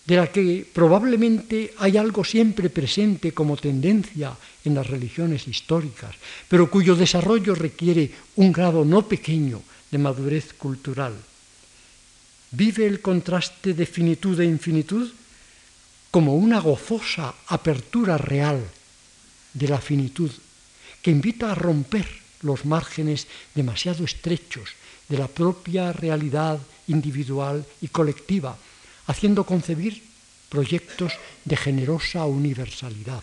de 0.07 0.17
la 0.17 0.31
que 0.31 0.67
probablemente 0.73 1.75
hay 1.79 1.97
algo 1.97 2.25
siempre 2.25 2.71
presente 2.71 3.33
como 3.33 3.57
tendencia 3.57 4.33
en 4.65 4.75
las 4.75 4.87
religiones 4.87 5.49
históricas, 5.49 6.15
pero 6.49 6.71
cuyo 6.71 6.95
desarrollo 6.95 7.55
requiere 7.55 8.11
un 8.37 8.53
grado 8.53 8.85
no 8.85 9.07
pequeño 9.07 9.61
de 9.91 9.99
madurez 9.99 10.55
cultural. 10.55 11.15
Vive 12.51 12.87
el 12.87 13.01
contraste 13.01 13.75
de 13.75 13.87
finitud 13.87 14.39
e 14.41 14.45
infinitud 14.45 15.07
como 16.11 16.35
una 16.35 16.59
gozosa 16.59 17.35
apertura 17.47 18.19
real 18.19 18.59
de 19.55 19.69
la 19.69 19.79
finitud 19.79 20.31
que 21.03 21.11
invita 21.11 21.53
a 21.53 21.55
romper 21.55 22.07
los 22.43 22.65
márgenes 22.65 23.27
demasiado 23.55 24.05
estrechos 24.05 24.71
de 25.09 25.19
la 25.19 25.29
propia 25.29 25.93
realidad 25.93 26.59
individual 26.89 27.65
y 27.81 27.89
colectiva, 27.89 28.57
haciendo 29.07 29.45
concebir 29.45 30.03
proyectos 30.49 31.13
de 31.45 31.57
generosa 31.57 32.25
universalidad. 32.25 33.23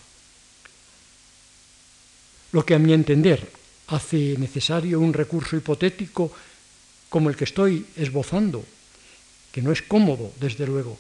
Lo 2.52 2.66
que 2.66 2.76
a 2.76 2.80
mi 2.80 2.94
entender 2.94 3.52
hace 3.88 4.36
necesario 4.38 5.00
un 5.00 5.14
recurso 5.14 5.56
hipotético 5.56 6.32
como 7.10 7.30
el 7.30 7.36
que 7.36 7.44
estoy 7.44 7.86
esbozando, 7.96 8.64
que 9.58 9.64
no 9.64 9.72
es 9.72 9.82
cómodo, 9.82 10.32
desde 10.40 10.68
luego, 10.68 11.00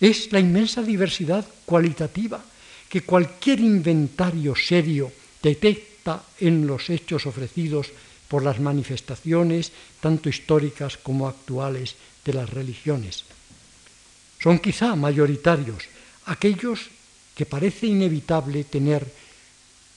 es 0.00 0.32
la 0.32 0.40
inmensa 0.40 0.80
diversidad 0.80 1.44
cualitativa 1.66 2.40
que 2.88 3.02
cualquier 3.02 3.60
inventario 3.60 4.56
serio 4.56 5.12
detecta 5.42 6.24
en 6.40 6.66
los 6.66 6.88
hechos 6.88 7.26
ofrecidos 7.26 7.92
por 8.26 8.42
las 8.42 8.60
manifestaciones, 8.60 9.72
tanto 10.00 10.30
históricas 10.30 10.96
como 10.96 11.28
actuales, 11.28 11.96
de 12.24 12.32
las 12.32 12.48
religiones. 12.48 13.28
Son 14.40 14.58
quizá 14.58 14.96
mayoritarios 14.96 15.84
aquellos 16.24 16.88
que 17.36 17.44
parece 17.44 17.88
inevitable 17.88 18.64
tener 18.64 19.04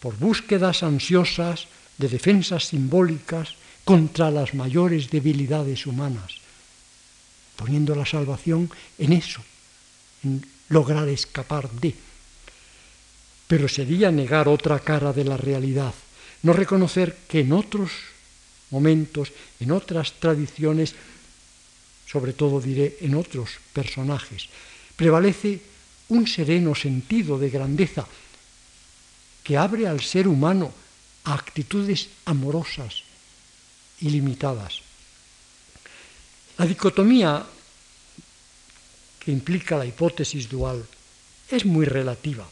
por 0.03 0.20
búsquedas 0.20 0.84
ansiosas 0.84 1.72
de 1.95 2.09
defensas 2.09 2.76
simbólicas 2.76 3.55
contra 3.86 4.30
las 4.30 4.53
mayores 4.53 5.09
debilidades 5.09 5.88
humanas, 5.88 6.41
poniendo 7.62 7.93
la 7.93 8.05
salvación 8.05 8.70
en 8.97 9.14
eso, 9.14 9.41
en 10.24 10.41
lograr 10.70 11.07
escapar 11.07 11.70
de. 11.70 11.93
Pero 13.47 13.70
sería 13.70 14.09
negar 14.09 14.49
otra 14.49 14.80
cara 14.80 15.14
de 15.14 15.24
la 15.24 15.38
realidad, 15.38 15.93
no 16.41 16.53
reconocer 16.53 17.16
que 17.30 17.41
en 17.41 17.53
otros 17.53 17.91
momentos, 18.72 19.32
en 19.59 19.72
otras 19.72 20.14
tradiciones, 20.18 20.95
sobre 22.09 22.34
todo 22.34 22.59
diré 22.59 22.97
en 23.01 23.14
otros 23.14 23.62
personajes, 23.74 24.49
prevalece 24.95 25.62
un 26.09 26.26
sereno 26.26 26.74
sentido 26.74 27.38
de 27.38 27.49
grandeza 27.49 28.07
que 29.43 29.57
abre 29.57 29.88
al 29.88 30.01
ser 30.01 30.28
humano 30.28 30.74
a 31.24 31.34
actitudes 31.34 32.09
amorosas, 32.26 33.03
ilimitadas. 34.01 34.81
La 36.62 36.68
dicotomía 36.68 37.41
que 39.18 39.32
implica 39.32 39.82
la 39.82 39.86
hipótesis 39.89 40.45
dual 40.47 40.86
es 41.49 41.66
muy 41.66 41.89
relativa. 41.89 42.45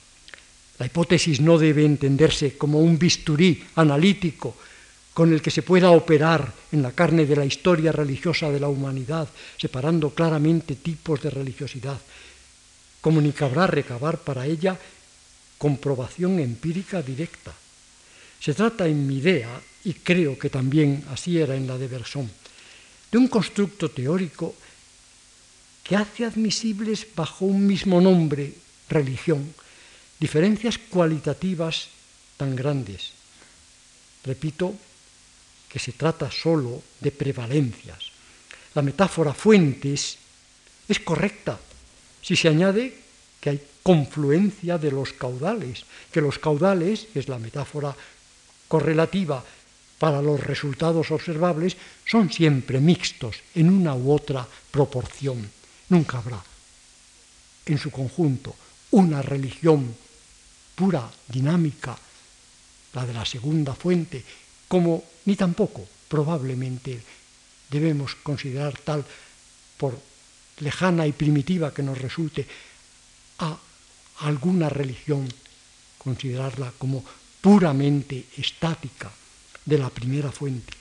La 0.79 0.87
hipótesis 0.87 1.39
no 1.39 1.59
debe 1.59 1.85
entenderse 1.85 2.57
como 2.57 2.81
un 2.81 2.97
bisturí 2.97 3.63
analítico 3.75 4.57
con 5.13 5.31
el 5.31 5.43
que 5.43 5.51
se 5.51 5.61
pueda 5.61 5.91
operar 5.91 6.51
en 6.71 6.81
la 6.81 6.91
carne 6.91 7.27
de 7.27 7.35
la 7.35 7.45
historia 7.45 7.91
religiosa 7.91 8.49
de 8.49 8.59
la 8.59 8.67
humanidad, 8.67 9.29
separando 9.61 10.09
claramente 10.09 10.73
tipos 10.73 11.21
de 11.21 11.29
religiosidad, 11.29 12.01
como 13.01 13.21
ni 13.21 13.31
cabrá 13.31 13.67
recabar 13.67 14.17
para 14.17 14.47
ella 14.47 14.75
comprobación 15.59 16.39
empírica 16.39 17.03
directa. 17.03 17.53
Se 18.41 18.55
trata 18.55 18.87
en 18.87 19.05
mi 19.05 19.17
idea, 19.17 19.61
y 19.83 19.93
creo 19.93 20.33
que 20.39 20.49
también 20.49 21.05
así 21.11 21.37
era 21.37 21.55
en 21.55 21.67
la 21.67 21.77
de 21.77 21.87
Bersón, 21.87 22.31
de 23.11 23.17
un 23.17 23.27
constructo 23.27 23.89
teórico 23.89 24.55
que 25.83 25.95
hace 25.95 26.25
admisibles 26.25 27.07
bajo 27.15 27.45
un 27.45 27.65
mismo 27.65 27.99
nombre, 27.99 28.53
religión, 28.89 29.53
diferencias 30.19 30.77
cualitativas 30.77 31.89
tan 32.37 32.55
grandes. 32.55 33.13
Repito, 34.23 34.75
que 35.67 35.79
se 35.79 35.93
trata 35.93 36.29
sólo 36.29 36.81
de 36.99 37.11
prevalencias. 37.11 38.11
La 38.73 38.81
metáfora 38.81 39.33
fuentes 39.33 40.17
es 40.87 40.99
correcta 40.99 41.59
si 42.21 42.35
se 42.35 42.49
añade 42.49 42.93
que 43.39 43.49
hay 43.49 43.61
confluencia 43.81 44.77
de 44.77 44.91
los 44.91 45.13
caudales, 45.13 45.85
que 46.11 46.21
los 46.21 46.37
caudales, 46.37 47.07
es 47.15 47.29
la 47.29 47.39
metáfora 47.39 47.95
correlativa 48.67 49.43
para 49.99 50.21
los 50.21 50.39
resultados 50.39 51.11
observables, 51.11 51.75
son 52.07 52.31
siempre 52.31 52.79
mixtos 52.79 53.43
en 53.53 53.69
una 53.69 53.93
u 53.93 54.15
otra 54.15 54.47
proporción. 54.71 55.43
Nunca 55.89 56.17
habrá 56.17 56.41
en 57.65 57.77
su 57.77 57.91
conjunto 57.91 58.55
una 58.91 59.21
religión 59.21 59.93
pura, 60.73 61.11
dinámica, 61.27 61.99
la 62.93 63.05
de 63.05 63.13
la 63.13 63.25
segunda 63.25 63.75
fuente, 63.75 64.23
como 64.67 65.03
ni 65.25 65.35
tampoco 65.35 65.85
probablemente 66.07 67.03
debemos 67.69 68.15
considerar 68.15 68.79
tal 68.79 69.05
por 69.77 69.99
lejana 70.59 71.05
y 71.05 71.11
primitiva 71.11 71.73
que 71.73 71.83
nos 71.83 71.99
resulte 71.99 72.47
a 73.39 73.57
alguna 74.21 74.69
religión, 74.69 75.27
considerarla 75.97 76.73
como 76.77 77.03
puramente 77.41 78.25
estática 78.37 79.11
de 79.69 79.77
la 79.77 79.89
primera 79.89 80.31
fuente. 80.31 80.73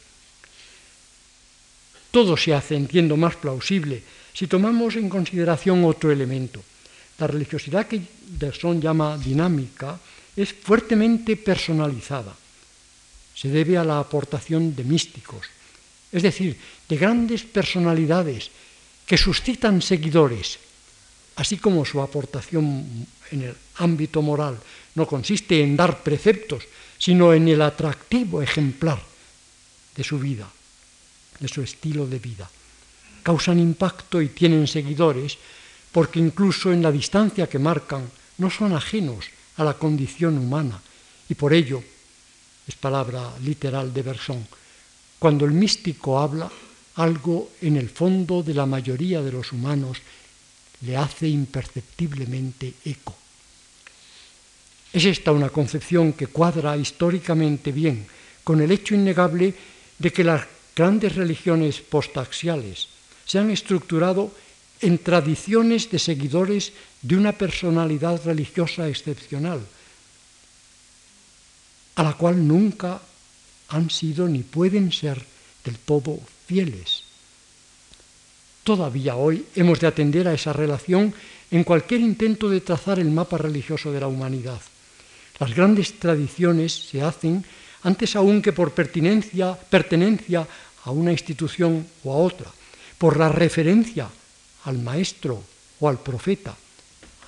Todo 2.10 2.36
se 2.36 2.54
hace, 2.54 2.74
entiendo, 2.74 3.16
más 3.16 3.36
plausible 3.36 4.02
si 4.32 4.46
tomamos 4.46 4.96
en 4.96 5.08
consideración 5.08 5.84
otro 5.84 6.10
elemento. 6.10 6.62
La 7.18 7.26
religiosidad 7.26 7.86
que 7.86 8.00
Derson 8.38 8.80
llama 8.80 9.18
dinámica 9.18 9.98
es 10.34 10.54
fuertemente 10.54 11.36
personalizada 11.36 12.34
se 13.38 13.46
debe 13.46 13.78
a 13.78 13.86
la 13.86 14.02
aportación 14.02 14.74
de 14.74 14.82
místicos, 14.82 15.46
es 16.10 16.26
decir, 16.26 16.58
de 16.88 16.96
grandes 16.98 17.46
personalidades 17.46 18.50
que 19.06 19.14
suscitan 19.14 19.78
seguidores, 19.78 20.58
así 21.38 21.56
como 21.56 21.86
su 21.86 22.02
aportación 22.02 23.06
en 23.30 23.42
el 23.42 23.54
ámbito 23.78 24.22
moral 24.22 24.58
no 24.96 25.06
consiste 25.06 25.62
en 25.62 25.78
dar 25.78 26.02
preceptos, 26.02 26.66
sino 26.98 27.32
en 27.32 27.48
el 27.48 27.62
atractivo 27.62 28.42
ejemplar 28.42 29.00
de 29.94 30.04
su 30.04 30.18
vida, 30.18 30.48
de 31.40 31.48
su 31.48 31.62
estilo 31.62 32.06
de 32.06 32.18
vida. 32.18 32.50
Causan 33.22 33.58
impacto 33.58 34.20
y 34.20 34.28
tienen 34.28 34.66
seguidores 34.66 35.38
porque 35.92 36.18
incluso 36.18 36.72
en 36.72 36.82
la 36.82 36.92
distancia 36.92 37.48
que 37.48 37.58
marcan 37.58 38.10
no 38.38 38.50
son 38.50 38.72
ajenos 38.74 39.26
a 39.56 39.64
la 39.64 39.74
condición 39.74 40.38
humana 40.38 40.80
y 41.28 41.34
por 41.34 41.52
ello 41.52 41.82
es 42.66 42.74
palabra 42.76 43.32
literal 43.42 43.92
de 43.92 44.02
Bersón, 44.02 44.46
cuando 45.18 45.46
el 45.46 45.52
místico 45.52 46.20
habla, 46.20 46.50
algo 46.96 47.50
en 47.62 47.76
el 47.76 47.88
fondo 47.88 48.42
de 48.42 48.54
la 48.54 48.66
mayoría 48.66 49.22
de 49.22 49.32
los 49.32 49.52
humanos 49.52 49.98
le 50.82 50.96
hace 50.96 51.28
imperceptiblemente 51.28 52.74
eco. 52.84 53.16
Es 54.92 55.04
esta 55.04 55.32
una 55.32 55.50
concepción 55.50 56.12
que 56.12 56.28
cuadra 56.28 56.76
históricamente 56.76 57.72
bien 57.72 58.06
con 58.42 58.60
el 58.60 58.70
hecho 58.70 58.94
innegable 58.94 59.54
de 59.98 60.12
que 60.12 60.24
las 60.24 60.46
grandes 60.74 61.14
religiones 61.14 61.80
postaxiales 61.80 62.88
se 63.26 63.38
han 63.38 63.50
estructurado 63.50 64.32
en 64.80 64.98
tradiciones 64.98 65.90
de 65.90 65.98
seguidores 65.98 66.72
de 67.02 67.16
una 67.16 67.32
personalidad 67.32 68.24
religiosa 68.24 68.88
excepcional, 68.88 69.60
a 71.96 72.02
la 72.02 72.14
cual 72.14 72.46
nunca 72.46 73.02
han 73.68 73.90
sido 73.90 74.28
ni 74.28 74.42
pueden 74.42 74.92
ser 74.92 75.20
del 75.64 75.76
todo 75.76 76.18
fieles. 76.46 77.02
Todavía 78.64 79.16
hoy 79.16 79.44
hemos 79.54 79.80
de 79.80 79.88
atender 79.88 80.28
a 80.28 80.34
esa 80.34 80.52
relación 80.52 81.12
en 81.50 81.64
cualquier 81.64 82.00
intento 82.00 82.48
de 82.48 82.60
trazar 82.60 82.98
el 82.98 83.10
mapa 83.10 83.36
religioso 83.36 83.92
de 83.92 84.00
la 84.00 84.06
humanidad. 84.06 84.60
Las 85.38 85.54
grandes 85.54 85.98
tradiciones 85.98 86.72
se 86.72 87.02
hacen 87.02 87.44
antes 87.82 88.16
aún 88.16 88.42
que 88.42 88.52
por 88.52 88.72
pertinencia, 88.72 89.54
pertenencia 89.54 90.46
a 90.84 90.90
una 90.90 91.12
institución 91.12 91.86
o 92.02 92.12
a 92.12 92.16
otra, 92.16 92.50
por 92.98 93.16
la 93.16 93.28
referencia 93.28 94.10
al 94.64 94.78
maestro 94.78 95.42
o 95.78 95.88
al 95.88 96.00
profeta, 96.02 96.56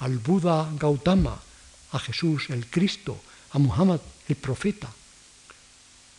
al 0.01 0.19
Buda 0.19 0.69
Gautama, 0.77 1.39
a 1.93 1.99
Jesús 1.99 2.51
el 2.51 2.67
Cristo, 2.67 3.21
a 3.53 3.59
Muhammad 3.59 4.01
el 4.29 4.37
profeta. 4.37 4.91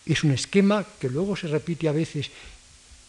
Es 0.05 0.23
un 0.23 0.31
esquema 0.31 0.85
que 0.99 1.09
luego 1.09 1.35
se 1.35 1.47
repite 1.47 1.87
a 1.87 1.91
veces 1.91 2.31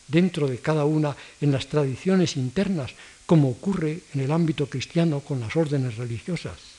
dentro 0.08 0.48
de 0.48 0.58
cada 0.58 0.84
una 0.84 1.16
en 1.40 1.52
las 1.52 1.66
tradiciones 1.68 2.36
internas 2.36 2.92
como 3.26 3.48
ocurre 3.48 4.02
en 4.14 4.20
el 4.20 4.32
ámbito 4.32 4.66
cristiano 4.66 5.20
con 5.20 5.40
las 5.40 5.56
órdenes 5.56 5.96
religiosas. 5.96 6.71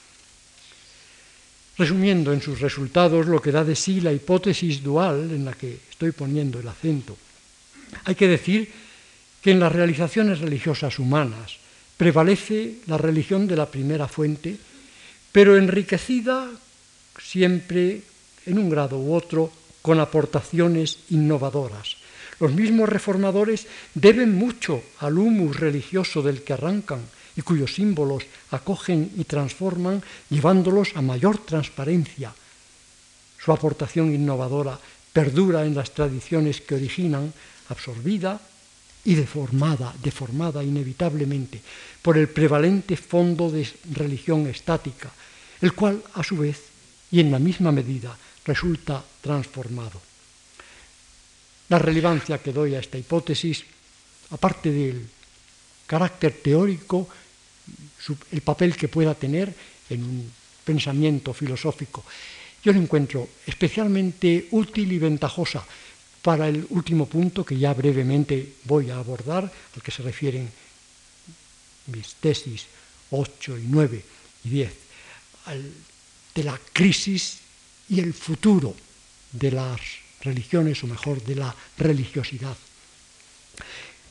Resumiendo 1.78 2.32
en 2.34 2.42
sus 2.42 2.60
resultados 2.60 3.26
lo 3.26 3.42
que 3.42 3.52
da 3.52 3.64
de 3.64 3.76
sí 3.76 4.00
la 4.00 4.14
hipótesis 4.14 4.84
dual 4.84 5.32
en 5.32 5.46
la 5.46 5.54
que 5.54 5.80
estoy 5.90 6.12
poniendo 6.12 6.60
el 6.60 6.68
acento, 6.68 7.18
hay 8.06 8.16
que 8.16 8.28
decir 8.28 8.70
que 9.42 9.52
en 9.52 9.60
las 9.60 9.72
realizaciones 9.72 10.40
religiosas 10.40 11.00
humanas 11.00 11.58
prevalece 11.98 12.80
la 12.88 12.98
religión 12.98 13.48
de 13.48 13.56
la 13.56 13.70
primera 13.70 14.08
fuente, 14.08 14.58
pero 15.32 15.58
enriquecida 15.58 16.50
siempre 17.18 18.02
en 18.46 18.58
un 18.58 18.70
grado 18.70 19.00
u 19.00 19.14
otro 19.14 19.52
con 19.82 20.00
aportaciones 20.00 21.00
innovadoras. 21.10 21.98
Los 22.40 22.54
mismos 22.54 22.90
reformadores 22.90 23.68
deben 23.94 24.34
mucho 24.36 24.82
al 25.00 25.18
humus 25.18 25.60
religioso 25.60 26.22
del 26.22 26.44
que 26.44 26.54
arrancan 26.54 27.02
y 27.36 27.42
cuyos 27.42 27.76
símbolos 27.76 28.24
acogen 28.52 29.12
y 29.18 29.24
transforman, 29.24 30.04
llevándolos 30.30 30.96
a 30.96 31.02
mayor 31.02 31.40
transparencia. 31.40 32.34
Su 33.40 33.52
aportación 33.52 34.14
innovadora 34.14 34.80
perdura 35.12 35.66
en 35.66 35.76
las 35.76 35.92
tradiciones 35.92 36.62
que 36.62 36.76
originan, 36.76 37.34
absorbida 37.70 38.40
y 39.06 39.16
deformada, 39.16 39.94
deformada 40.02 40.64
inevitablemente 40.64 41.62
por 42.02 42.18
el 42.18 42.30
prevalente 42.30 42.98
fondo 42.98 43.52
de 43.52 43.68
religión 43.92 44.48
estática, 44.48 45.12
el 45.62 45.74
cual, 45.74 46.02
a 46.14 46.24
su 46.24 46.38
vez, 46.38 46.72
y 47.12 47.20
en 47.20 47.32
la 47.32 47.40
misma 47.40 47.72
medida, 47.72 48.18
resulta 48.46 49.04
transformado. 49.22 50.02
La 51.70 51.80
relevancia 51.80 52.42
que 52.42 52.52
doy 52.52 52.76
a 52.76 52.80
esta 52.80 52.98
hipótesis, 52.98 53.64
aparte 54.32 54.72
del 54.72 55.08
carácter 55.88 56.42
teórico, 56.42 57.08
el 58.32 58.42
papel 58.42 58.76
que 58.76 58.88
pueda 58.88 59.16
tener 59.16 59.54
en 59.90 60.04
un 60.04 60.32
pensamiento 60.64 61.34
filosófico, 61.34 62.04
yo 62.64 62.72
lo 62.72 62.80
encuentro 62.80 63.28
especialmente 63.46 64.48
útil 64.52 64.92
y 64.92 64.98
ventajosa 64.98 65.66
para 66.22 66.48
el 66.48 66.66
último 66.70 67.06
punto 67.06 67.44
que 67.46 67.58
ya 67.58 67.74
brevemente 67.74 68.56
voy 68.64 68.90
a 68.90 68.98
abordar, 68.98 69.44
al 69.44 69.82
que 69.82 69.92
se 69.92 70.04
refieren 70.04 70.50
mis 71.88 72.16
tesis 72.16 72.66
8 73.12 73.58
y 73.58 73.66
9 73.68 74.06
y 74.46 74.50
10, 74.50 74.74
de 76.34 76.44
la 76.44 76.58
crisis 76.72 77.40
y 77.90 78.00
el 78.00 78.14
futuro 78.14 78.74
de 79.34 79.52
las 79.52 79.82
religiones, 80.22 80.82
o 80.84 80.88
mejor, 80.88 81.22
de 81.22 81.36
la 81.36 81.54
religiosidad. 81.78 82.56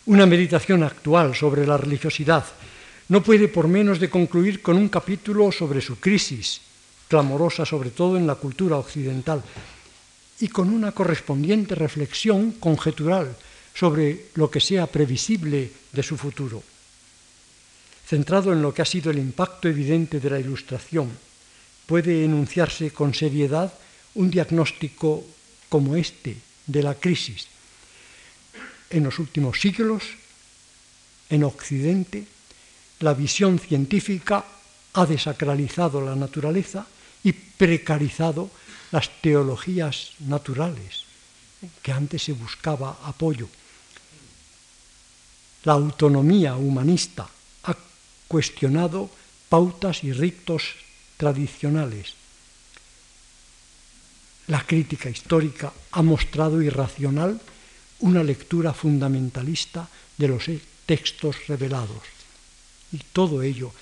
Una 0.05 0.27
meditación 0.27 0.83
actual 0.83 1.35
sobre 1.35 1.67
la 1.67 1.79
religiosidad 1.79 2.45
no 3.09 3.23
puede 3.23 3.49
por 3.49 3.69
menos 3.69 3.99
de 3.99 4.11
concluir 4.11 4.63
con 4.63 4.77
un 4.77 4.89
capítulo 4.89 5.51
sobre 5.53 5.81
su 5.81 5.99
crisis, 5.99 6.61
clamorosa 7.09 7.67
sobre 7.67 7.91
todo 7.91 8.17
en 8.17 8.27
la 8.27 8.37
cultura 8.37 8.79
occidental, 8.79 9.43
y 10.41 10.49
con 10.49 10.71
una 10.71 10.93
correspondiente 10.93 11.75
reflexión 11.75 12.53
conjetural 12.53 13.37
sobre 13.75 14.27
lo 14.35 14.51
que 14.51 14.61
sea 14.61 14.87
previsible 14.87 15.71
de 15.93 16.03
su 16.03 16.17
futuro. 16.17 16.63
Centrado 18.07 18.53
en 18.53 18.61
lo 18.61 18.75
que 18.75 18.83
ha 18.83 18.85
sido 18.85 19.11
el 19.11 19.19
impacto 19.19 19.69
evidente 19.69 20.21
de 20.21 20.31
la 20.31 20.41
Ilustración, 20.41 21.11
puede 21.87 22.25
enunciarse 22.25 22.91
con 22.91 23.15
seriedad 23.15 23.73
un 24.15 24.31
diagnóstico 24.31 25.25
como 25.69 25.97
este 25.97 26.37
de 26.67 26.83
la 26.83 26.95
crisis. 26.95 27.49
En 28.91 29.05
los 29.05 29.19
últimos 29.19 29.61
siglos, 29.61 30.05
en 31.31 31.45
Occidente, 31.45 32.27
la 33.03 33.15
visión 33.15 33.59
científica 33.59 34.45
ha 34.95 35.07
desacralizado 35.07 36.01
la 36.01 36.15
naturaleza 36.15 36.87
y 37.25 37.33
precarizado 37.33 38.51
las 38.93 39.11
teologías 39.21 40.13
naturales, 40.21 41.03
que 41.83 41.93
antes 41.93 42.23
se 42.23 42.33
buscaba 42.33 42.99
apoyo. 43.05 43.49
La 45.65 45.75
autonomía 45.75 46.57
humanista 46.57 47.29
ha 47.65 47.77
cuestionado 48.29 49.11
pautas 49.49 50.05
y 50.05 50.13
ritos 50.13 50.63
tradicionales. 51.17 52.15
La 54.47 54.65
crítica 54.67 55.09
histórica 55.09 55.73
ha 55.91 56.03
mostrado 56.03 56.63
irracional 56.63 57.41
una 58.01 58.23
lectura 58.23 58.75
fundamentalista 58.75 59.89
de 60.19 60.29
los 60.29 60.45
textos 60.87 61.47
revelados. 61.47 62.12
Y 62.93 62.99
todo 63.13 63.43
ello 63.43 63.73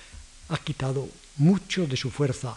ha 0.48 0.58
quitado 0.58 1.08
mucho 1.36 1.86
de 1.86 1.96
su 1.96 2.10
fuerza 2.10 2.56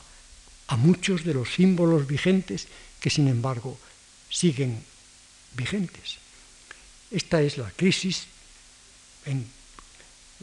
a 0.68 0.78
muchos 0.78 1.24
de 1.24 1.34
los 1.34 1.54
símbolos 1.54 2.08
vigentes 2.08 2.68
que 3.00 3.10
sin 3.10 3.28
embargo 3.28 3.78
siguen 4.30 4.84
vigentes. 5.56 6.18
Esta 7.12 7.42
es 7.42 7.58
la 7.58 7.70
crisis 7.72 8.26
en 9.26 9.46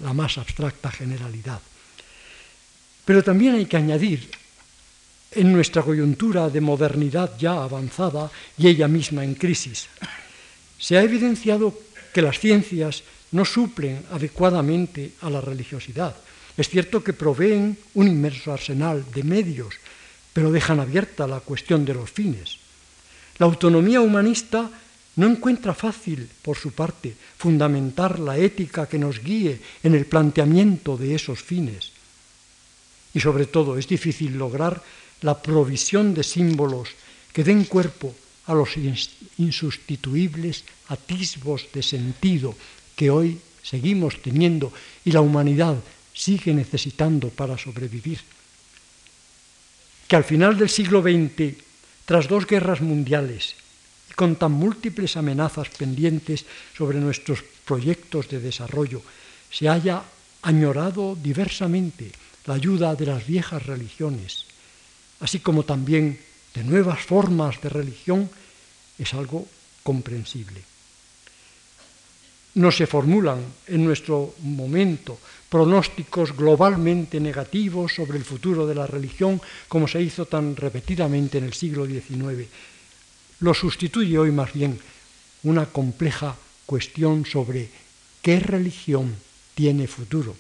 la 0.03 0.13
más 0.13 0.39
abstracta 0.39 0.91
generalidad. 0.91 1.61
Pero 3.05 3.25
también 3.25 3.55
hay 3.55 3.67
que 3.67 3.77
añadir, 3.77 4.31
en 5.33 5.53
nuestra 5.53 5.83
coyuntura 5.83 6.51
de 6.51 6.61
modernidad 6.61 7.39
ya 7.39 7.63
avanzada 7.63 8.31
y 8.59 8.67
ella 8.67 8.89
misma 8.89 9.25
en 9.25 9.35
crisis, 9.35 9.87
se 10.79 10.97
ha 10.99 11.03
evidenciado 11.03 11.79
que 12.13 12.23
las 12.23 12.39
ciencias 12.41 13.05
no 13.33 13.45
suplen 13.45 14.05
adecuadamente 14.11 15.13
a 15.21 15.31
la 15.31 15.41
religiosidad. 15.41 16.17
Es 16.57 16.69
cierto 16.69 17.03
que 17.03 17.13
proveen 17.13 17.79
un 17.95 18.09
inmenso 18.09 18.53
arsenal 18.53 19.05
de 19.15 19.23
medios, 19.23 19.75
pero 20.33 20.51
dejan 20.51 20.81
abierta 20.81 21.27
la 21.27 21.41
cuestión 21.41 21.85
de 21.85 21.95
los 21.95 22.11
fines. 22.11 22.59
La 23.39 23.47
autonomía 23.47 24.01
humanista 24.01 24.71
no 25.17 25.27
encuentra 25.27 25.75
fácil, 25.75 26.29
por 26.43 26.57
su 26.57 26.73
parte, 26.73 27.15
fundamentar 27.39 28.19
la 28.19 28.37
ética 28.37 28.89
que 28.89 28.99
nos 28.99 29.23
guíe 29.23 29.61
en 29.83 29.95
el 29.95 30.07
planteamiento 30.07 30.97
de 30.97 31.15
esos 31.15 31.43
fines. 31.43 31.93
Y 33.15 33.21
sobre 33.21 33.47
todo 33.47 33.79
es 33.79 33.89
difícil 33.89 34.39
lograr 34.39 34.83
la 35.23 35.43
provisión 35.43 36.15
de 36.15 36.23
símbolos 36.23 36.91
que 37.33 37.45
den 37.45 37.65
cuerpo 37.65 38.15
a 38.47 38.55
los 38.55 38.77
insustituibles 39.39 40.65
atisbos 40.89 41.67
de 41.73 41.83
sentido 41.83 42.55
que 43.01 43.09
hoy 43.09 43.41
seguimos 43.63 44.21
teniendo 44.21 44.71
y 45.07 45.13
la 45.13 45.23
humanidad 45.23 45.75
sigue 46.13 46.53
necesitando 46.53 47.31
para 47.31 47.57
sobrevivir. 47.57 48.21
Que 50.07 50.17
al 50.17 50.25
final 50.25 50.59
del 50.59 50.69
siglo 50.69 51.01
XX, 51.01 51.57
tras 52.05 52.29
dos 52.29 52.47
guerras 52.47 52.83
mundiales 52.83 53.57
y 54.11 54.13
con 54.13 54.37
tan 54.37 54.53
múltiples 54.53 55.17
amenazas 55.17 55.71
pendientes 55.71 56.45
sobre 56.77 57.01
nuestros 57.01 57.41
proyectos 57.65 58.29
de 58.29 58.39
desarrollo, 58.39 59.01
se 59.51 59.71
haya 59.71 60.05
añorado 60.43 61.17
diversamente 61.17 62.13
la 62.45 62.61
ayuda 62.61 62.95
de 62.97 63.07
las 63.07 63.27
viejas 63.27 63.65
religiones, 63.65 64.45
así 65.21 65.41
como 65.41 65.63
también 65.63 66.21
de 66.53 66.65
nuevas 66.65 67.01
formas 67.01 67.63
de 67.63 67.71
religión, 67.71 68.29
es 68.99 69.15
algo 69.15 69.49
comprensible. 69.83 70.70
No 72.61 72.69
se 72.71 72.87
formulan 72.87 73.41
en 73.69 73.81
nuestro 73.83 74.37
momento 74.45 75.17
pronósticos 75.49 76.37
globalmente 76.37 77.17
negativos 77.17 77.97
sobre 77.97 78.19
el 78.19 78.25
futuro 78.25 78.67
de 78.67 78.75
la 78.75 78.87
religión 78.87 79.41
como 79.65 79.89
se 79.89 80.03
hizo 80.03 80.27
tan 80.27 80.55
repetidamente 80.57 81.39
en 81.39 81.45
el 81.45 81.55
siglo 81.55 81.87
XIX. 81.87 82.45
Lo 83.41 83.55
sustituye 83.55 84.19
hoy 84.19 84.31
más 84.31 84.53
bien 84.53 84.79
una 85.45 85.65
compleja 85.73 86.37
cuestión 86.67 87.25
sobre 87.25 87.71
qué 88.21 88.39
religión 88.41 89.17
tiene 89.55 89.89
futuro 89.89 90.37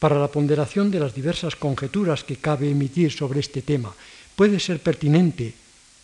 para 0.00 0.18
la 0.18 0.26
ponderación 0.26 0.90
de 0.90 0.98
las 0.98 1.14
diversas 1.14 1.54
conjeturas 1.54 2.24
que 2.24 2.42
cabe 2.42 2.68
emitir 2.68 3.12
sobre 3.12 3.38
este 3.38 3.62
tema. 3.62 3.94
Puede 4.34 4.58
ser 4.58 4.82
pertinente, 4.82 5.54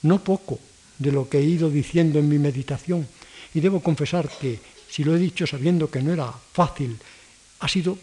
no 0.02 0.22
poco, 0.22 0.60
de 0.98 1.10
lo 1.10 1.28
que 1.28 1.38
he 1.38 1.42
ido 1.42 1.68
diciendo 1.68 2.20
en 2.20 2.28
mi 2.28 2.38
meditación, 2.38 3.08
y 3.54 3.60
debo 3.60 3.80
confesar 3.80 4.28
que, 4.28 4.60
si 4.88 5.04
lo 5.04 5.14
he 5.14 5.18
dicho 5.18 5.46
sabiendo 5.46 5.90
que 5.90 6.02
no 6.02 6.12
era 6.12 6.32
fácil, 6.52 6.96
ha 7.60 7.68
sido 7.68 7.98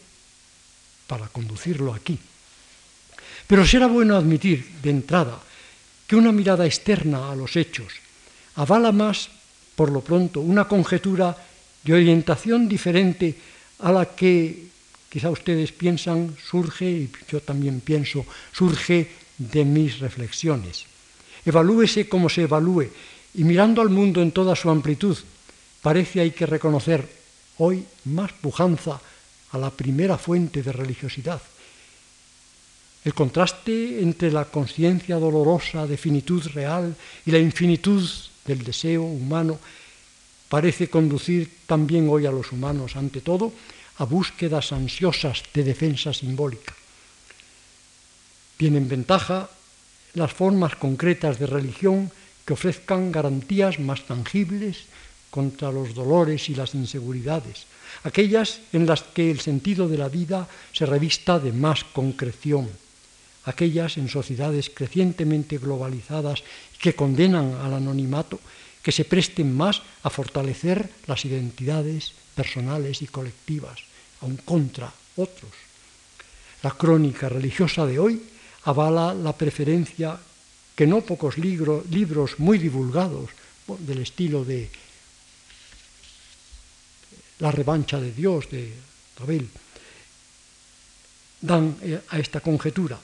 para 1.07 1.27
conducirlo 1.27 1.93
aquí. 1.93 2.17
Pero 3.47 3.65
será 3.65 3.87
bueno 3.87 4.15
admitir 4.15 4.65
de 4.81 4.89
entrada 4.89 5.39
que 6.07 6.15
una 6.15 6.31
mirada 6.31 6.65
externa 6.65 7.31
a 7.31 7.35
los 7.35 7.55
hechos 7.55 7.93
avala 8.55 8.91
más, 8.91 9.29
por 9.75 9.91
lo 9.91 10.01
pronto, 10.01 10.39
una 10.39 10.67
conjetura 10.67 11.35
de 11.83 11.93
orientación 11.93 12.67
diferente 12.67 13.35
a 13.79 13.91
la 13.91 14.15
que 14.15 14.67
quizá 15.09 15.29
ustedes 15.29 15.71
piensan, 15.71 16.35
surge, 16.39 16.89
y 16.89 17.11
yo 17.29 17.41
también 17.41 17.81
pienso, 17.81 18.25
surge 18.51 19.11
de 19.37 19.65
mis 19.65 19.99
reflexiones. 19.99 20.85
Evalúese 21.45 22.07
como 22.07 22.29
se 22.29 22.43
evalúe, 22.43 22.89
y 23.35 23.43
mirando 23.43 23.81
al 23.81 23.89
mundo 23.89 24.21
en 24.21 24.31
toda 24.31 24.55
su 24.55 24.69
amplitud, 24.69 25.17
parece 25.85 26.19
hay 26.19 26.31
que 26.31 26.47
reconocer 26.47 27.07
hoy 27.59 27.85
más 28.05 28.33
pujanza 28.33 28.99
a 29.51 29.57
la 29.59 29.69
primera 29.69 30.17
fuente 30.17 30.63
de 30.63 30.71
religiosidad. 30.73 31.39
El 33.03 33.13
contraste 33.13 34.01
entre 34.01 34.31
la 34.31 34.45
conciencia 34.45 35.17
dolorosa 35.21 35.85
de 35.85 35.95
finitud 35.95 36.41
real 36.55 36.95
y 37.23 37.29
la 37.29 37.37
infinitud 37.37 38.01
del 38.45 38.63
deseo 38.63 39.03
humano 39.03 39.59
parece 40.49 40.89
conducir 40.89 41.53
también 41.67 42.09
hoy 42.09 42.25
a 42.25 42.31
los 42.31 42.51
humanos, 42.51 42.95
ante 42.95 43.21
todo, 43.21 43.53
a 43.99 44.05
búsquedas 44.05 44.71
ansiosas 44.71 45.43
de 45.53 45.63
defensa 45.63 46.13
simbólica. 46.13 46.73
Tienen 48.57 48.89
ventaja 48.89 49.51
las 50.15 50.33
formas 50.33 50.75
concretas 50.77 51.37
de 51.37 51.45
religión 51.45 52.09
que 52.43 52.53
ofrezcan 52.53 53.11
garantías 53.11 53.77
más 53.77 54.01
tangibles 54.07 54.89
contra 55.35 55.67
los 55.69 55.91
dolores 55.91 56.47
y 56.47 56.55
las 56.55 56.71
inseguridades, 56.79 57.67
aquellas 58.07 58.63
en 58.71 58.87
las 58.87 59.03
que 59.03 59.27
el 59.29 59.43
sentido 59.43 59.91
de 59.91 59.99
la 59.99 60.07
vida 60.07 60.47
se 60.71 60.87
revista 60.87 61.43
de 61.43 61.51
más 61.51 61.83
concreción, 61.83 62.71
aquellas 63.43 63.99
en 63.99 64.07
sociedades 64.07 64.71
crecientemente 64.71 65.59
globalizadas 65.59 66.39
que 66.79 66.95
condenan 66.95 67.51
al 67.59 67.73
anonimato, 67.75 68.39
que 68.79 68.95
se 68.95 69.03
presten 69.03 69.51
más 69.51 69.83
a 70.03 70.09
fortalecer 70.09 70.87
las 71.03 71.25
identidades 71.27 72.15
personales 72.31 73.03
y 73.03 73.11
colectivas, 73.11 73.83
aun 74.23 74.39
contra 74.39 74.87
otros. 75.19 75.51
La 76.63 76.71
crónica 76.71 77.27
religiosa 77.27 77.83
de 77.83 77.99
hoy 77.99 78.23
avala 78.63 79.11
la 79.11 79.35
preferencia 79.35 80.15
que 80.79 80.87
no 80.87 81.03
pocos 81.03 81.35
libros 81.35 82.39
muy 82.39 82.55
divulgados 82.55 83.35
del 83.67 83.99
estilo 83.99 84.45
de 84.45 84.84
La 87.39 87.51
revancha 87.51 87.99
de 87.99 88.11
Dios 88.11 88.49
de 88.49 88.73
Abel 89.21 89.47
dan 91.41 91.77
eh, 91.81 92.01
a 92.09 92.19
esta 92.19 92.39
conjetura. 92.39 92.99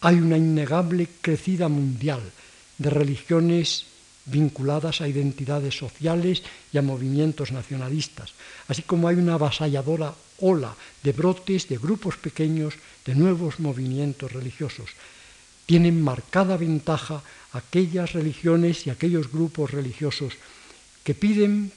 Hay 0.00 0.16
una 0.16 0.36
innegable 0.36 1.08
crecida 1.20 1.68
mundial 1.68 2.22
de 2.78 2.90
religiones 2.90 3.86
vinculadas 4.26 5.00
a 5.00 5.08
identidades 5.08 5.78
sociales 5.78 6.42
y 6.72 6.78
a 6.78 6.82
movimientos 6.82 7.52
nacionalistas, 7.52 8.34
así 8.68 8.82
como 8.82 9.08
hay 9.08 9.16
una 9.16 9.34
avasalladora 9.34 10.14
ola 10.40 10.74
de 11.02 11.12
brotes 11.12 11.68
de 11.68 11.78
grupos 11.78 12.16
pequeños 12.16 12.74
de 13.04 13.14
nuevos 13.14 13.60
movimientos 13.60 14.32
religiosos. 14.32 14.90
Tienen 15.64 16.02
marcada 16.02 16.56
ventaja 16.56 17.22
aquellas 17.52 18.12
religiones 18.12 18.86
y 18.86 18.90
aquellos 18.90 19.30
grupos 19.30 19.70
religiosos 19.70 20.34
que 21.02 21.14
piden 21.14 21.72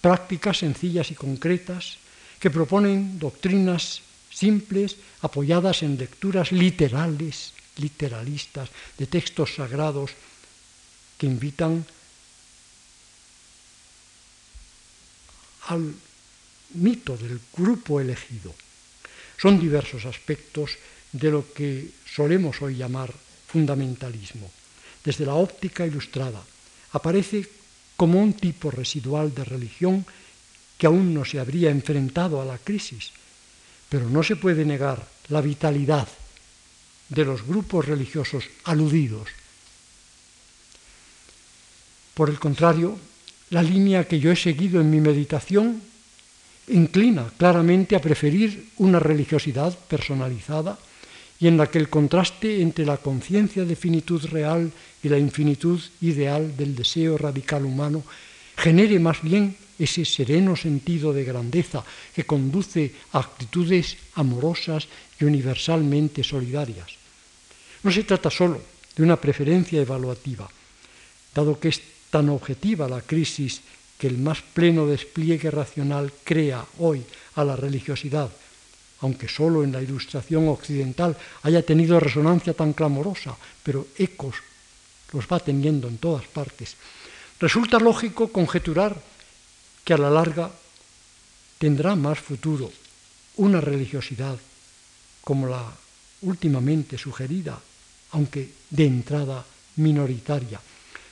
prácticas 0.00 0.58
sencillas 0.58 1.10
y 1.10 1.14
concretas, 1.14 1.98
que 2.40 2.50
proponen 2.50 3.18
doctrinas 3.18 4.00
simples 4.32 4.96
apoyadas 5.20 5.82
en 5.82 5.98
lecturas 5.98 6.52
literales, 6.52 7.52
literalistas, 7.76 8.70
de 8.96 9.06
textos 9.06 9.54
sagrados 9.60 10.16
que 11.20 11.28
invitan 11.28 11.84
al 15.68 15.92
mito 16.80 17.16
del 17.16 17.40
grupo 17.52 18.00
elegido. 18.00 18.54
Son 19.36 19.60
diversos 19.60 20.08
aspectos 20.08 20.80
de 21.12 21.30
lo 21.30 21.52
que 21.52 21.92
solemos 22.08 22.62
hoy 22.62 22.76
llamar 22.76 23.12
fundamentalismo. 23.48 24.50
Desde 25.04 25.26
la 25.26 25.34
óptica 25.34 25.84
ilustrada 25.84 26.40
aparece 26.92 27.59
como 28.00 28.16
un 28.18 28.32
tipo 28.32 28.70
residual 28.70 29.34
de 29.36 29.44
religión 29.44 30.08
que 30.80 30.88
aún 30.88 31.12
no 31.12 31.28
se 31.28 31.36
habría 31.36 31.68
enfrentado 31.68 32.40
a 32.40 32.46
la 32.48 32.56
crisis, 32.56 33.12
pero 33.92 34.08
no 34.08 34.22
se 34.22 34.40
puede 34.40 34.64
negar 34.64 35.04
la 35.28 35.42
vitalidad 35.42 36.08
de 37.10 37.24
los 37.26 37.44
grupos 37.44 37.84
religiosos 37.84 38.48
aludidos. 38.64 39.28
Por 42.14 42.30
el 42.30 42.40
contrario, 42.40 42.96
la 43.50 43.62
línea 43.62 44.08
que 44.08 44.18
yo 44.18 44.32
he 44.32 44.36
seguido 44.36 44.80
en 44.80 44.88
mi 44.88 45.04
meditación 45.04 45.82
inclina 46.68 47.28
claramente 47.36 47.96
a 47.96 48.00
preferir 48.00 48.72
una 48.78 48.98
religiosidad 48.98 49.76
personalizada 49.76 50.78
y 51.40 51.48
en 51.48 51.56
la 51.56 51.68
que 51.68 51.78
el 51.78 51.88
contraste 51.88 52.60
entre 52.60 52.84
la 52.84 52.98
conciencia 52.98 53.64
de 53.64 53.74
finitud 53.74 54.22
real 54.26 54.70
y 55.02 55.08
la 55.08 55.18
infinitud 55.18 55.80
ideal 56.02 56.54
del 56.56 56.76
deseo 56.76 57.16
radical 57.16 57.64
humano 57.64 58.04
genere 58.56 58.98
más 58.98 59.22
bien 59.22 59.56
ese 59.78 60.04
sereno 60.04 60.54
sentido 60.54 61.12
de 61.16 61.24
grandeza 61.24 61.82
que 62.14 62.28
conduce 62.28 62.92
a 63.16 63.24
actitudes 63.24 63.96
amorosas 64.20 64.86
y 65.18 65.24
universalmente 65.24 66.22
solidarias. 66.22 66.92
No 67.82 67.90
se 67.90 68.04
trata 68.04 68.28
solo 68.28 68.60
de 68.94 69.02
una 69.02 69.16
preferencia 69.16 69.80
evaluativa, 69.80 70.44
dado 71.34 71.58
que 71.58 71.72
es 71.72 71.80
tan 72.10 72.28
objetiva 72.28 72.84
la 72.84 73.00
crisis 73.00 73.64
que 73.96 74.08
el 74.08 74.18
más 74.18 74.42
pleno 74.42 74.84
despliegue 74.84 75.50
racional 75.50 76.12
crea 76.24 76.64
hoy 76.78 77.00
a 77.36 77.44
la 77.44 77.56
religiosidad, 77.56 78.28
aunque 79.00 79.28
solo 79.28 79.64
en 79.64 79.72
la 79.72 79.82
ilustración 79.82 80.48
occidental 80.48 81.16
haya 81.42 81.64
tenido 81.64 81.98
resonancia 81.98 82.54
tan 82.54 82.72
clamorosa, 82.72 83.36
pero 83.62 83.86
ecos 83.96 84.36
los 85.12 85.26
va 85.26 85.40
teniendo 85.40 85.88
en 85.88 85.98
todas 85.98 86.26
partes, 86.26 86.76
resulta 87.40 87.78
lógico 87.78 88.28
conjeturar 88.28 88.94
que 89.84 89.94
a 89.94 89.98
la 89.98 90.10
larga 90.10 90.50
tendrá 91.58 91.96
más 91.96 92.18
futuro 92.20 92.70
una 93.36 93.60
religiosidad 93.60 94.38
como 95.20 95.48
la 95.48 95.64
últimamente 96.22 96.98
sugerida, 96.98 97.58
aunque 98.12 98.50
de 98.68 98.84
entrada 98.84 99.44
minoritaria, 99.76 100.60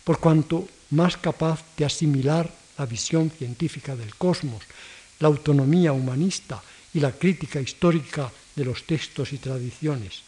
por 0.05 0.21
cuanto 0.21 0.69
más 0.91 1.17
capaz 1.17 1.65
de 1.77 1.85
asimilar 1.85 2.51
la 2.77 2.87
visión 2.87 3.31
científica 3.31 3.97
del 3.97 4.15
cosmos, 4.15 4.63
la 5.21 5.29
autonomía 5.29 5.93
humanista 5.93 6.63
y 6.99 7.01
la 7.01 7.13
crítica 7.13 7.61
histórica 7.61 8.27
de 8.57 8.65
los 8.65 8.83
textos 8.83 9.33
y 9.33 9.39
tradiciones. 9.39 10.27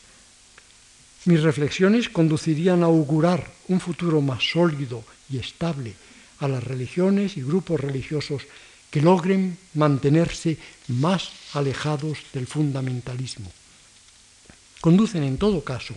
Mis 1.24 1.42
reflexiones 1.42 2.08
conducirían 2.08 2.84
a 2.84 2.86
augurar 2.86 3.42
un 3.66 3.80
futuro 3.80 4.20
más 4.20 4.46
sólido 4.54 5.02
y 5.28 5.38
estable 5.38 5.94
a 6.38 6.46
las 6.46 6.62
religiones 6.62 7.36
y 7.36 7.42
grupos 7.42 7.80
religiosos 7.80 8.46
que 8.88 9.02
logren 9.02 9.58
mantenerse 9.74 10.58
más 10.86 11.30
alejados 11.54 12.18
del 12.32 12.46
fundamentalismo. 12.46 13.50
Conducen 14.80 15.24
en 15.24 15.38
todo 15.38 15.64
caso 15.64 15.94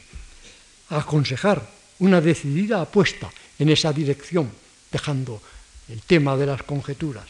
a 0.89 1.05
aconsejar 1.05 1.69
una 1.99 2.19
decidida 2.19 2.82
apuesta 2.82 3.30
en 3.59 3.69
esa 3.69 3.93
dirección, 3.93 4.49
dejando 4.91 5.39
el 5.88 6.01
tema 6.01 6.36
de 6.36 6.47
las 6.47 6.63
conjeturas, 6.63 7.30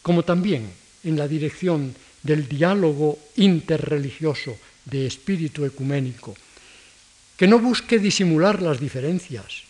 como 0.00 0.22
también 0.22 0.70
en 1.02 1.18
la 1.18 1.26
dirección 1.26 1.94
del 2.22 2.48
diálogo 2.48 3.18
interreligioso 3.36 4.56
de 4.84 5.06
espíritu 5.06 5.64
ecuménico, 5.64 6.36
que 7.36 7.48
no 7.48 7.58
busque 7.58 7.98
disimular 7.98 8.60
las 8.60 8.80
diferencias, 8.80 9.64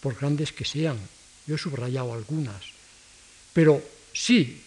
por 0.00 0.18
grandes 0.18 0.50
que 0.50 0.64
sean, 0.64 0.98
yo 1.46 1.54
he 1.54 1.58
subrayado 1.58 2.12
algunas, 2.12 2.62
pero 3.52 3.82
sí 4.12 4.62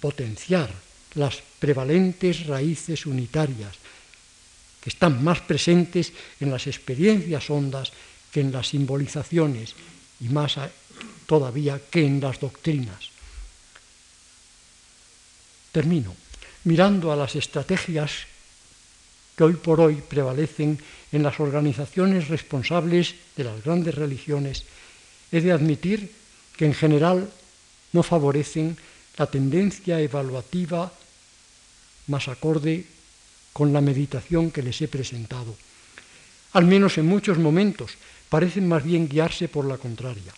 potenciar 0.00 0.70
las 1.14 1.42
prevalentes 1.58 2.46
raíces 2.46 3.06
unitarias 3.06 3.74
que 4.80 4.90
están 4.90 5.22
más 5.22 5.40
presentes 5.40 6.12
en 6.40 6.50
las 6.50 6.66
experiencias 6.66 7.50
hondas 7.50 7.92
que 8.30 8.40
en 8.40 8.52
las 8.52 8.68
simbolizaciones 8.68 9.74
y 10.20 10.28
más 10.28 10.58
todavía 11.26 11.80
que 11.90 12.04
en 12.04 12.20
las 12.20 12.38
doctrinas. 12.38 13.15
Termino 15.76 16.16
mirando 16.64 17.12
a 17.12 17.16
las 17.20 17.36
estrategias 17.36 18.24
que 19.36 19.44
hoy 19.44 19.60
por 19.60 19.78
hoy 19.78 20.00
prevalecen 20.00 20.80
en 21.12 21.22
las 21.22 21.38
organizaciones 21.38 22.28
responsables 22.28 23.14
de 23.36 23.44
las 23.44 23.62
grandes 23.62 23.94
religiones, 23.94 24.64
he 25.30 25.42
de 25.42 25.52
admitir 25.52 26.08
que 26.56 26.64
en 26.64 26.72
general 26.72 27.28
no 27.92 28.02
favorecen 28.02 28.72
la 29.20 29.28
tendencia 29.28 30.00
evaluativa 30.00 30.90
más 32.08 32.28
acorde 32.28 32.86
con 33.52 33.74
la 33.74 33.84
meditación 33.84 34.50
que 34.50 34.64
les 34.64 34.80
he 34.80 34.88
presentado. 34.88 35.52
Al 36.56 36.64
menos 36.64 36.96
en 36.96 37.04
muchos 37.04 37.36
momentos 37.36 38.00
parecen 38.32 38.66
más 38.66 38.82
bien 38.82 39.12
guiarse 39.12 39.52
por 39.52 39.66
la 39.68 39.76
contraria. 39.76 40.32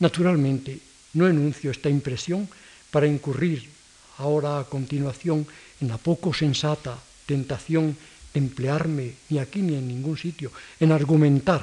Naturalmente, 0.00 0.80
no 1.12 1.28
enuncio 1.28 1.70
esta 1.70 1.90
impresión 1.92 2.48
para 2.90 3.06
incurrir 3.06 3.73
ahora 4.18 4.58
a 4.58 4.64
continuación 4.64 5.46
en 5.80 5.88
la 5.88 5.98
poco 5.98 6.32
sensata 6.32 6.98
tentación 7.26 7.94
de 7.94 8.40
emplearme 8.40 9.14
ni 9.30 9.38
aquí 9.38 9.62
ni 9.62 9.74
en 9.74 9.86
ningún 9.86 10.18
sitio 10.18 10.50
en 10.80 10.90
argumentar 10.90 11.62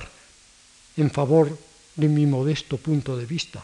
en 0.97 1.11
favor 1.11 1.51
de 1.95 2.07
mi 2.07 2.25
modesto 2.25 2.77
punto 2.77 3.17
de 3.17 3.25
vista. 3.25 3.63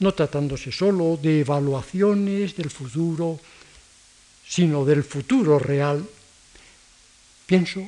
no 0.00 0.14
tratándose 0.16 0.72
solo 0.72 1.20
de 1.20 1.40
evaluaciones 1.40 2.56
del 2.56 2.70
futuro, 2.70 3.38
sino 4.48 4.84
del 4.84 5.04
futuro 5.04 5.58
real, 5.58 6.08
pienso 7.44 7.86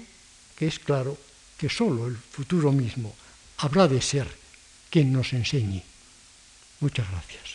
que 0.55 0.69
es 0.69 0.79
claro 0.79 1.17
que 1.57 1.71
solo 1.71 2.07
el 2.07 2.17
futuro 2.17 2.71
mismo 2.71 3.17
habrá 3.59 3.89
de 3.89 4.03
ser 4.03 4.29
quien 4.91 5.13
nos 5.13 5.33
enseñe. 5.33 5.83
Muchas 6.81 7.09
gracias. 7.11 7.52